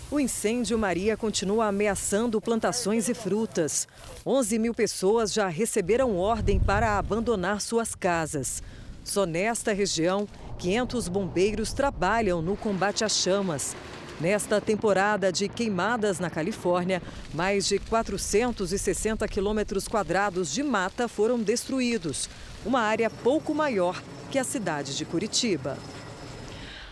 O 0.09 0.21
incêndio 0.21 0.79
Maria 0.79 1.17
continua 1.17 1.67
ameaçando 1.67 2.41
plantações 2.41 3.09
e 3.09 3.15
frutas. 3.15 3.89
11 4.25 4.57
mil 4.57 4.73
pessoas 4.73 5.33
já 5.33 5.49
receberam 5.49 6.17
ordem 6.17 6.61
para 6.61 6.97
abandonar 6.97 7.61
suas 7.61 7.93
casas. 7.97 8.63
Só 9.03 9.27
nesta 9.27 9.73
região, 9.73 10.29
500 10.59 11.09
bombeiros 11.09 11.73
trabalham 11.73 12.41
no 12.41 12.57
combate 12.57 13.05
às 13.05 13.17
chamas. 13.17 13.75
Nesta 14.21 14.61
temporada 14.61 15.33
de 15.33 15.49
queimadas 15.49 16.21
na 16.21 16.31
Califórnia, 16.31 17.03
mais 17.35 17.67
de 17.67 17.81
460 17.81 19.27
quilômetros 19.27 19.89
quadrados 19.89 20.53
de 20.53 20.63
mata 20.63 21.09
foram 21.09 21.37
destruídos, 21.37 22.31
uma 22.65 22.81
área 22.81 23.11
pouco 23.11 23.53
maior 23.53 24.01
que 24.31 24.39
a 24.39 24.45
cidade 24.45 24.97
de 24.97 25.05
Curitiba. 25.05 25.77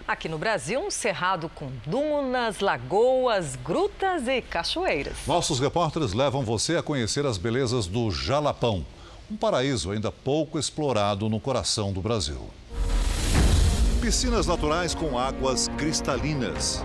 Aqui 0.07 0.29
no 0.29 0.37
Brasil, 0.37 0.79
um 0.81 0.91
cerrado 0.91 1.49
com 1.49 1.71
dunas, 1.87 2.61
lagoas, 2.61 3.57
grutas 3.57 4.29
e 4.29 4.43
cachoeiras. 4.43 5.15
Nossos 5.27 5.59
repórteres 5.59 6.13
levam 6.13 6.43
você 6.43 6.77
a 6.77 6.83
conhecer 6.83 7.25
as 7.25 7.39
belezas 7.39 7.87
do 7.87 8.11
Jalapão, 8.11 8.85
um 9.31 9.37
paraíso 9.37 9.93
ainda 9.93 10.13
pouco 10.13 10.59
explorado 10.59 11.31
no 11.31 11.41
coração 11.41 11.91
do 11.91 12.03
Brasil. 12.03 12.51
Piscinas 14.03 14.47
naturais 14.47 14.95
com 14.95 15.19
águas 15.19 15.69
cristalinas 15.79 16.85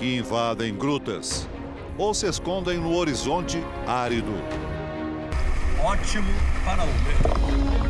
que 0.00 0.16
invadem 0.16 0.74
grutas, 0.74 1.48
ou 1.96 2.12
se 2.12 2.26
escondem 2.26 2.78
no 2.78 2.96
horizonte 2.96 3.62
árido. 3.86 4.32
Ótimo 5.84 6.32
para 6.64 6.82
Uber. 6.82 7.86
Um 7.86 7.89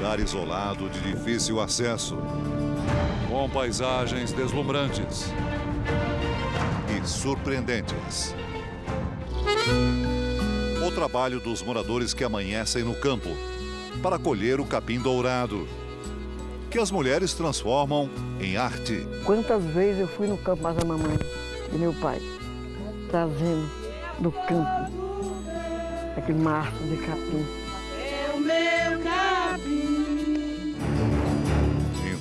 lugar 0.00 0.18
isolado 0.18 0.88
de 0.88 0.98
difícil 0.98 1.60
acesso, 1.60 2.16
com 3.28 3.50
paisagens 3.50 4.32
deslumbrantes 4.32 5.26
e 6.88 7.06
surpreendentes. 7.06 8.34
O 10.86 10.90
trabalho 10.92 11.38
dos 11.38 11.62
moradores 11.62 12.14
que 12.14 12.24
amanhecem 12.24 12.82
no 12.82 12.94
campo 12.94 13.28
para 14.02 14.18
colher 14.18 14.58
o 14.58 14.64
capim 14.64 14.98
dourado, 14.98 15.68
que 16.70 16.78
as 16.78 16.90
mulheres 16.90 17.34
transformam 17.34 18.08
em 18.40 18.56
arte. 18.56 19.06
Quantas 19.26 19.62
vezes 19.64 20.00
eu 20.00 20.08
fui 20.08 20.26
no 20.26 20.38
campo 20.38 20.62
da 20.62 20.82
mamãe 20.82 21.18
e 21.74 21.76
meu 21.76 21.92
pai, 21.92 22.22
trazendo 23.10 23.70
do 24.18 24.32
campo 24.32 24.90
aquele 26.16 26.38
maço 26.38 26.72
de 26.84 26.96
capim. 26.96 27.46
É 27.98 28.32
o 28.34 28.40
meu 28.40 29.04
capim. 29.04 29.39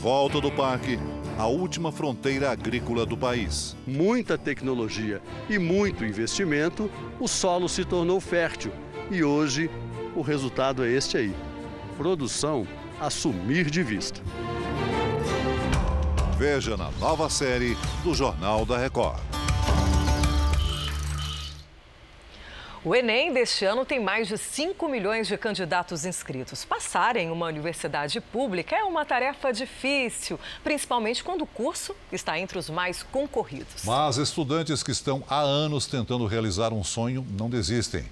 Volta 0.01 0.39
do 0.39 0.49
parque, 0.49 0.97
a 1.37 1.45
última 1.47 1.91
fronteira 1.91 2.49
agrícola 2.49 3.05
do 3.05 3.17
país. 3.17 3.75
Muita 3.85 4.37
tecnologia 4.37 5.21
e 5.49 5.59
muito 5.59 6.05
investimento, 6.05 6.89
o 7.19 7.27
solo 7.27 7.67
se 7.67 7.83
tornou 7.83 8.21
fértil 8.21 8.71
e 9.11 9.25
hoje 9.25 9.69
o 10.15 10.21
resultado 10.21 10.85
é 10.85 10.89
este 10.89 11.17
aí: 11.17 11.35
produção 11.97 12.65
a 12.97 13.09
sumir 13.09 13.69
de 13.69 13.83
vista. 13.83 14.21
Veja 16.37 16.77
na 16.77 16.91
nova 16.91 17.29
série 17.29 17.77
do 18.01 18.13
Jornal 18.13 18.65
da 18.65 18.77
Record. 18.77 19.19
O 22.85 22.95
Enem 22.95 23.33
deste 23.33 23.65
ano 23.65 23.83
tem 23.83 23.99
mais 23.99 24.29
de 24.29 24.37
5 24.37 24.87
milhões 24.87 25.27
de 25.27 25.37
candidatos 25.37 26.05
inscritos. 26.05 26.63
Passar 26.63 27.17
em 27.17 27.29
uma 27.29 27.45
universidade 27.45 28.21
pública 28.21 28.73
é 28.73 28.85
uma 28.85 29.03
tarefa 29.03 29.51
difícil, 29.51 30.39
principalmente 30.63 31.21
quando 31.21 31.41
o 31.41 31.45
curso 31.45 31.93
está 32.09 32.39
entre 32.39 32.57
os 32.57 32.69
mais 32.69 33.03
concorridos. 33.03 33.83
Mas 33.83 34.15
estudantes 34.15 34.81
que 34.81 34.91
estão 34.91 35.21
há 35.27 35.41
anos 35.41 35.87
tentando 35.87 36.25
realizar 36.25 36.71
um 36.71 36.81
sonho 36.81 37.27
não 37.37 37.49
desistem. 37.49 38.05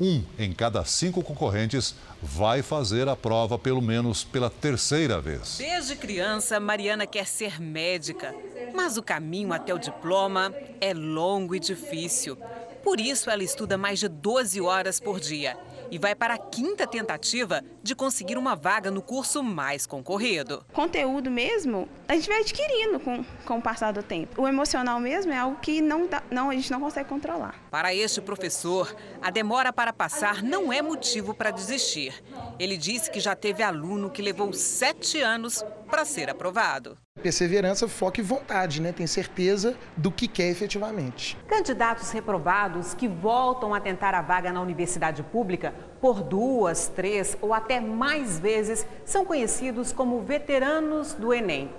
Um 0.00 0.24
em 0.38 0.52
cada 0.52 0.84
cinco 0.84 1.22
concorrentes 1.22 1.94
vai 2.20 2.62
fazer 2.62 3.08
a 3.08 3.14
prova 3.14 3.58
pelo 3.58 3.80
menos 3.80 4.24
pela 4.24 4.50
terceira 4.50 5.20
vez. 5.20 5.58
Desde 5.58 5.94
criança, 5.94 6.58
Mariana 6.58 7.06
quer 7.06 7.26
ser 7.26 7.60
médica, 7.60 8.34
mas 8.74 8.96
o 8.96 9.02
caminho 9.02 9.52
até 9.52 9.72
o 9.72 9.78
diploma 9.78 10.52
é 10.80 10.92
longo 10.92 11.54
e 11.54 11.60
difícil. 11.60 12.36
Por 12.84 13.00
isso, 13.00 13.30
ela 13.30 13.42
estuda 13.42 13.78
mais 13.78 13.98
de 13.98 14.08
12 14.08 14.60
horas 14.60 15.00
por 15.00 15.18
dia. 15.18 15.56
E 15.90 15.98
vai 15.98 16.14
para 16.14 16.34
a 16.34 16.38
quinta 16.38 16.86
tentativa 16.86 17.64
de 17.84 17.94
conseguir 17.94 18.38
uma 18.38 18.56
vaga 18.56 18.90
no 18.90 19.02
curso 19.02 19.42
mais 19.42 19.86
concorrido. 19.86 20.64
Conteúdo 20.72 21.30
mesmo, 21.30 21.86
a 22.08 22.14
gente 22.14 22.28
vai 22.30 22.40
adquirindo 22.40 22.98
com, 22.98 23.22
com 23.44 23.58
o 23.58 23.62
passar 23.62 23.92
do 23.92 24.02
tempo. 24.02 24.40
O 24.40 24.48
emocional 24.48 24.98
mesmo 24.98 25.30
é 25.30 25.36
algo 25.36 25.58
que 25.60 25.82
não, 25.82 26.06
dá, 26.06 26.22
não 26.30 26.48
a 26.48 26.54
gente 26.54 26.70
não 26.72 26.80
consegue 26.80 27.10
controlar. 27.10 27.62
Para 27.70 27.94
este 27.94 28.22
professor, 28.22 28.96
a 29.20 29.30
demora 29.30 29.70
para 29.70 29.92
passar 29.92 30.42
não 30.42 30.72
é 30.72 30.80
motivo 30.80 31.34
para 31.34 31.50
desistir. 31.50 32.24
Ele 32.58 32.78
disse 32.78 33.10
que 33.10 33.20
já 33.20 33.36
teve 33.36 33.62
aluno 33.62 34.08
que 34.08 34.22
levou 34.22 34.50
sete 34.54 35.20
anos 35.20 35.62
para 35.90 36.06
ser 36.06 36.30
aprovado. 36.30 36.96
Perseverança, 37.22 37.86
foco 37.86 38.18
e 38.18 38.22
vontade, 38.22 38.82
né? 38.82 38.92
Tem 38.92 39.06
certeza 39.06 39.76
do 39.96 40.10
que 40.10 40.26
quer 40.26 40.50
efetivamente. 40.50 41.38
Candidatos 41.46 42.10
reprovados 42.10 42.92
que 42.92 43.06
voltam 43.06 43.72
a 43.72 43.80
tentar 43.80 44.14
a 44.14 44.20
vaga 44.20 44.52
na 44.52 44.60
universidade 44.60 45.22
pública 45.22 45.72
por 46.04 46.22
duas, 46.22 46.86
três 46.88 47.34
ou 47.40 47.54
até 47.54 47.80
mais 47.80 48.38
vezes 48.38 48.86
são 49.06 49.24
conhecidos 49.24 49.90
como 49.90 50.20
veteranos 50.20 51.14
do 51.14 51.32
Enem. 51.32 51.70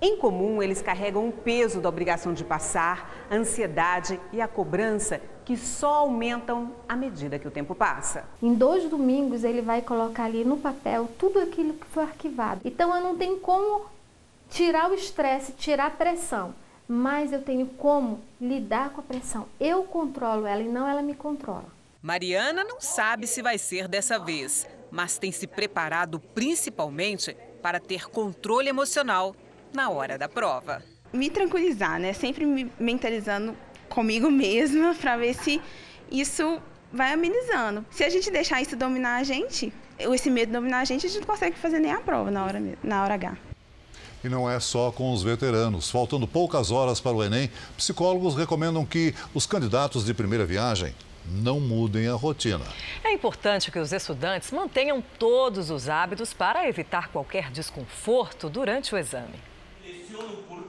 Em 0.00 0.16
comum, 0.16 0.62
eles 0.62 0.80
carregam 0.80 1.28
o 1.28 1.32
peso 1.32 1.78
da 1.78 1.90
obrigação 1.90 2.32
de 2.32 2.42
passar, 2.42 3.26
a 3.30 3.34
ansiedade 3.34 4.18
e 4.32 4.40
a 4.40 4.48
cobrança 4.48 5.20
que 5.44 5.58
só 5.58 5.96
aumentam 5.96 6.72
à 6.88 6.96
medida 6.96 7.38
que 7.38 7.46
o 7.46 7.50
tempo 7.50 7.74
passa. 7.74 8.24
Em 8.42 8.54
dois 8.54 8.88
domingos, 8.88 9.44
ele 9.44 9.60
vai 9.60 9.82
colocar 9.82 10.24
ali 10.24 10.42
no 10.42 10.56
papel 10.56 11.06
tudo 11.18 11.38
aquilo 11.38 11.74
que 11.74 11.86
foi 11.88 12.04
arquivado. 12.04 12.62
Então, 12.64 12.96
eu 12.96 13.02
não 13.02 13.14
tenho 13.14 13.40
como 13.40 13.82
tirar 14.48 14.90
o 14.90 14.94
estresse, 14.94 15.52
tirar 15.52 15.88
a 15.88 15.90
pressão, 15.90 16.54
mas 16.88 17.30
eu 17.30 17.42
tenho 17.42 17.66
como 17.66 18.20
lidar 18.40 18.88
com 18.88 19.02
a 19.02 19.04
pressão. 19.04 19.44
Eu 19.60 19.82
controlo 19.82 20.46
ela 20.46 20.62
e 20.62 20.68
não 20.68 20.88
ela 20.88 21.02
me 21.02 21.12
controla. 21.12 21.78
Mariana 22.02 22.64
não 22.64 22.80
sabe 22.80 23.26
se 23.26 23.42
vai 23.42 23.58
ser 23.58 23.86
dessa 23.86 24.18
vez, 24.18 24.66
mas 24.90 25.18
tem 25.18 25.30
se 25.30 25.46
preparado 25.46 26.18
principalmente 26.18 27.36
para 27.60 27.78
ter 27.78 28.08
controle 28.08 28.70
emocional 28.70 29.36
na 29.70 29.90
hora 29.90 30.16
da 30.16 30.26
prova. 30.26 30.82
Me 31.12 31.28
tranquilizar, 31.28 32.00
né? 32.00 32.14
Sempre 32.14 32.46
me 32.46 32.72
mentalizando 32.80 33.54
comigo 33.90 34.30
mesma 34.30 34.94
para 34.98 35.18
ver 35.18 35.34
se 35.34 35.60
isso 36.10 36.58
vai 36.90 37.12
amenizando. 37.12 37.84
Se 37.90 38.02
a 38.02 38.08
gente 38.08 38.30
deixar 38.30 38.62
isso 38.62 38.76
dominar 38.76 39.16
a 39.16 39.22
gente, 39.22 39.70
esse 39.98 40.30
medo 40.30 40.52
dominar 40.52 40.80
a 40.80 40.84
gente, 40.86 41.04
a 41.04 41.08
gente 41.08 41.20
não 41.20 41.26
consegue 41.26 41.58
fazer 41.58 41.80
nem 41.80 41.92
a 41.92 42.00
prova 42.00 42.30
na 42.30 42.46
hora, 42.46 42.62
na 42.82 43.04
hora 43.04 43.14
H. 43.14 43.36
E 44.24 44.28
não 44.30 44.50
é 44.50 44.58
só 44.58 44.90
com 44.90 45.12
os 45.12 45.22
veteranos. 45.22 45.90
Faltando 45.90 46.26
poucas 46.26 46.70
horas 46.70 46.98
para 46.98 47.12
o 47.12 47.22
Enem, 47.22 47.50
psicólogos 47.76 48.36
recomendam 48.36 48.86
que 48.86 49.14
os 49.34 49.44
candidatos 49.46 50.02
de 50.04 50.14
primeira 50.14 50.46
viagem 50.46 50.94
não 51.24 51.60
mudem 51.60 52.08
a 52.08 52.14
rotina. 52.14 52.64
É 53.04 53.12
importante 53.12 53.70
que 53.70 53.78
os 53.78 53.92
estudantes 53.92 54.50
mantenham 54.50 55.02
todos 55.18 55.70
os 55.70 55.88
hábitos 55.88 56.32
para 56.32 56.68
evitar 56.68 57.08
qualquer 57.08 57.50
desconforto 57.50 58.48
durante 58.48 58.94
o 58.94 58.98
exame. 58.98 59.38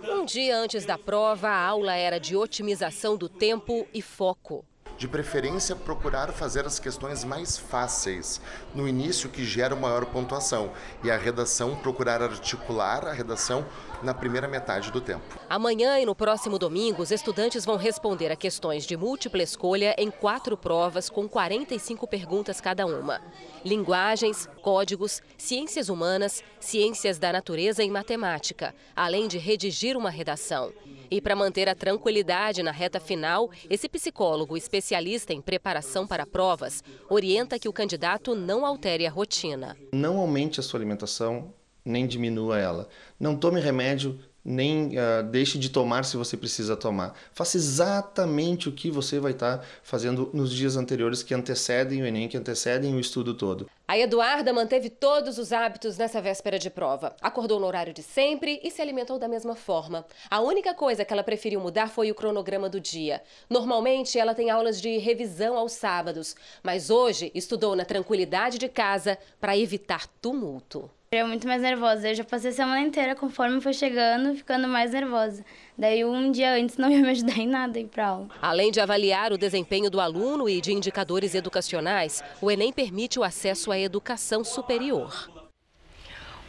Um 0.03 0.25
dia 0.25 0.57
antes 0.57 0.85
da 0.85 0.97
prova, 0.97 1.49
a 1.49 1.65
aula 1.65 1.95
era 1.95 2.19
de 2.19 2.35
otimização 2.35 3.17
do 3.17 3.27
tempo 3.27 3.87
e 3.93 4.01
foco. 4.01 4.65
De 5.01 5.07
preferência, 5.07 5.75
procurar 5.75 6.31
fazer 6.31 6.63
as 6.63 6.77
questões 6.77 7.23
mais 7.23 7.57
fáceis, 7.57 8.39
no 8.75 8.87
início 8.87 9.29
que 9.29 9.43
gera 9.43 9.75
maior 9.75 10.05
pontuação, 10.05 10.71
e 11.03 11.09
a 11.09 11.17
redação, 11.17 11.75
procurar 11.75 12.21
articular 12.21 13.07
a 13.07 13.11
redação 13.11 13.65
na 14.03 14.13
primeira 14.13 14.47
metade 14.47 14.91
do 14.91 15.01
tempo. 15.01 15.39
Amanhã 15.49 15.97
e 15.97 16.05
no 16.05 16.13
próximo 16.13 16.59
domingo, 16.59 17.01
os 17.01 17.09
estudantes 17.09 17.65
vão 17.65 17.77
responder 17.77 18.31
a 18.31 18.35
questões 18.35 18.85
de 18.85 18.95
múltipla 18.95 19.41
escolha 19.41 19.95
em 19.97 20.11
quatro 20.11 20.55
provas 20.55 21.09
com 21.09 21.27
45 21.27 22.05
perguntas 22.05 22.61
cada 22.61 22.85
uma. 22.85 23.21
Linguagens, 23.65 24.47
códigos, 24.61 25.19
ciências 25.35 25.89
humanas, 25.89 26.43
ciências 26.59 27.17
da 27.17 27.33
natureza 27.33 27.83
e 27.83 27.89
matemática, 27.89 28.75
além 28.95 29.27
de 29.27 29.39
redigir 29.39 29.97
uma 29.97 30.11
redação. 30.11 30.71
E 31.09 31.19
para 31.19 31.35
manter 31.35 31.67
a 31.67 31.75
tranquilidade 31.75 32.63
na 32.63 32.71
reta 32.71 32.99
final, 32.99 33.49
esse 33.69 33.89
psicólogo 33.89 34.55
especialista 34.55 34.90
em 35.33 35.41
preparação 35.41 36.05
para 36.05 36.25
provas 36.25 36.83
orienta 37.09 37.57
que 37.57 37.69
o 37.69 37.73
candidato 37.73 38.35
não 38.35 38.65
altere 38.65 39.07
a 39.07 39.09
rotina. 39.09 39.77
Não 39.93 40.17
aumente 40.17 40.59
a 40.59 40.63
sua 40.63 40.79
alimentação, 40.79 41.53
nem 41.83 42.05
diminua 42.05 42.59
ela. 42.59 42.89
Não 43.19 43.35
tome 43.35 43.59
remédio, 43.59 44.19
nem 44.43 44.89
uh, 44.89 45.23
deixe 45.29 45.57
de 45.57 45.69
tomar 45.69 46.03
se 46.03 46.17
você 46.17 46.35
precisa 46.35 46.75
tomar. 46.75 47.13
Faça 47.33 47.57
exatamente 47.57 48.67
o 48.67 48.71
que 48.71 48.89
você 48.89 49.19
vai 49.19 49.31
estar 49.31 49.59
tá 49.59 49.65
fazendo 49.83 50.29
nos 50.33 50.51
dias 50.51 50.75
anteriores 50.75 51.23
que 51.23 51.33
antecedem 51.33 52.01
o 52.01 52.05
Enem, 52.05 52.27
que 52.27 52.37
antecedem 52.37 52.95
o 52.95 52.99
estudo 52.99 53.33
todo. 53.33 53.69
A 53.87 53.97
Eduarda 53.97 54.53
manteve 54.53 54.89
todos 54.89 55.37
os 55.37 55.51
hábitos 55.51 55.97
nessa 55.97 56.21
véspera 56.21 56.57
de 56.57 56.69
prova. 56.69 57.13
Acordou 57.21 57.59
no 57.59 57.67
horário 57.67 57.93
de 57.93 58.01
sempre 58.01 58.59
e 58.63 58.71
se 58.71 58.81
alimentou 58.81 59.19
da 59.19 59.27
mesma 59.27 59.53
forma. 59.53 60.05
A 60.29 60.39
única 60.39 60.73
coisa 60.73 61.03
que 61.03 61.11
ela 61.11 61.23
preferiu 61.23 61.59
mudar 61.59 61.87
foi 61.87 62.09
o 62.09 62.15
cronograma 62.15 62.69
do 62.69 62.79
dia. 62.79 63.21
Normalmente 63.49 64.17
ela 64.17 64.33
tem 64.33 64.49
aulas 64.49 64.81
de 64.81 64.97
revisão 64.97 65.57
aos 65.57 65.73
sábados, 65.73 66.35
mas 66.63 66.89
hoje 66.89 67.31
estudou 67.35 67.75
na 67.75 67.83
tranquilidade 67.83 68.57
de 68.57 68.69
casa 68.69 69.17
para 69.41 69.57
evitar 69.57 70.07
tumulto. 70.21 70.89
Eu 71.13 71.27
muito 71.27 71.45
mais 71.45 71.61
nervosa. 71.61 72.07
Eu 72.07 72.15
já 72.15 72.23
passei 72.23 72.51
a 72.51 72.53
semana 72.53 72.79
inteira, 72.79 73.17
conforme 73.17 73.59
foi 73.59 73.73
chegando, 73.73 74.33
ficando 74.33 74.65
mais 74.65 74.93
nervosa. 74.93 75.43
Daí, 75.77 76.05
um 76.05 76.31
dia 76.31 76.53
antes, 76.53 76.77
não 76.77 76.89
ia 76.89 77.01
me 77.01 77.09
ajudar 77.09 77.37
em 77.37 77.49
nada 77.49 77.77
ir 77.77 77.87
para 77.87 78.07
aula. 78.07 78.29
Além 78.41 78.71
de 78.71 78.79
avaliar 78.79 79.33
o 79.33 79.37
desempenho 79.37 79.89
do 79.89 79.99
aluno 79.99 80.47
e 80.47 80.61
de 80.61 80.71
indicadores 80.71 81.35
educacionais, 81.35 82.23
o 82.41 82.49
Enem 82.49 82.71
permite 82.71 83.19
o 83.19 83.25
acesso 83.25 83.73
à 83.73 83.77
educação 83.77 84.41
superior. 84.41 85.29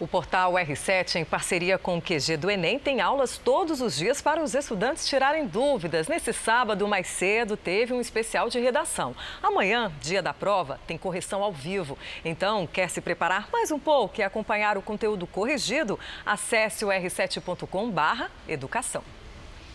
O 0.03 0.07
portal 0.09 0.55
R7, 0.55 1.15
em 1.15 1.25
parceria 1.25 1.79
com 1.79 1.97
o 1.97 2.03
QG 2.03 2.37
do 2.37 2.51
Enem, 2.51 2.77
tem 2.77 3.01
aulas 3.01 3.39
todos 3.39 3.81
os 3.81 3.97
dias 3.97 4.21
para 4.21 4.43
os 4.43 4.53
estudantes 4.53 5.07
tirarem 5.07 5.47
dúvidas. 5.47 6.09
Nesse 6.09 6.33
sábado, 6.33 6.89
mais 6.89 7.07
cedo, 7.07 7.57
teve 7.57 7.95
um 7.95 8.01
especial 8.01 8.49
de 8.49 8.59
redação. 8.59 9.15
Amanhã, 9.41 9.93
dia 10.01 10.21
da 10.21 10.35
prova, 10.35 10.81
tem 10.89 10.99
correção 10.99 11.45
ao 11.45 11.53
vivo. 11.53 11.97
Então, 12.25 12.67
quer 12.67 12.91
se 12.91 13.01
preparar 13.01 13.49
mais 13.53 13.71
um 13.71 13.79
pouco 13.79 14.19
e 14.19 14.25
acompanhar 14.25 14.77
o 14.77 14.83
conteúdo 14.83 15.25
corrigido? 15.25 15.97
Acesse 16.27 16.85
o 16.85 16.89
r7.com/educação. 16.89 19.22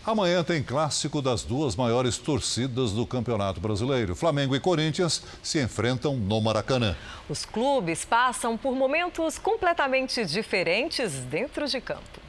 Amanhã 0.06 0.42
tem 0.42 0.62
clássico 0.62 1.20
das 1.20 1.42
duas 1.42 1.76
maiores 1.76 2.16
torcidas 2.16 2.92
do 2.92 3.06
Campeonato 3.06 3.60
Brasileiro. 3.60 4.14
Flamengo 4.14 4.56
e 4.56 4.60
Corinthians 4.60 5.22
se 5.42 5.62
enfrentam 5.62 6.16
no 6.16 6.40
Maracanã. 6.40 6.96
Os 7.28 7.44
clubes 7.44 8.04
passam 8.04 8.56
por 8.56 8.74
momentos 8.74 9.38
completamente 9.38 10.24
diferentes 10.24 11.12
dentro 11.24 11.66
de 11.66 11.80
campo. 11.80 12.20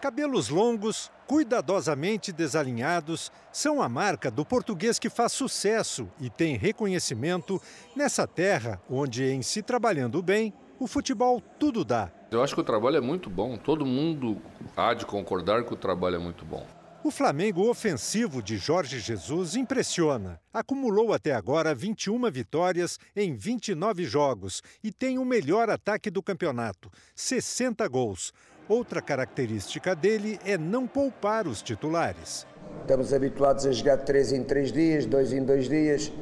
Cabelos 0.00 0.48
longos, 0.48 1.10
cuidadosamente 1.26 2.32
desalinhados, 2.32 3.30
são 3.52 3.80
a 3.80 3.88
marca 3.88 4.30
do 4.30 4.44
português 4.44 4.98
que 4.98 5.08
faz 5.08 5.32
sucesso 5.32 6.08
e 6.20 6.28
tem 6.28 6.56
reconhecimento 6.56 7.60
nessa 7.94 8.26
terra 8.26 8.80
onde, 8.90 9.24
em 9.24 9.40
se 9.40 9.62
trabalhando 9.62 10.20
bem, 10.20 10.52
o 10.78 10.86
futebol 10.86 11.40
tudo 11.58 11.84
dá. 11.84 12.10
Eu 12.30 12.42
acho 12.42 12.54
que 12.54 12.60
o 12.60 12.64
trabalho 12.64 12.96
é 12.96 13.00
muito 13.00 13.30
bom, 13.30 13.56
todo 13.56 13.86
mundo 13.86 14.40
há 14.76 14.94
de 14.94 15.06
concordar 15.06 15.64
que 15.64 15.72
o 15.72 15.76
trabalho 15.76 16.16
é 16.16 16.18
muito 16.18 16.44
bom. 16.44 16.66
O 17.04 17.10
Flamengo 17.10 17.68
ofensivo 17.68 18.42
de 18.42 18.56
Jorge 18.56 18.98
Jesus 18.98 19.56
impressiona. 19.56 20.40
Acumulou 20.50 21.12
até 21.12 21.34
agora 21.34 21.74
21 21.74 22.30
vitórias 22.30 22.98
em 23.14 23.34
29 23.34 24.04
jogos 24.04 24.62
e 24.82 24.90
tem 24.90 25.18
o 25.18 25.24
melhor 25.24 25.68
ataque 25.68 26.10
do 26.10 26.22
campeonato, 26.22 26.90
60 27.14 27.86
gols. 27.88 28.32
Outra 28.66 29.02
característica 29.02 29.94
dele 29.94 30.40
é 30.46 30.56
não 30.56 30.86
poupar 30.86 31.46
os 31.46 31.60
titulares. 31.60 32.46
Estamos 32.80 33.12
habituados 33.12 33.66
a 33.66 33.72
jogar 33.72 33.98
3 33.98 34.32
em 34.32 34.42
3 34.42 34.72
dias, 34.72 35.04
2 35.04 35.34
em 35.34 35.44
2 35.44 35.68
dias 35.68 36.12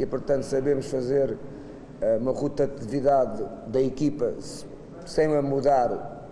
e, 0.00 0.04
portanto, 0.04 0.42
sabemos 0.42 0.86
fazer 0.86 1.38
uma 2.20 2.32
rotatividade 2.32 3.44
da 3.66 3.80
equipa 3.80 4.34
sem 5.06 5.28
mudar 5.42 6.28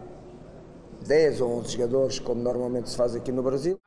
10 1.06 1.40
ou 1.40 1.58
11 1.58 1.72
jogadores, 1.72 2.18
como 2.18 2.42
normalmente 2.42 2.90
se 2.90 2.96
faz 2.96 3.14
aqui 3.14 3.32
no 3.32 3.42
Brasil. 3.42 3.78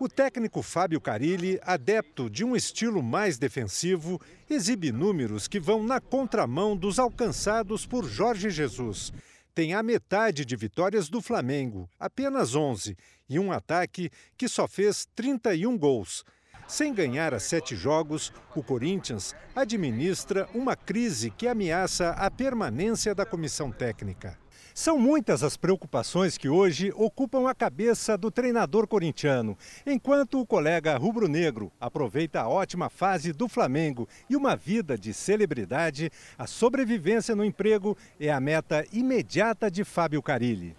O 0.00 0.08
técnico 0.08 0.62
Fábio 0.62 1.00
Carilli, 1.00 1.58
adepto 1.62 2.30
de 2.30 2.44
um 2.44 2.54
estilo 2.54 3.02
mais 3.02 3.36
defensivo, 3.36 4.20
exibe 4.48 4.92
números 4.92 5.48
que 5.48 5.58
vão 5.58 5.82
na 5.82 6.00
contramão 6.00 6.76
dos 6.76 6.98
alcançados 6.98 7.84
por 7.84 8.04
Jorge 8.04 8.48
Jesus 8.48 9.12
tem 9.58 9.74
a 9.74 9.82
metade 9.82 10.44
de 10.44 10.54
vitórias 10.54 11.08
do 11.08 11.20
Flamengo, 11.20 11.90
apenas 11.98 12.54
11, 12.54 12.96
e 13.28 13.40
um 13.40 13.50
ataque 13.50 14.08
que 14.36 14.46
só 14.46 14.68
fez 14.68 15.04
31 15.16 15.76
gols. 15.76 16.24
Sem 16.68 16.92
ganhar 16.92 17.32
a 17.32 17.40
sete 17.40 17.74
jogos, 17.74 18.30
o 18.54 18.62
Corinthians 18.62 19.34
administra 19.56 20.46
uma 20.54 20.76
crise 20.76 21.30
que 21.30 21.48
ameaça 21.48 22.10
a 22.10 22.30
permanência 22.30 23.14
da 23.14 23.24
comissão 23.24 23.72
técnica. 23.72 24.38
São 24.74 24.98
muitas 24.98 25.42
as 25.42 25.56
preocupações 25.56 26.36
que 26.36 26.46
hoje 26.46 26.92
ocupam 26.94 27.48
a 27.48 27.54
cabeça 27.54 28.18
do 28.18 28.30
treinador 28.30 28.86
corintiano, 28.86 29.56
enquanto 29.86 30.38
o 30.38 30.46
colega 30.46 30.94
rubro-negro 30.98 31.72
aproveita 31.80 32.42
a 32.42 32.48
ótima 32.48 32.90
fase 32.90 33.32
do 33.32 33.48
Flamengo 33.48 34.06
e 34.28 34.36
uma 34.36 34.54
vida 34.54 34.98
de 34.98 35.14
celebridade, 35.14 36.10
a 36.36 36.46
sobrevivência 36.46 37.34
no 37.34 37.46
emprego 37.46 37.96
é 38.20 38.30
a 38.30 38.38
meta 38.38 38.84
imediata 38.92 39.70
de 39.70 39.84
Fábio 39.84 40.22
Carilli. 40.22 40.76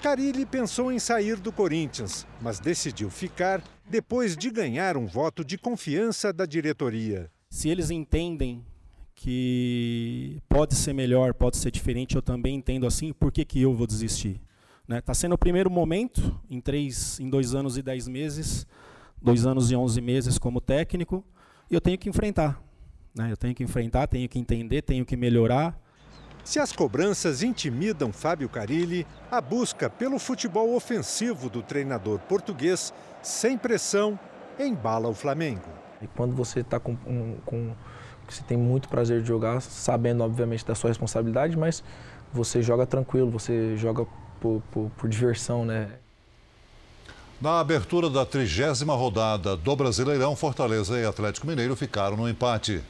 Carilli 0.00 0.46
pensou 0.46 0.92
em 0.92 0.98
sair 1.00 1.36
do 1.36 1.50
Corinthians, 1.50 2.24
mas 2.40 2.60
decidiu 2.60 3.10
ficar 3.10 3.60
depois 3.88 4.36
de 4.36 4.50
ganhar 4.50 4.96
um 4.96 5.06
voto 5.06 5.44
de 5.44 5.56
confiança 5.56 6.32
da 6.32 6.46
diretoria. 6.46 7.30
Se 7.50 7.68
eles 7.68 7.90
entendem 7.90 8.64
que 9.14 10.40
pode 10.48 10.74
ser 10.74 10.92
melhor, 10.92 11.34
pode 11.34 11.56
ser 11.56 11.70
diferente, 11.70 12.14
eu 12.14 12.22
também 12.22 12.54
entendo 12.54 12.86
assim, 12.86 13.12
por 13.12 13.32
que, 13.32 13.44
que 13.44 13.60
eu 13.60 13.74
vou 13.74 13.86
desistir? 13.86 14.40
Está 14.82 14.94
né? 14.94 15.00
Tá 15.00 15.12
sendo 15.12 15.34
o 15.34 15.38
primeiro 15.38 15.70
momento, 15.70 16.40
em, 16.48 16.60
três, 16.60 17.18
em 17.18 17.28
dois 17.28 17.54
anos 17.54 17.76
e 17.76 17.82
dez 17.82 18.06
meses, 18.06 18.66
dois 19.20 19.44
anos 19.44 19.70
e 19.70 19.76
onze 19.76 20.00
meses 20.00 20.38
como 20.38 20.60
técnico, 20.60 21.24
e 21.70 21.74
eu 21.74 21.80
tenho 21.80 21.98
que 21.98 22.08
enfrentar. 22.08 22.62
Né? 23.14 23.32
Eu 23.32 23.36
tenho 23.36 23.54
que 23.54 23.64
enfrentar, 23.64 24.06
tenho 24.06 24.28
que 24.28 24.38
entender, 24.38 24.82
tenho 24.82 25.04
que 25.04 25.16
melhorar. 25.16 25.78
Se 26.44 26.58
as 26.58 26.72
cobranças 26.72 27.42
intimidam 27.42 28.12
Fábio 28.12 28.48
Carilli, 28.48 29.06
a 29.30 29.40
busca 29.40 29.90
pelo 29.90 30.18
futebol 30.18 30.74
ofensivo 30.74 31.50
do 31.50 31.62
treinador 31.62 32.20
português, 32.20 32.94
sem 33.22 33.56
pressão, 33.58 34.18
embala 34.58 35.08
o 35.08 35.14
Flamengo. 35.14 35.68
E 36.00 36.06
quando 36.06 36.34
você 36.34 36.60
está 36.60 36.78
com, 36.78 36.96
com 37.44 37.74
você 38.28 38.42
tem 38.42 38.58
muito 38.58 38.88
prazer 38.88 39.22
de 39.22 39.28
jogar, 39.28 39.60
sabendo, 39.60 40.22
obviamente, 40.22 40.64
da 40.64 40.74
sua 40.74 40.90
responsabilidade, 40.90 41.56
mas 41.56 41.82
você 42.32 42.60
joga 42.62 42.86
tranquilo, 42.86 43.30
você 43.30 43.76
joga 43.76 44.06
por, 44.38 44.62
por, 44.70 44.90
por 44.96 45.08
diversão, 45.08 45.64
né? 45.64 45.88
Na 47.40 47.60
abertura 47.60 48.10
da 48.10 48.26
trigésima 48.26 48.94
rodada 48.94 49.56
do 49.56 49.76
Brasileirão, 49.76 50.34
Fortaleza 50.36 50.98
e 50.98 51.06
Atlético 51.06 51.46
Mineiro 51.46 51.74
ficaram 51.76 52.16
no 52.16 52.28
empate. 52.28 52.82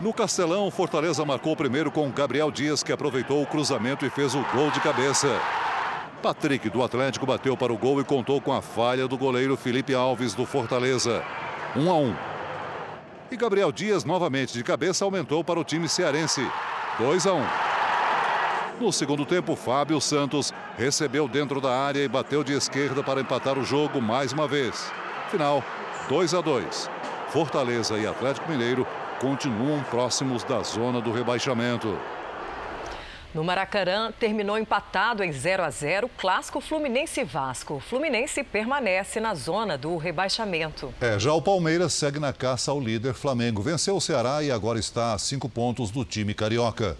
No 0.00 0.12
Castelão, 0.12 0.70
Fortaleza 0.70 1.24
marcou 1.24 1.54
primeiro 1.54 1.92
com 1.92 2.10
Gabriel 2.10 2.50
Dias, 2.50 2.82
que 2.82 2.90
aproveitou 2.90 3.42
o 3.42 3.46
cruzamento 3.46 4.04
e 4.04 4.10
fez 4.10 4.34
o 4.34 4.42
gol 4.52 4.70
de 4.70 4.80
cabeça. 4.80 5.28
Patrick, 6.22 6.70
do 6.70 6.84
Atlético, 6.84 7.26
bateu 7.26 7.56
para 7.56 7.72
o 7.72 7.76
gol 7.76 8.00
e 8.00 8.04
contou 8.04 8.40
com 8.40 8.52
a 8.52 8.62
falha 8.62 9.08
do 9.08 9.18
goleiro 9.18 9.56
Felipe 9.56 9.92
Alves, 9.92 10.34
do 10.34 10.46
Fortaleza. 10.46 11.20
1 11.74 11.90
a 11.90 11.94
1. 11.94 12.16
E 13.32 13.36
Gabriel 13.36 13.72
Dias, 13.72 14.04
novamente 14.04 14.52
de 14.52 14.62
cabeça, 14.62 15.04
aumentou 15.04 15.42
para 15.42 15.58
o 15.58 15.64
time 15.64 15.88
cearense. 15.88 16.48
2 17.00 17.26
a 17.26 17.32
1. 17.32 17.42
No 18.80 18.92
segundo 18.92 19.26
tempo, 19.26 19.56
Fábio 19.56 20.00
Santos 20.00 20.54
recebeu 20.78 21.26
dentro 21.26 21.60
da 21.60 21.76
área 21.76 22.04
e 22.04 22.08
bateu 22.08 22.44
de 22.44 22.52
esquerda 22.52 23.02
para 23.02 23.20
empatar 23.20 23.58
o 23.58 23.64
jogo 23.64 24.00
mais 24.00 24.32
uma 24.32 24.46
vez. 24.46 24.92
Final, 25.28 25.62
2 26.08 26.34
a 26.34 26.40
2. 26.40 26.90
Fortaleza 27.30 27.98
e 27.98 28.06
Atlético 28.06 28.48
Mineiro 28.48 28.86
continuam 29.20 29.82
próximos 29.84 30.44
da 30.44 30.62
zona 30.62 31.00
do 31.00 31.10
rebaixamento. 31.10 31.98
No 33.34 33.42
Maracanã, 33.42 34.12
terminou 34.12 34.58
empatado 34.58 35.24
em 35.24 35.32
0 35.32 35.62
a 35.62 35.70
0 35.70 36.10
clássico 36.18 36.60
Fluminense 36.60 37.24
Vasco. 37.24 37.74
O 37.76 37.80
Fluminense 37.80 38.44
permanece 38.44 39.20
na 39.20 39.34
zona 39.34 39.78
do 39.78 39.96
rebaixamento. 39.96 40.92
É, 41.00 41.18
já 41.18 41.32
o 41.32 41.40
Palmeiras 41.40 41.94
segue 41.94 42.20
na 42.20 42.30
caça 42.34 42.70
ao 42.70 42.78
líder 42.78 43.14
Flamengo. 43.14 43.62
Venceu 43.62 43.96
o 43.96 44.00
Ceará 44.02 44.42
e 44.42 44.50
agora 44.50 44.78
está 44.78 45.14
a 45.14 45.18
cinco 45.18 45.48
pontos 45.48 45.90
do 45.90 46.04
time 46.04 46.34
carioca. 46.34 46.94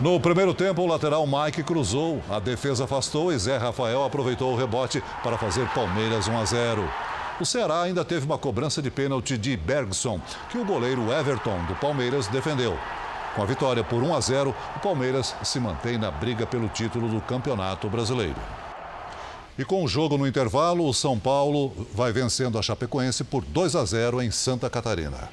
No 0.00 0.18
primeiro 0.18 0.54
tempo, 0.54 0.80
o 0.80 0.86
lateral 0.86 1.26
Mike 1.26 1.62
cruzou, 1.62 2.22
a 2.30 2.38
defesa 2.38 2.84
afastou 2.84 3.30
e 3.30 3.38
Zé 3.38 3.58
Rafael 3.58 4.04
aproveitou 4.04 4.54
o 4.54 4.56
rebote 4.56 5.02
para 5.22 5.36
fazer 5.36 5.68
Palmeiras 5.74 6.26
1 6.26 6.38
a 6.38 6.44
0. 6.46 6.90
O 7.38 7.44
Ceará 7.44 7.82
ainda 7.82 8.02
teve 8.02 8.24
uma 8.24 8.38
cobrança 8.38 8.80
de 8.80 8.90
pênalti 8.90 9.36
de 9.36 9.56
Bergson, 9.56 10.20
que 10.48 10.56
o 10.56 10.64
goleiro 10.64 11.12
Everton 11.12 11.64
do 11.66 11.74
Palmeiras 11.74 12.28
defendeu. 12.28 12.78
Com 13.38 13.44
a 13.44 13.46
vitória 13.46 13.84
por 13.84 14.02
1 14.02 14.16
a 14.16 14.20
0, 14.20 14.52
o 14.74 14.80
Palmeiras 14.80 15.32
se 15.44 15.60
mantém 15.60 15.96
na 15.96 16.10
briga 16.10 16.44
pelo 16.44 16.68
título 16.68 17.08
do 17.08 17.20
Campeonato 17.20 17.88
Brasileiro. 17.88 18.34
E 19.56 19.64
com 19.64 19.84
o 19.84 19.86
jogo 19.86 20.18
no 20.18 20.26
intervalo, 20.26 20.88
o 20.88 20.92
São 20.92 21.16
Paulo 21.16 21.86
vai 21.94 22.10
vencendo 22.10 22.58
a 22.58 22.62
Chapecoense 22.62 23.22
por 23.22 23.44
2 23.44 23.76
a 23.76 23.84
0 23.84 24.22
em 24.22 24.32
Santa 24.32 24.68
Catarina. 24.68 25.30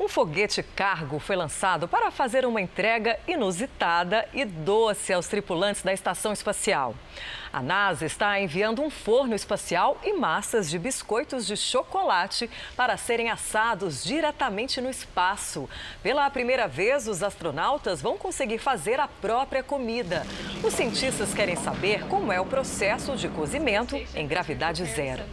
Um 0.00 0.08
foguete 0.08 0.62
cargo 0.62 1.18
foi 1.18 1.36
lançado 1.36 1.86
para 1.86 2.10
fazer 2.10 2.46
uma 2.46 2.58
entrega 2.58 3.20
inusitada 3.28 4.26
e 4.32 4.46
doce 4.46 5.12
aos 5.12 5.28
tripulantes 5.28 5.82
da 5.82 5.92
estação 5.92 6.32
espacial. 6.32 6.94
A 7.52 7.60
NASA 7.60 8.06
está 8.06 8.40
enviando 8.40 8.80
um 8.80 8.88
forno 8.88 9.34
espacial 9.34 10.00
e 10.02 10.14
massas 10.14 10.70
de 10.70 10.78
biscoitos 10.78 11.46
de 11.46 11.54
chocolate 11.54 12.48
para 12.74 12.96
serem 12.96 13.28
assados 13.28 14.02
diretamente 14.02 14.80
no 14.80 14.88
espaço. 14.88 15.68
Pela 16.02 16.30
primeira 16.30 16.66
vez, 16.66 17.06
os 17.06 17.22
astronautas 17.22 18.00
vão 18.00 18.16
conseguir 18.16 18.56
fazer 18.56 18.98
a 18.98 19.06
própria 19.06 19.62
comida. 19.62 20.26
Os 20.64 20.72
cientistas 20.72 21.34
querem 21.34 21.56
saber 21.56 22.06
como 22.06 22.32
é 22.32 22.40
o 22.40 22.46
processo 22.46 23.14
de 23.16 23.28
cozimento 23.28 23.96
em 24.14 24.26
gravidade 24.26 24.82
zero. 24.86 25.24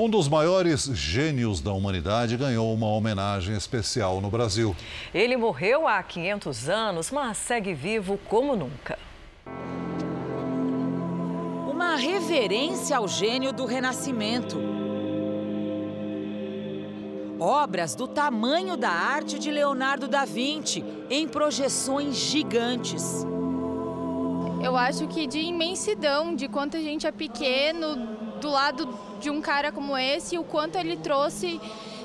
Um 0.00 0.08
dos 0.08 0.28
maiores 0.28 0.84
gênios 0.84 1.60
da 1.60 1.72
humanidade 1.72 2.36
ganhou 2.36 2.72
uma 2.72 2.86
homenagem 2.86 3.56
especial 3.56 4.20
no 4.20 4.30
Brasil. 4.30 4.76
Ele 5.12 5.36
morreu 5.36 5.88
há 5.88 6.00
500 6.00 6.68
anos, 6.68 7.10
mas 7.10 7.36
segue 7.36 7.74
vivo 7.74 8.16
como 8.28 8.54
nunca. 8.54 8.96
Uma 11.68 11.96
reverência 11.96 12.96
ao 12.96 13.08
gênio 13.08 13.52
do 13.52 13.66
Renascimento. 13.66 14.56
Obras 17.40 17.96
do 17.96 18.06
tamanho 18.06 18.76
da 18.76 18.90
arte 18.90 19.36
de 19.36 19.50
Leonardo 19.50 20.06
da 20.06 20.24
Vinci, 20.24 20.84
em 21.10 21.26
projeções 21.26 22.14
gigantes. 22.14 23.26
Eu 24.62 24.76
acho 24.76 25.08
que 25.08 25.26
de 25.26 25.40
imensidão, 25.40 26.36
de 26.36 26.46
quanto 26.46 26.76
a 26.76 26.80
gente 26.80 27.04
é 27.04 27.10
pequeno 27.10 27.96
do 28.40 28.48
lado 28.48 28.86
de 29.20 29.30
um 29.30 29.40
cara 29.40 29.72
como 29.72 29.96
esse, 29.96 30.38
o 30.38 30.44
quanto 30.44 30.76
ele 30.76 30.96
trouxe 30.96 31.60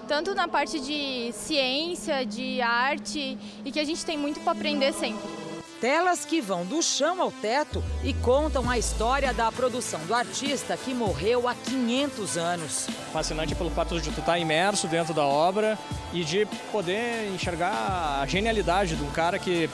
tanto 0.08 0.36
na 0.36 0.48
parte 0.48 0.80
de 0.80 1.32
ciência, 1.34 2.26
de 2.26 2.62
arte 2.62 3.38
e 3.64 3.72
que 3.72 3.80
a 3.80 3.84
gente 3.84 4.06
tem 4.06 4.18
muito 4.18 4.40
para 4.42 4.52
aprender 4.52 4.94
sempre. 4.94 5.44
Telas 5.80 6.24
que 6.24 6.40
vão 6.40 6.66
do 6.66 6.82
chão 6.82 7.22
ao 7.22 7.30
teto 7.30 7.84
e 8.06 8.14
contam 8.14 8.70
a 8.70 8.78
história 8.78 9.34
da 9.34 9.52
produção 9.52 10.00
do 10.06 10.16
artista 10.16 10.78
que 10.78 10.94
morreu 10.94 11.48
há 11.48 11.54
500 11.54 12.38
anos. 12.38 12.88
Fascinante 13.12 13.54
pelo 13.54 13.70
fato 13.70 14.00
de 14.00 14.10
tu 14.12 14.22
estar 14.22 14.40
imerso 14.40 14.88
dentro 14.88 15.14
da 15.14 15.26
obra 15.26 15.78
e 16.14 16.24
de 16.24 16.46
poder 16.72 17.30
enxergar 17.34 18.22
a 18.22 18.26
genialidade 18.26 18.96
de 18.96 19.04
um 19.04 19.12
cara 19.12 19.38
que 19.38 19.70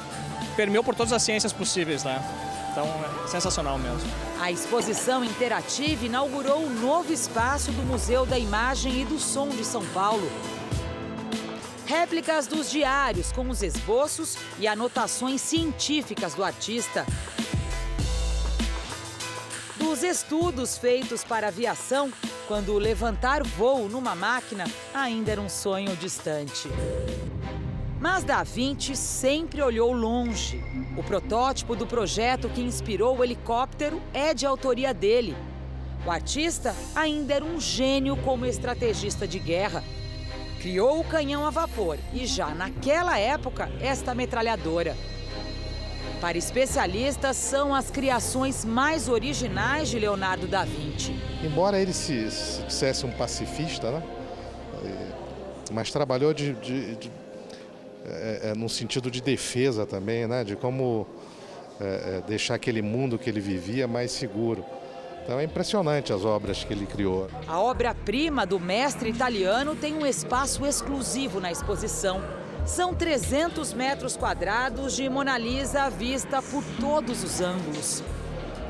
permeou 0.55 0.83
por 0.83 0.95
todas 0.95 1.13
as 1.13 1.21
ciências 1.21 1.53
possíveis, 1.53 2.03
né? 2.03 2.48
Então, 2.79 3.25
é 3.25 3.27
sensacional 3.27 3.77
mesmo. 3.77 4.09
A 4.39 4.49
exposição 4.49 5.21
interativa 5.21 6.05
inaugurou 6.05 6.59
um 6.59 6.69
novo 6.69 7.11
espaço 7.11 7.73
do 7.73 7.83
Museu 7.83 8.25
da 8.25 8.39
Imagem 8.39 9.01
e 9.01 9.05
do 9.05 9.19
Som 9.19 9.49
de 9.49 9.65
São 9.65 9.85
Paulo. 9.87 10.31
Réplicas 11.85 12.47
dos 12.47 12.71
diários 12.71 13.33
com 13.33 13.49
os 13.49 13.61
esboços 13.61 14.37
e 14.57 14.65
anotações 14.65 15.41
científicas 15.41 16.35
do 16.35 16.43
artista. 16.43 17.05
Dos 19.75 20.01
estudos 20.01 20.77
feitos 20.77 21.21
para 21.23 21.49
aviação, 21.49 22.13
quando 22.47 22.77
levantar 22.77 23.43
voo 23.43 23.89
numa 23.89 24.15
máquina 24.15 24.63
ainda 24.93 25.31
era 25.31 25.41
um 25.41 25.49
sonho 25.49 25.97
distante. 25.97 26.69
Mas 27.99 28.23
Da 28.23 28.43
Vinci 28.43 28.95
sempre 28.95 29.61
olhou 29.61 29.91
longe. 29.91 30.63
O 30.99 31.03
protótipo 31.03 31.77
do 31.77 31.87
projeto 31.87 32.49
que 32.49 32.59
inspirou 32.59 33.17
o 33.17 33.23
helicóptero 33.23 34.01
é 34.13 34.33
de 34.33 34.45
autoria 34.45 34.93
dele. 34.93 35.33
O 36.05 36.11
artista 36.11 36.75
ainda 36.93 37.35
era 37.35 37.45
um 37.45 37.57
gênio 37.57 38.17
como 38.17 38.45
estrategista 38.45 39.25
de 39.25 39.39
guerra. 39.39 39.81
Criou 40.59 40.99
o 40.99 41.05
canhão 41.05 41.45
a 41.45 41.49
vapor 41.49 41.97
e 42.13 42.25
já 42.25 42.49
naquela 42.49 43.17
época 43.17 43.71
esta 43.79 44.13
metralhadora. 44.13 44.97
Para 46.19 46.37
especialistas, 46.37 47.37
são 47.37 47.73
as 47.73 47.89
criações 47.89 48.65
mais 48.65 49.07
originais 49.07 49.87
de 49.87 49.97
Leonardo 49.97 50.47
da 50.47 50.65
Vinci. 50.65 51.15
Embora 51.41 51.79
ele 51.79 51.93
se, 51.93 52.29
se 52.29 52.61
dissesse 52.63 53.05
um 53.05 53.11
pacifista, 53.11 53.89
né? 53.89 54.03
mas 55.71 55.91
trabalhou 55.91 56.33
de, 56.33 56.53
de, 56.55 56.95
de 56.95 57.11
é, 58.11 58.49
é, 58.49 58.55
no 58.55 58.69
sentido 58.69 59.09
de 59.09 59.21
defesa 59.21 59.85
também, 59.85 60.27
né? 60.27 60.43
de 60.43 60.55
como 60.55 61.07
é, 61.79 62.17
é, 62.17 62.23
deixar 62.27 62.55
aquele 62.55 62.81
mundo 62.81 63.17
que 63.17 63.29
ele 63.29 63.39
vivia 63.39 63.87
mais 63.87 64.11
seguro. 64.11 64.65
Então 65.23 65.39
é 65.39 65.43
impressionante 65.43 66.11
as 66.11 66.25
obras 66.25 66.63
que 66.63 66.73
ele 66.73 66.85
criou. 66.85 67.29
A 67.47 67.59
obra-prima 67.59 68.45
do 68.45 68.59
mestre 68.59 69.09
italiano 69.09 69.75
tem 69.75 69.93
um 69.93 70.05
espaço 70.05 70.65
exclusivo 70.65 71.39
na 71.39 71.51
exposição. 71.51 72.21
São 72.65 72.93
300 72.93 73.73
metros 73.73 74.17
quadrados 74.17 74.95
de 74.95 75.07
Mona 75.07 75.37
Lisa 75.37 75.89
vista 75.89 76.41
por 76.41 76.63
todos 76.79 77.23
os 77.23 77.41
ângulos. 77.41 78.03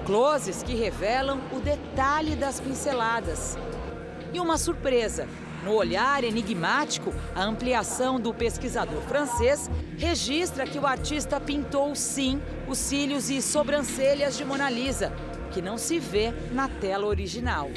Closes 0.05 0.61
que 0.61 0.75
revelam 0.75 1.39
o 1.51 1.59
detalhe 1.59 2.35
das 2.35 2.59
pinceladas. 2.59 3.57
E 4.33 4.39
uma 4.39 4.57
surpresa: 4.57 5.27
no 5.63 5.73
olhar 5.73 6.23
enigmático, 6.23 7.13
a 7.35 7.43
ampliação 7.43 8.19
do 8.19 8.33
pesquisador 8.33 9.01
francês 9.01 9.69
registra 9.97 10.65
que 10.65 10.79
o 10.79 10.87
artista 10.87 11.39
pintou 11.39 11.95
sim 11.95 12.41
os 12.67 12.77
cílios 12.77 13.29
e 13.29 13.41
sobrancelhas 13.41 14.37
de 14.37 14.45
Mona 14.45 14.69
Lisa, 14.69 15.11
que 15.51 15.61
não 15.61 15.77
se 15.77 15.99
vê 15.99 16.33
na 16.51 16.67
tela 16.67 17.07
original. 17.07 17.69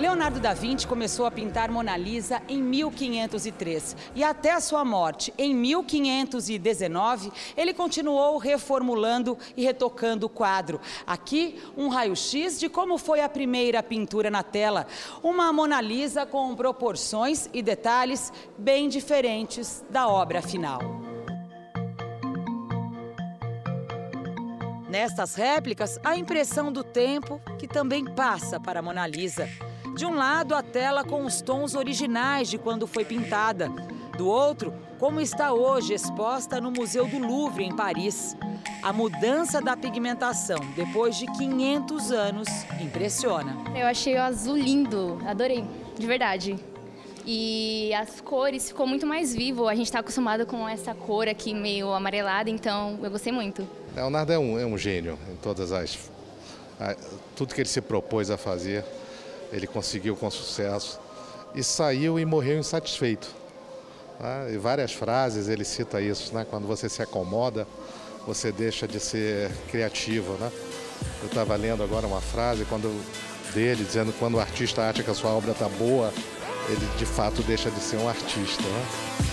Leonardo 0.00 0.40
da 0.40 0.54
Vinci 0.54 0.86
começou 0.86 1.26
a 1.26 1.30
pintar 1.30 1.70
Mona 1.70 1.94
Lisa 1.94 2.40
em 2.48 2.62
1503 2.62 3.94
e 4.14 4.24
até 4.24 4.52
a 4.52 4.60
sua 4.60 4.82
morte, 4.82 5.30
em 5.36 5.54
1519, 5.54 7.30
ele 7.54 7.74
continuou 7.74 8.38
reformulando 8.38 9.36
e 9.54 9.62
retocando 9.62 10.24
o 10.24 10.28
quadro. 10.30 10.80
Aqui, 11.06 11.62
um 11.76 11.88
raio-x 11.88 12.58
de 12.58 12.66
como 12.70 12.96
foi 12.96 13.20
a 13.20 13.28
primeira 13.28 13.82
pintura 13.82 14.30
na 14.30 14.42
tela. 14.42 14.86
Uma 15.22 15.52
Mona 15.52 15.82
Lisa 15.82 16.24
com 16.24 16.56
proporções 16.56 17.50
e 17.52 17.60
detalhes 17.60 18.32
bem 18.56 18.88
diferentes 18.88 19.84
da 19.90 20.08
obra 20.08 20.40
final. 20.40 20.80
Nestas 24.88 25.34
réplicas, 25.34 26.00
a 26.02 26.16
impressão 26.16 26.72
do 26.72 26.82
tempo 26.82 27.38
que 27.58 27.68
também 27.68 28.02
passa 28.06 28.58
para 28.58 28.80
a 28.80 28.82
Mona 28.82 29.06
Lisa. 29.06 29.46
De 29.96 30.06
um 30.06 30.14
lado, 30.14 30.54
a 30.54 30.62
tela 30.62 31.04
com 31.04 31.24
os 31.24 31.40
tons 31.40 31.74
originais 31.74 32.48
de 32.48 32.56
quando 32.58 32.86
foi 32.86 33.04
pintada. 33.04 33.68
Do 34.16 34.28
outro, 34.28 34.72
como 34.98 35.20
está 35.20 35.52
hoje 35.52 35.94
exposta 35.94 36.60
no 36.60 36.70
Museu 36.70 37.06
do 37.06 37.18
Louvre, 37.18 37.64
em 37.64 37.74
Paris. 37.74 38.36
A 38.82 38.92
mudança 38.92 39.60
da 39.60 39.76
pigmentação 39.76 40.58
depois 40.76 41.16
de 41.16 41.26
500 41.26 42.12
anos 42.12 42.48
impressiona. 42.80 43.56
Eu 43.74 43.86
achei 43.86 44.14
o 44.14 44.22
azul 44.22 44.56
lindo, 44.56 45.20
adorei, 45.26 45.64
de 45.98 46.06
verdade. 46.06 46.58
E 47.26 47.92
as 47.94 48.20
cores 48.20 48.68
ficou 48.68 48.86
muito 48.86 49.06
mais 49.06 49.34
vivo. 49.34 49.68
A 49.68 49.74
gente 49.74 49.86
está 49.86 49.98
acostumado 49.98 50.46
com 50.46 50.68
essa 50.68 50.94
cor 50.94 51.28
aqui 51.28 51.52
meio 51.52 51.92
amarelada, 51.92 52.48
então 52.48 52.98
eu 53.02 53.10
gostei 53.10 53.32
muito. 53.32 53.66
Leonardo 53.94 54.32
é 54.32 54.38
um, 54.38 54.58
é 54.58 54.64
um 54.64 54.78
gênio 54.78 55.18
em 55.30 55.36
todas 55.36 55.72
as. 55.72 55.98
tudo 57.34 57.54
que 57.54 57.60
ele 57.60 57.68
se 57.68 57.80
propôs 57.80 58.30
a 58.30 58.38
fazer 58.38 58.84
ele 59.52 59.66
conseguiu 59.66 60.16
com 60.16 60.30
sucesso 60.30 60.98
e 61.54 61.62
saiu 61.62 62.18
e 62.18 62.24
morreu 62.24 62.58
insatisfeito. 62.58 63.28
Né? 64.18 64.54
E 64.54 64.58
várias 64.58 64.92
frases 64.92 65.48
ele 65.48 65.64
cita 65.64 66.00
isso, 66.00 66.34
né? 66.34 66.46
quando 66.48 66.66
você 66.66 66.88
se 66.88 67.02
acomoda, 67.02 67.66
você 68.26 68.52
deixa 68.52 68.86
de 68.86 69.00
ser 69.00 69.50
criativo. 69.70 70.34
Né? 70.34 70.50
Eu 71.22 71.26
estava 71.26 71.56
lendo 71.56 71.82
agora 71.82 72.06
uma 72.06 72.20
frase 72.20 72.64
quando, 72.66 72.88
dele 73.52 73.84
dizendo 73.84 74.12
que 74.12 74.18
quando 74.18 74.34
o 74.34 74.40
artista 74.40 74.88
acha 74.88 75.02
que 75.02 75.10
a 75.10 75.14
sua 75.14 75.30
obra 75.30 75.52
está 75.52 75.68
boa, 75.68 76.12
ele 76.68 76.98
de 76.98 77.06
fato 77.06 77.42
deixa 77.42 77.70
de 77.70 77.80
ser 77.80 77.96
um 77.96 78.08
artista. 78.08 78.62
Né? 78.62 79.29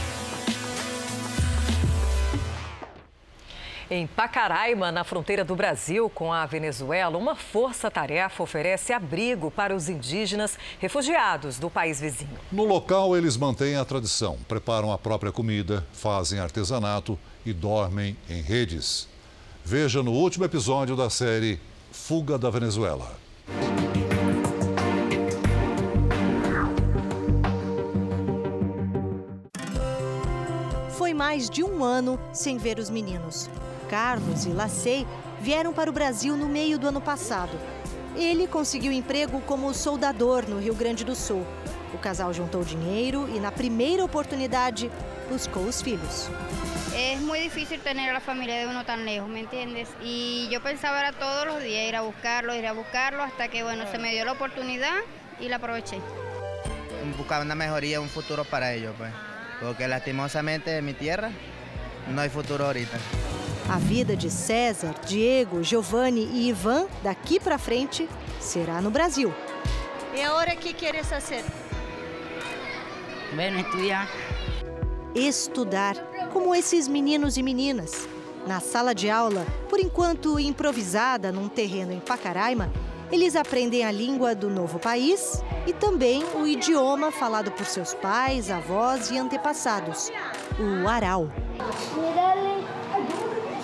Em 3.90 4.06
Pacaraima, 4.06 4.92
na 4.92 5.06
fronteira 5.06 5.46
do 5.46 5.56
Brasil 5.56 6.10
com 6.10 6.34
a 6.34 6.46
Venezuela, 6.46 7.18
uma 7.18 7.38
força-tarefa 7.38 8.44
oferece 8.44 8.92
abrigo 8.92 9.50
para 9.50 9.74
os 9.74 9.88
indígenas 9.88 10.60
refugiados 10.78 11.58
do 11.58 11.70
país 11.70 12.02
vizinho. 12.02 12.38
No 12.52 12.66
local, 12.66 13.16
eles 13.16 13.38
mantêm 13.38 13.78
a 13.78 13.86
tradição, 13.86 14.38
preparam 14.46 14.92
a 14.92 14.98
própria 14.98 15.32
comida, 15.32 15.88
fazem 15.94 16.38
artesanato 16.38 17.18
e 17.46 17.54
dormem 17.54 18.18
em 18.30 18.42
redes. 18.42 19.08
Veja 19.64 20.04
no 20.04 20.12
último 20.12 20.44
episódio 20.44 20.94
da 20.94 21.10
série 21.10 21.58
Fuga 21.90 22.38
da 22.38 22.50
Venezuela. 22.50 23.18
Foi 30.90 31.14
mais 31.14 31.50
de 31.50 31.64
um 31.64 31.86
ano 31.86 32.20
sem 32.34 32.58
ver 32.58 32.80
os 32.80 32.90
meninos. 32.90 33.50
Carlos 33.90 34.46
e 34.46 34.50
Lacey 34.50 35.08
vieram 35.40 35.74
para 35.74 35.90
o 35.90 35.94
Brasil 35.94 36.36
no 36.36 36.48
meio 36.48 36.78
do 36.78 36.88
ano 36.88 37.02
passado. 37.02 37.58
Ele 38.16 38.48
conseguiu 38.48 38.92
emprego 38.92 39.40
como 39.42 39.74
soldador 39.74 40.48
no 40.48 40.60
Rio 40.60 40.74
Grande 40.74 41.04
do 41.04 41.16
Sul. 41.16 41.46
O 41.94 41.98
casal 41.98 42.34
juntou 42.34 42.64
dinheiro 42.64 43.30
e, 43.34 43.40
na 43.40 43.52
primeira 43.52 44.04
oportunidade, 44.04 44.92
buscou 45.30 45.64
os 45.64 45.82
filhos. 45.82 46.30
É 46.96 47.16
muito 47.18 47.44
difícil 47.44 47.80
ter 47.80 47.98
a 47.98 48.20
família 48.20 48.62
de 48.62 48.66
uno 48.66 48.84
tão 48.84 48.98
lejos, 48.98 49.30
¿me 49.30 49.42
entiendes? 49.42 49.88
E 50.02 50.50
eu 50.52 50.60
pensava 50.62 50.98
era 50.98 51.14
todos 51.14 51.58
os 51.58 51.64
dias 51.64 51.88
ir 51.88 51.96
a 51.96 52.02
buscarlo, 52.02 52.54
ir 52.54 52.66
a 52.66 52.74
buscarlo, 52.74 53.22
hasta 53.22 53.48
que 53.48 53.64
bueno, 53.64 53.86
se 53.92 53.98
me 54.00 54.12
dio 54.12 54.28
a 54.28 54.34
oportunidade 54.34 55.04
e 55.40 55.48
la 55.48 55.58
aproveché. 55.58 56.00
Buscar 57.18 57.42
uma 57.42 57.56
melhoria, 57.56 58.02
um 58.02 58.10
futuro 58.10 58.44
para 58.44 58.74
eles, 58.74 58.92
pues. 58.98 59.14
porque 59.60 59.88
lastimosamente 59.88 60.78
en 60.78 60.86
mi 60.86 60.94
tierra 60.94 61.32
não 62.08 62.24
há 62.24 62.30
futuro 62.30 62.66
ahorita. 62.66 62.98
A 63.70 63.80
vida 63.80 64.16
de 64.16 64.32
César, 64.32 64.96
Diego, 65.06 65.62
Giovanni 65.62 66.22
e 66.22 66.48
Ivan 66.48 66.88
daqui 67.04 67.38
para 67.38 67.58
frente 67.58 68.08
será 68.40 68.82
no 68.82 68.90
Brasil. 68.90 69.34
E 70.16 70.22
agora 70.22 70.54
o 70.54 70.58
que 70.58 70.72
queres 70.72 71.06
fazer? 71.08 71.44
Bueno, 73.36 73.60
estudar. 73.60 74.10
Estudar, 75.14 75.96
como 76.32 76.56
esses 76.56 76.88
meninos 76.88 77.36
e 77.36 77.44
meninas. 77.44 78.08
Na 78.48 78.62
sala 78.62 78.96
de 78.96 79.10
aula, 79.10 79.46
por 79.68 79.82
enquanto 79.82 80.40
improvisada 80.40 81.30
num 81.30 81.50
terreno 81.50 81.92
em 81.92 82.00
Pacaraima, 82.00 82.72
eles 83.12 83.36
aprendem 83.36 83.84
a 83.84 83.92
língua 83.92 84.34
do 84.34 84.50
novo 84.50 84.80
país 84.80 85.44
e 85.66 85.74
também 85.74 86.24
o 86.36 86.48
idioma 86.48 87.12
falado 87.12 87.52
por 87.52 87.66
seus 87.66 87.94
pais, 87.94 88.50
avós 88.50 89.12
e 89.12 89.18
antepassados, 89.18 90.10
o 90.58 90.88
aral. 90.88 91.30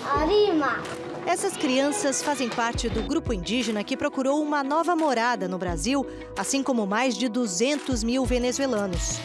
Arima. 0.06 0.82
Essas 1.26 1.56
crianças 1.56 2.22
fazem 2.22 2.48
parte 2.50 2.88
do 2.88 3.02
grupo 3.02 3.32
indígena 3.32 3.82
que 3.82 3.96
procurou 3.96 4.42
uma 4.42 4.62
nova 4.62 4.94
morada 4.94 5.48
no 5.48 5.56
Brasil, 5.56 6.06
assim 6.36 6.62
como 6.62 6.86
mais 6.86 7.16
de 7.16 7.28
200 7.28 8.04
mil 8.04 8.24
venezuelanos. 8.26 9.18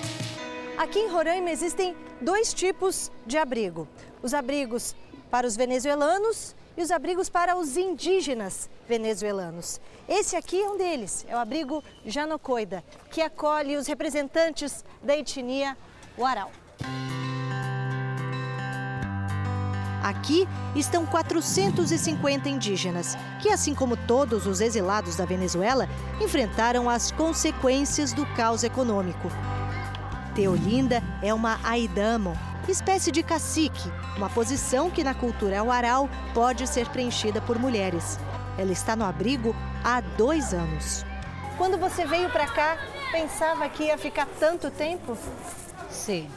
Aqui 0.77 0.99
em 0.99 1.09
Roraima 1.09 1.51
existem 1.51 1.95
dois 2.21 2.53
tipos 2.53 3.11
de 3.27 3.37
abrigo: 3.37 3.87
os 4.23 4.33
abrigos 4.33 4.95
para 5.29 5.45
os 5.45 5.57
venezuelanos 5.57 6.55
e 6.77 6.81
os 6.81 6.91
abrigos 6.91 7.29
para 7.29 7.57
os 7.57 7.75
indígenas 7.75 8.69
venezuelanos. 8.87 9.81
Esse 10.07 10.37
aqui 10.37 10.61
é 10.61 10.69
um 10.69 10.77
deles, 10.77 11.25
é 11.27 11.35
o 11.35 11.39
abrigo 11.39 11.83
Janocoida, 12.05 12.83
que 13.11 13.21
acolhe 13.21 13.75
os 13.75 13.85
representantes 13.85 14.85
da 15.03 15.17
etnia 15.17 15.77
Uarau. 16.17 16.49
Aqui 20.01 20.47
estão 20.75 21.05
450 21.05 22.47
indígenas, 22.47 23.17
que, 23.41 23.49
assim 23.49 23.75
como 23.75 23.97
todos 23.97 24.45
os 24.47 24.61
exilados 24.61 25.15
da 25.15 25.25
Venezuela, 25.25 25.87
enfrentaram 26.21 26.89
as 26.89 27.11
consequências 27.11 28.13
do 28.13 28.25
caos 28.27 28.63
econômico. 28.63 29.29
Teolinda 30.33 31.03
é 31.21 31.33
uma 31.33 31.59
aidamo, 31.63 32.37
espécie 32.67 33.11
de 33.11 33.23
cacique, 33.23 33.91
uma 34.15 34.29
posição 34.29 34.89
que 34.89 35.03
na 35.03 35.13
cultura 35.13 35.63
uaral 35.63 36.09
pode 36.33 36.67
ser 36.67 36.87
preenchida 36.89 37.41
por 37.41 37.59
mulheres. 37.59 38.19
Ela 38.57 38.71
está 38.71 38.95
no 38.95 39.05
abrigo 39.05 39.55
há 39.83 40.01
dois 40.01 40.53
anos. 40.53 41.05
Quando 41.57 41.77
você 41.77 42.05
veio 42.05 42.29
para 42.29 42.47
cá, 42.47 42.77
pensava 43.11 43.67
que 43.67 43.83
ia 43.83 43.97
ficar 43.97 44.27
tanto 44.39 44.71
tempo? 44.71 45.17
Sim. 45.89 46.29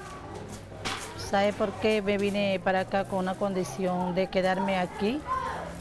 ¿Sabe 1.33 1.55
por 1.55 1.73
qué 1.81 2.03
me 2.03 2.19
vine 2.19 2.61
para 2.63 2.81
acá 2.81 3.07
con 3.07 3.21
una 3.21 3.35
condición 3.35 4.15
de 4.15 4.27
quedarme 4.27 4.77
aquí? 4.77 5.19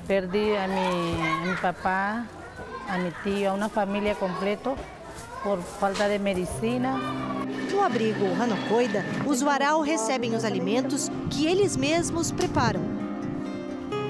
Perdí 0.07 0.55
a 0.55 0.65
mi, 0.65 1.21
a 1.21 1.45
mi 1.45 1.55
papá, 1.61 2.25
a 2.87 2.97
mi 2.97 3.11
tío, 3.21 3.51
a 3.51 3.53
una 3.53 3.67
familia 3.67 4.15
completa 4.15 4.75
por 5.43 5.61
falta 5.61 6.07
de 6.07 6.19
medicina. 6.19 6.97
No 7.69 7.83
abrigo 7.83 8.27
Hanocoida, 8.39 9.03
os 9.27 9.41
Warau 9.43 9.81
recebem 9.83 10.33
os 10.35 10.45
alimentos 10.45 11.11
que 11.29 11.47
eles 11.47 11.75
mesmos 11.75 12.31
preparam. 12.31 12.83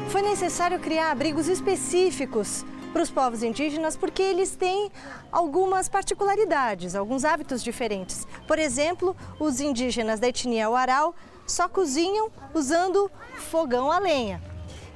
Foi 0.10 0.22
necessário 0.22 0.78
criar 0.78 1.10
abrigos 1.10 1.48
específicos 1.48 2.64
para 2.92 3.02
os 3.02 3.10
povos 3.10 3.44
indígenas 3.44 3.96
porque 3.96 4.22
eles 4.22 4.56
têm 4.56 4.92
algumas 5.32 5.88
particularidades, 5.88 6.96
alguns 6.96 7.24
hábitos 7.24 7.64
diferentes. 7.64 8.28
Por 8.48 8.60
exemplo, 8.60 9.16
os 9.40 9.60
indígenas 9.60 10.20
da 10.20 10.28
etnia 10.28 10.70
Warau 10.70 11.16
só 11.48 11.68
cozinham 11.68 12.30
usando 12.54 13.10
fogão 13.38 13.92
a 13.92 14.00
lenha. 14.00 14.42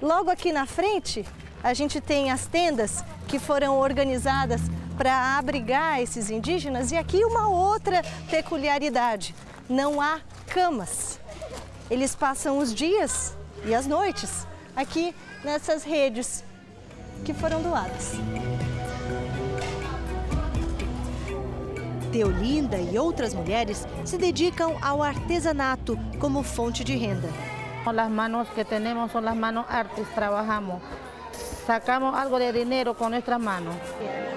Logo 0.02 0.30
aqui 0.30 0.52
na 0.52 0.66
frente, 0.66 1.26
a 1.64 1.74
gente 1.74 2.02
tem 2.02 2.32
as 2.32 2.46
tendas 2.46 3.04
que 3.28 3.40
foram 3.40 3.80
organizadas 3.80 4.62
para 4.98 5.38
abrigar 5.38 6.02
esses 6.02 6.30
indígenas 6.30 6.92
e 6.92 6.98
aqui 6.98 7.24
uma 7.24 7.50
outra 7.50 8.02
peculiaridade: 8.30 9.36
não 9.70 10.02
há 10.02 10.20
camas. 10.48 11.20
Eles 11.90 12.16
passam 12.16 12.58
os 12.58 12.74
dias 12.74 13.36
e 13.66 13.74
as 13.74 13.86
noites 13.86 14.46
aqui 14.76 15.16
nessas 15.44 15.84
redes 15.84 16.44
que 17.24 17.34
foram 17.34 17.62
doadas. 17.62 18.14
Teolinda 22.12 22.78
e 22.78 22.98
outras 22.98 23.34
mulheres 23.34 23.88
se 24.06 24.18
dedicam 24.18 24.78
ao 24.82 25.04
artesanato 25.04 26.00
como 26.20 26.44
fonte 26.44 26.84
de 26.84 26.96
renda. 26.96 27.30
As 27.86 28.10
manos 28.10 28.50
que 28.50 28.64
temos 28.64 29.12
são 29.12 29.28
as 29.28 29.36
manos 29.36 29.66
artes, 29.70 30.08
trabalhamos. 30.16 30.82
Sacamos 31.66 32.16
algo 32.16 32.40
de 32.40 32.52
dinheiro 32.52 32.96
com 32.96 33.10
nossas 33.10 33.42
manos. 33.42 33.76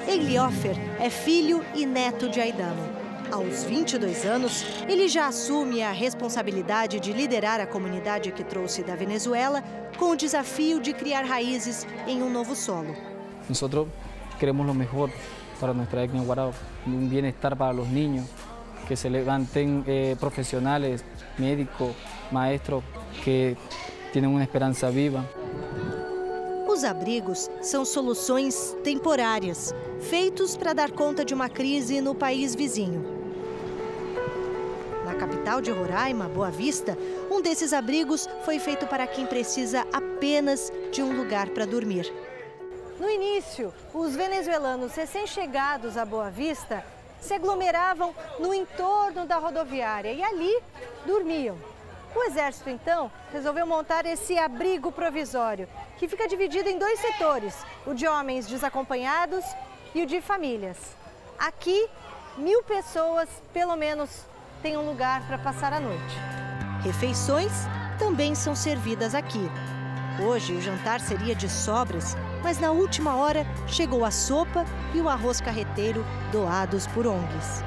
Eliofer 0.06 0.76
é 1.00 1.08
filho 1.08 1.64
e 1.74 1.86
neto 1.86 2.28
de 2.28 2.40
Aidamo. 2.40 2.97
Aos 3.30 3.64
22 3.64 4.24
anos, 4.24 4.64
ele 4.88 5.06
já 5.06 5.26
assume 5.26 5.82
a 5.82 5.92
responsabilidade 5.92 6.98
de 6.98 7.12
liderar 7.12 7.60
a 7.60 7.66
comunidade 7.66 8.32
que 8.32 8.42
trouxe 8.42 8.82
da 8.82 8.96
Venezuela 8.96 9.62
com 9.98 10.12
o 10.12 10.16
desafio 10.16 10.80
de 10.80 10.94
criar 10.94 11.24
raízes 11.24 11.86
em 12.06 12.22
um 12.22 12.30
novo 12.30 12.56
solo. 12.56 12.96
Nós 13.46 13.60
queremos 14.38 14.66
o 14.66 14.72
melhor 14.72 15.10
para 15.60 15.74
nuestra 15.74 16.04
etnia 16.04 16.22
guarao, 16.22 16.54
un 16.86 17.08
bienestar 17.08 17.54
para 17.54 17.72
los 17.72 17.88
niños, 17.88 18.24
que 18.86 18.96
se 18.96 19.10
levanten 19.10 19.84
eh, 19.86 20.16
profesionales, 20.18 21.04
médicos, 21.36 21.94
maestros 22.30 22.82
que 23.22 23.56
tienen 24.12 24.30
una 24.30 24.44
esperança 24.44 24.88
viva. 24.88 25.22
Os 26.66 26.82
abrigos 26.84 27.50
são 27.60 27.84
soluções 27.84 28.74
temporárias, 28.82 29.74
feitos 30.00 30.56
para 30.56 30.72
dar 30.72 30.92
conta 30.92 31.24
de 31.24 31.34
uma 31.34 31.48
crise 31.48 32.00
no 32.00 32.14
país 32.14 32.54
vizinho. 32.54 33.17
Capital 35.18 35.60
de 35.60 35.72
Roraima, 35.72 36.28
Boa 36.28 36.48
Vista, 36.48 36.96
um 37.28 37.42
desses 37.42 37.72
abrigos 37.72 38.28
foi 38.44 38.60
feito 38.60 38.86
para 38.86 39.04
quem 39.04 39.26
precisa 39.26 39.84
apenas 39.92 40.72
de 40.92 41.02
um 41.02 41.16
lugar 41.16 41.48
para 41.50 41.66
dormir. 41.66 42.12
No 43.00 43.10
início, 43.10 43.74
os 43.92 44.14
venezuelanos 44.14 44.94
recém-chegados 44.94 45.96
a 45.96 46.04
Boa 46.04 46.30
Vista 46.30 46.84
se 47.20 47.34
aglomeravam 47.34 48.14
no 48.38 48.54
entorno 48.54 49.26
da 49.26 49.38
rodoviária 49.38 50.12
e 50.12 50.22
ali 50.22 50.56
dormiam. 51.04 51.58
O 52.14 52.22
exército, 52.22 52.70
então, 52.70 53.10
resolveu 53.32 53.66
montar 53.66 54.06
esse 54.06 54.38
abrigo 54.38 54.92
provisório, 54.92 55.68
que 55.98 56.06
fica 56.06 56.28
dividido 56.28 56.68
em 56.68 56.78
dois 56.78 57.00
setores: 57.00 57.56
o 57.84 57.92
de 57.92 58.06
homens 58.06 58.46
desacompanhados 58.46 59.44
e 59.92 60.02
o 60.02 60.06
de 60.06 60.20
famílias. 60.20 60.76
Aqui, 61.36 61.88
mil 62.36 62.62
pessoas, 62.62 63.28
pelo 63.52 63.76
menos, 63.76 64.28
têm 64.62 64.76
um 64.76 64.86
lugar 64.86 65.26
para 65.26 65.38
passar 65.38 65.72
a 65.72 65.80
noite. 65.80 66.16
Refeições 66.82 67.52
também 67.98 68.34
são 68.34 68.54
servidas 68.54 69.14
aqui. 69.14 69.50
Hoje 70.20 70.52
o 70.52 70.60
jantar 70.60 71.00
seria 71.00 71.34
de 71.34 71.48
sobras, 71.48 72.16
mas 72.42 72.58
na 72.58 72.70
última 72.70 73.16
hora 73.16 73.46
chegou 73.66 74.04
a 74.04 74.10
sopa 74.10 74.64
e 74.94 75.00
o 75.00 75.08
arroz 75.08 75.40
carreteiro 75.40 76.04
doados 76.32 76.86
por 76.88 77.06
ONGs. 77.06 77.62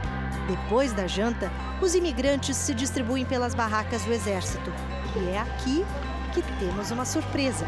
Depois 0.48 0.92
da 0.92 1.08
janta, 1.08 1.52
os 1.82 1.96
imigrantes 1.96 2.58
se 2.58 2.74
distribuem 2.74 3.26
pelas 3.26 3.56
barracas 3.56 4.04
do 4.04 4.12
Exército. 4.12 4.72
E 5.16 5.30
é 5.30 5.40
aqui 5.40 5.86
que 6.34 6.42
temos 6.60 6.92
uma 6.92 7.06
surpresa. 7.06 7.66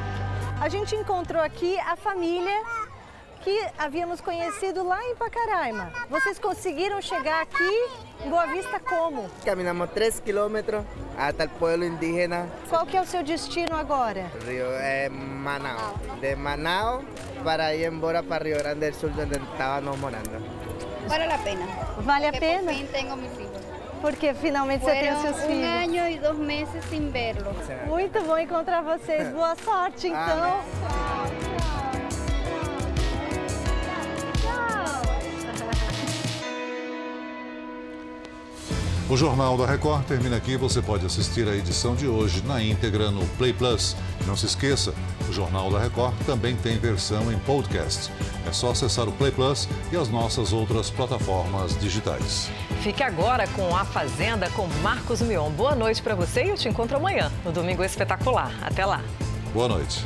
A 0.60 0.68
gente 0.70 0.96
encontrou 0.96 1.42
aqui 1.42 1.78
a 1.80 1.96
família 1.96 2.62
que 3.44 3.68
havíamos 3.78 4.22
conhecido 4.22 4.84
lá 4.84 5.04
em 5.06 5.16
Pacaraima. 5.16 5.92
Vocês 6.10 6.40
conseguiram 6.40 7.02
chegar 7.02 7.42
aqui 7.42 7.90
em 8.26 8.30
Boa 8.30 8.46
Vista 8.48 8.80
como? 8.80 9.30
Caminhamos 9.46 9.90
3 9.92 10.20
quilômetros 10.22 10.84
até 11.18 11.46
o 11.46 11.50
pueblo 11.50 11.86
indígena. 11.86 12.48
Qual 12.70 12.86
que 12.86 12.96
é 12.96 13.02
o 13.02 13.06
seu 13.06 13.22
destino 13.24 13.76
agora? 13.76 14.32
Rio 14.46 14.66
é 14.72 15.10
Manaus. 15.10 15.94
De 16.22 16.36
Manaus 16.36 17.04
para 17.44 17.76
ir 17.76 17.86
embora 17.92 18.24
para 18.24 18.46
Rio 18.46 18.58
Grande 18.58 18.92
do 18.92 18.96
Sul, 18.98 19.12
onde 19.20 19.38
estávamos 19.38 20.00
morando. 20.00 20.32
Vale 21.08 21.26
a 21.26 21.38
pena. 21.38 21.66
Vale 21.98 22.28
a 22.28 22.32
Porque 22.32 22.40
pena? 22.46 22.72
Por 22.72 22.80
fin 22.80 22.88
tengo 22.88 23.16
mis 23.18 23.32
hijos. 23.34 23.62
Porque 24.02 24.34
finalmente 24.34 24.84
você 24.86 24.92
tem 25.00 25.14
os 25.14 25.22
seus 25.22 25.38
un 25.38 25.48
filhos. 25.48 25.70
año 25.70 26.08
y 26.10 26.18
dos 26.18 26.38
meses 26.38 26.84
sin 26.90 27.12
verlos. 27.12 27.56
Muito 27.88 28.22
bom 28.24 28.38
encontrar 28.38 28.82
vocês. 28.84 29.30
Boa 29.34 29.56
sorte, 29.56 30.08
então. 30.08 30.62
O 39.10 39.18
Jornal 39.18 39.58
da 39.58 39.68
Record 39.68 40.06
termina 40.06 40.38
aqui. 40.38 40.58
Você 40.58 40.82
pode 40.82 41.06
assistir 41.06 41.48
a 41.48 41.56
edição 41.56 41.94
de 41.94 42.08
hoje 42.08 42.42
na 42.48 42.64
íntegra 42.64 43.12
no 43.12 43.24
Play 43.38 43.54
Plus. 43.54 43.96
Não 44.26 44.36
se 44.36 44.48
esqueça, 44.48 44.94
o 45.30 45.34
Jornal 45.34 45.70
da 45.70 45.78
Record 45.78 46.16
também 46.26 46.56
tem 46.56 46.80
versão 46.80 47.32
em 47.32 47.38
podcast. 47.40 48.10
É 48.48 48.52
só 48.52 48.72
acessar 48.72 49.08
o 49.08 49.12
Play 49.12 49.32
Plus 49.32 49.68
e 49.92 49.98
as 49.98 50.10
nossas 50.10 50.52
outras 50.52 50.90
plataformas 50.90 51.78
digitais. 51.80 52.50
Fique 52.82 53.04
agora 53.04 53.46
com 53.50 53.76
A 53.76 53.86
Fazenda 53.86 54.50
com 54.52 54.68
Marcos 54.82 55.22
Mion. 55.22 55.52
Boa 55.52 55.76
noite 55.76 56.02
para 56.02 56.16
você 56.16 56.46
e 56.46 56.50
eu 56.50 56.56
te 56.56 56.68
encontro 56.68 56.98
amanhã, 56.98 57.32
no 57.46 57.52
Domingo 57.52 57.84
Espetacular. 57.84 58.52
Até 58.62 58.86
lá. 58.86 59.02
Boa 59.54 59.68
noite. 59.68 60.04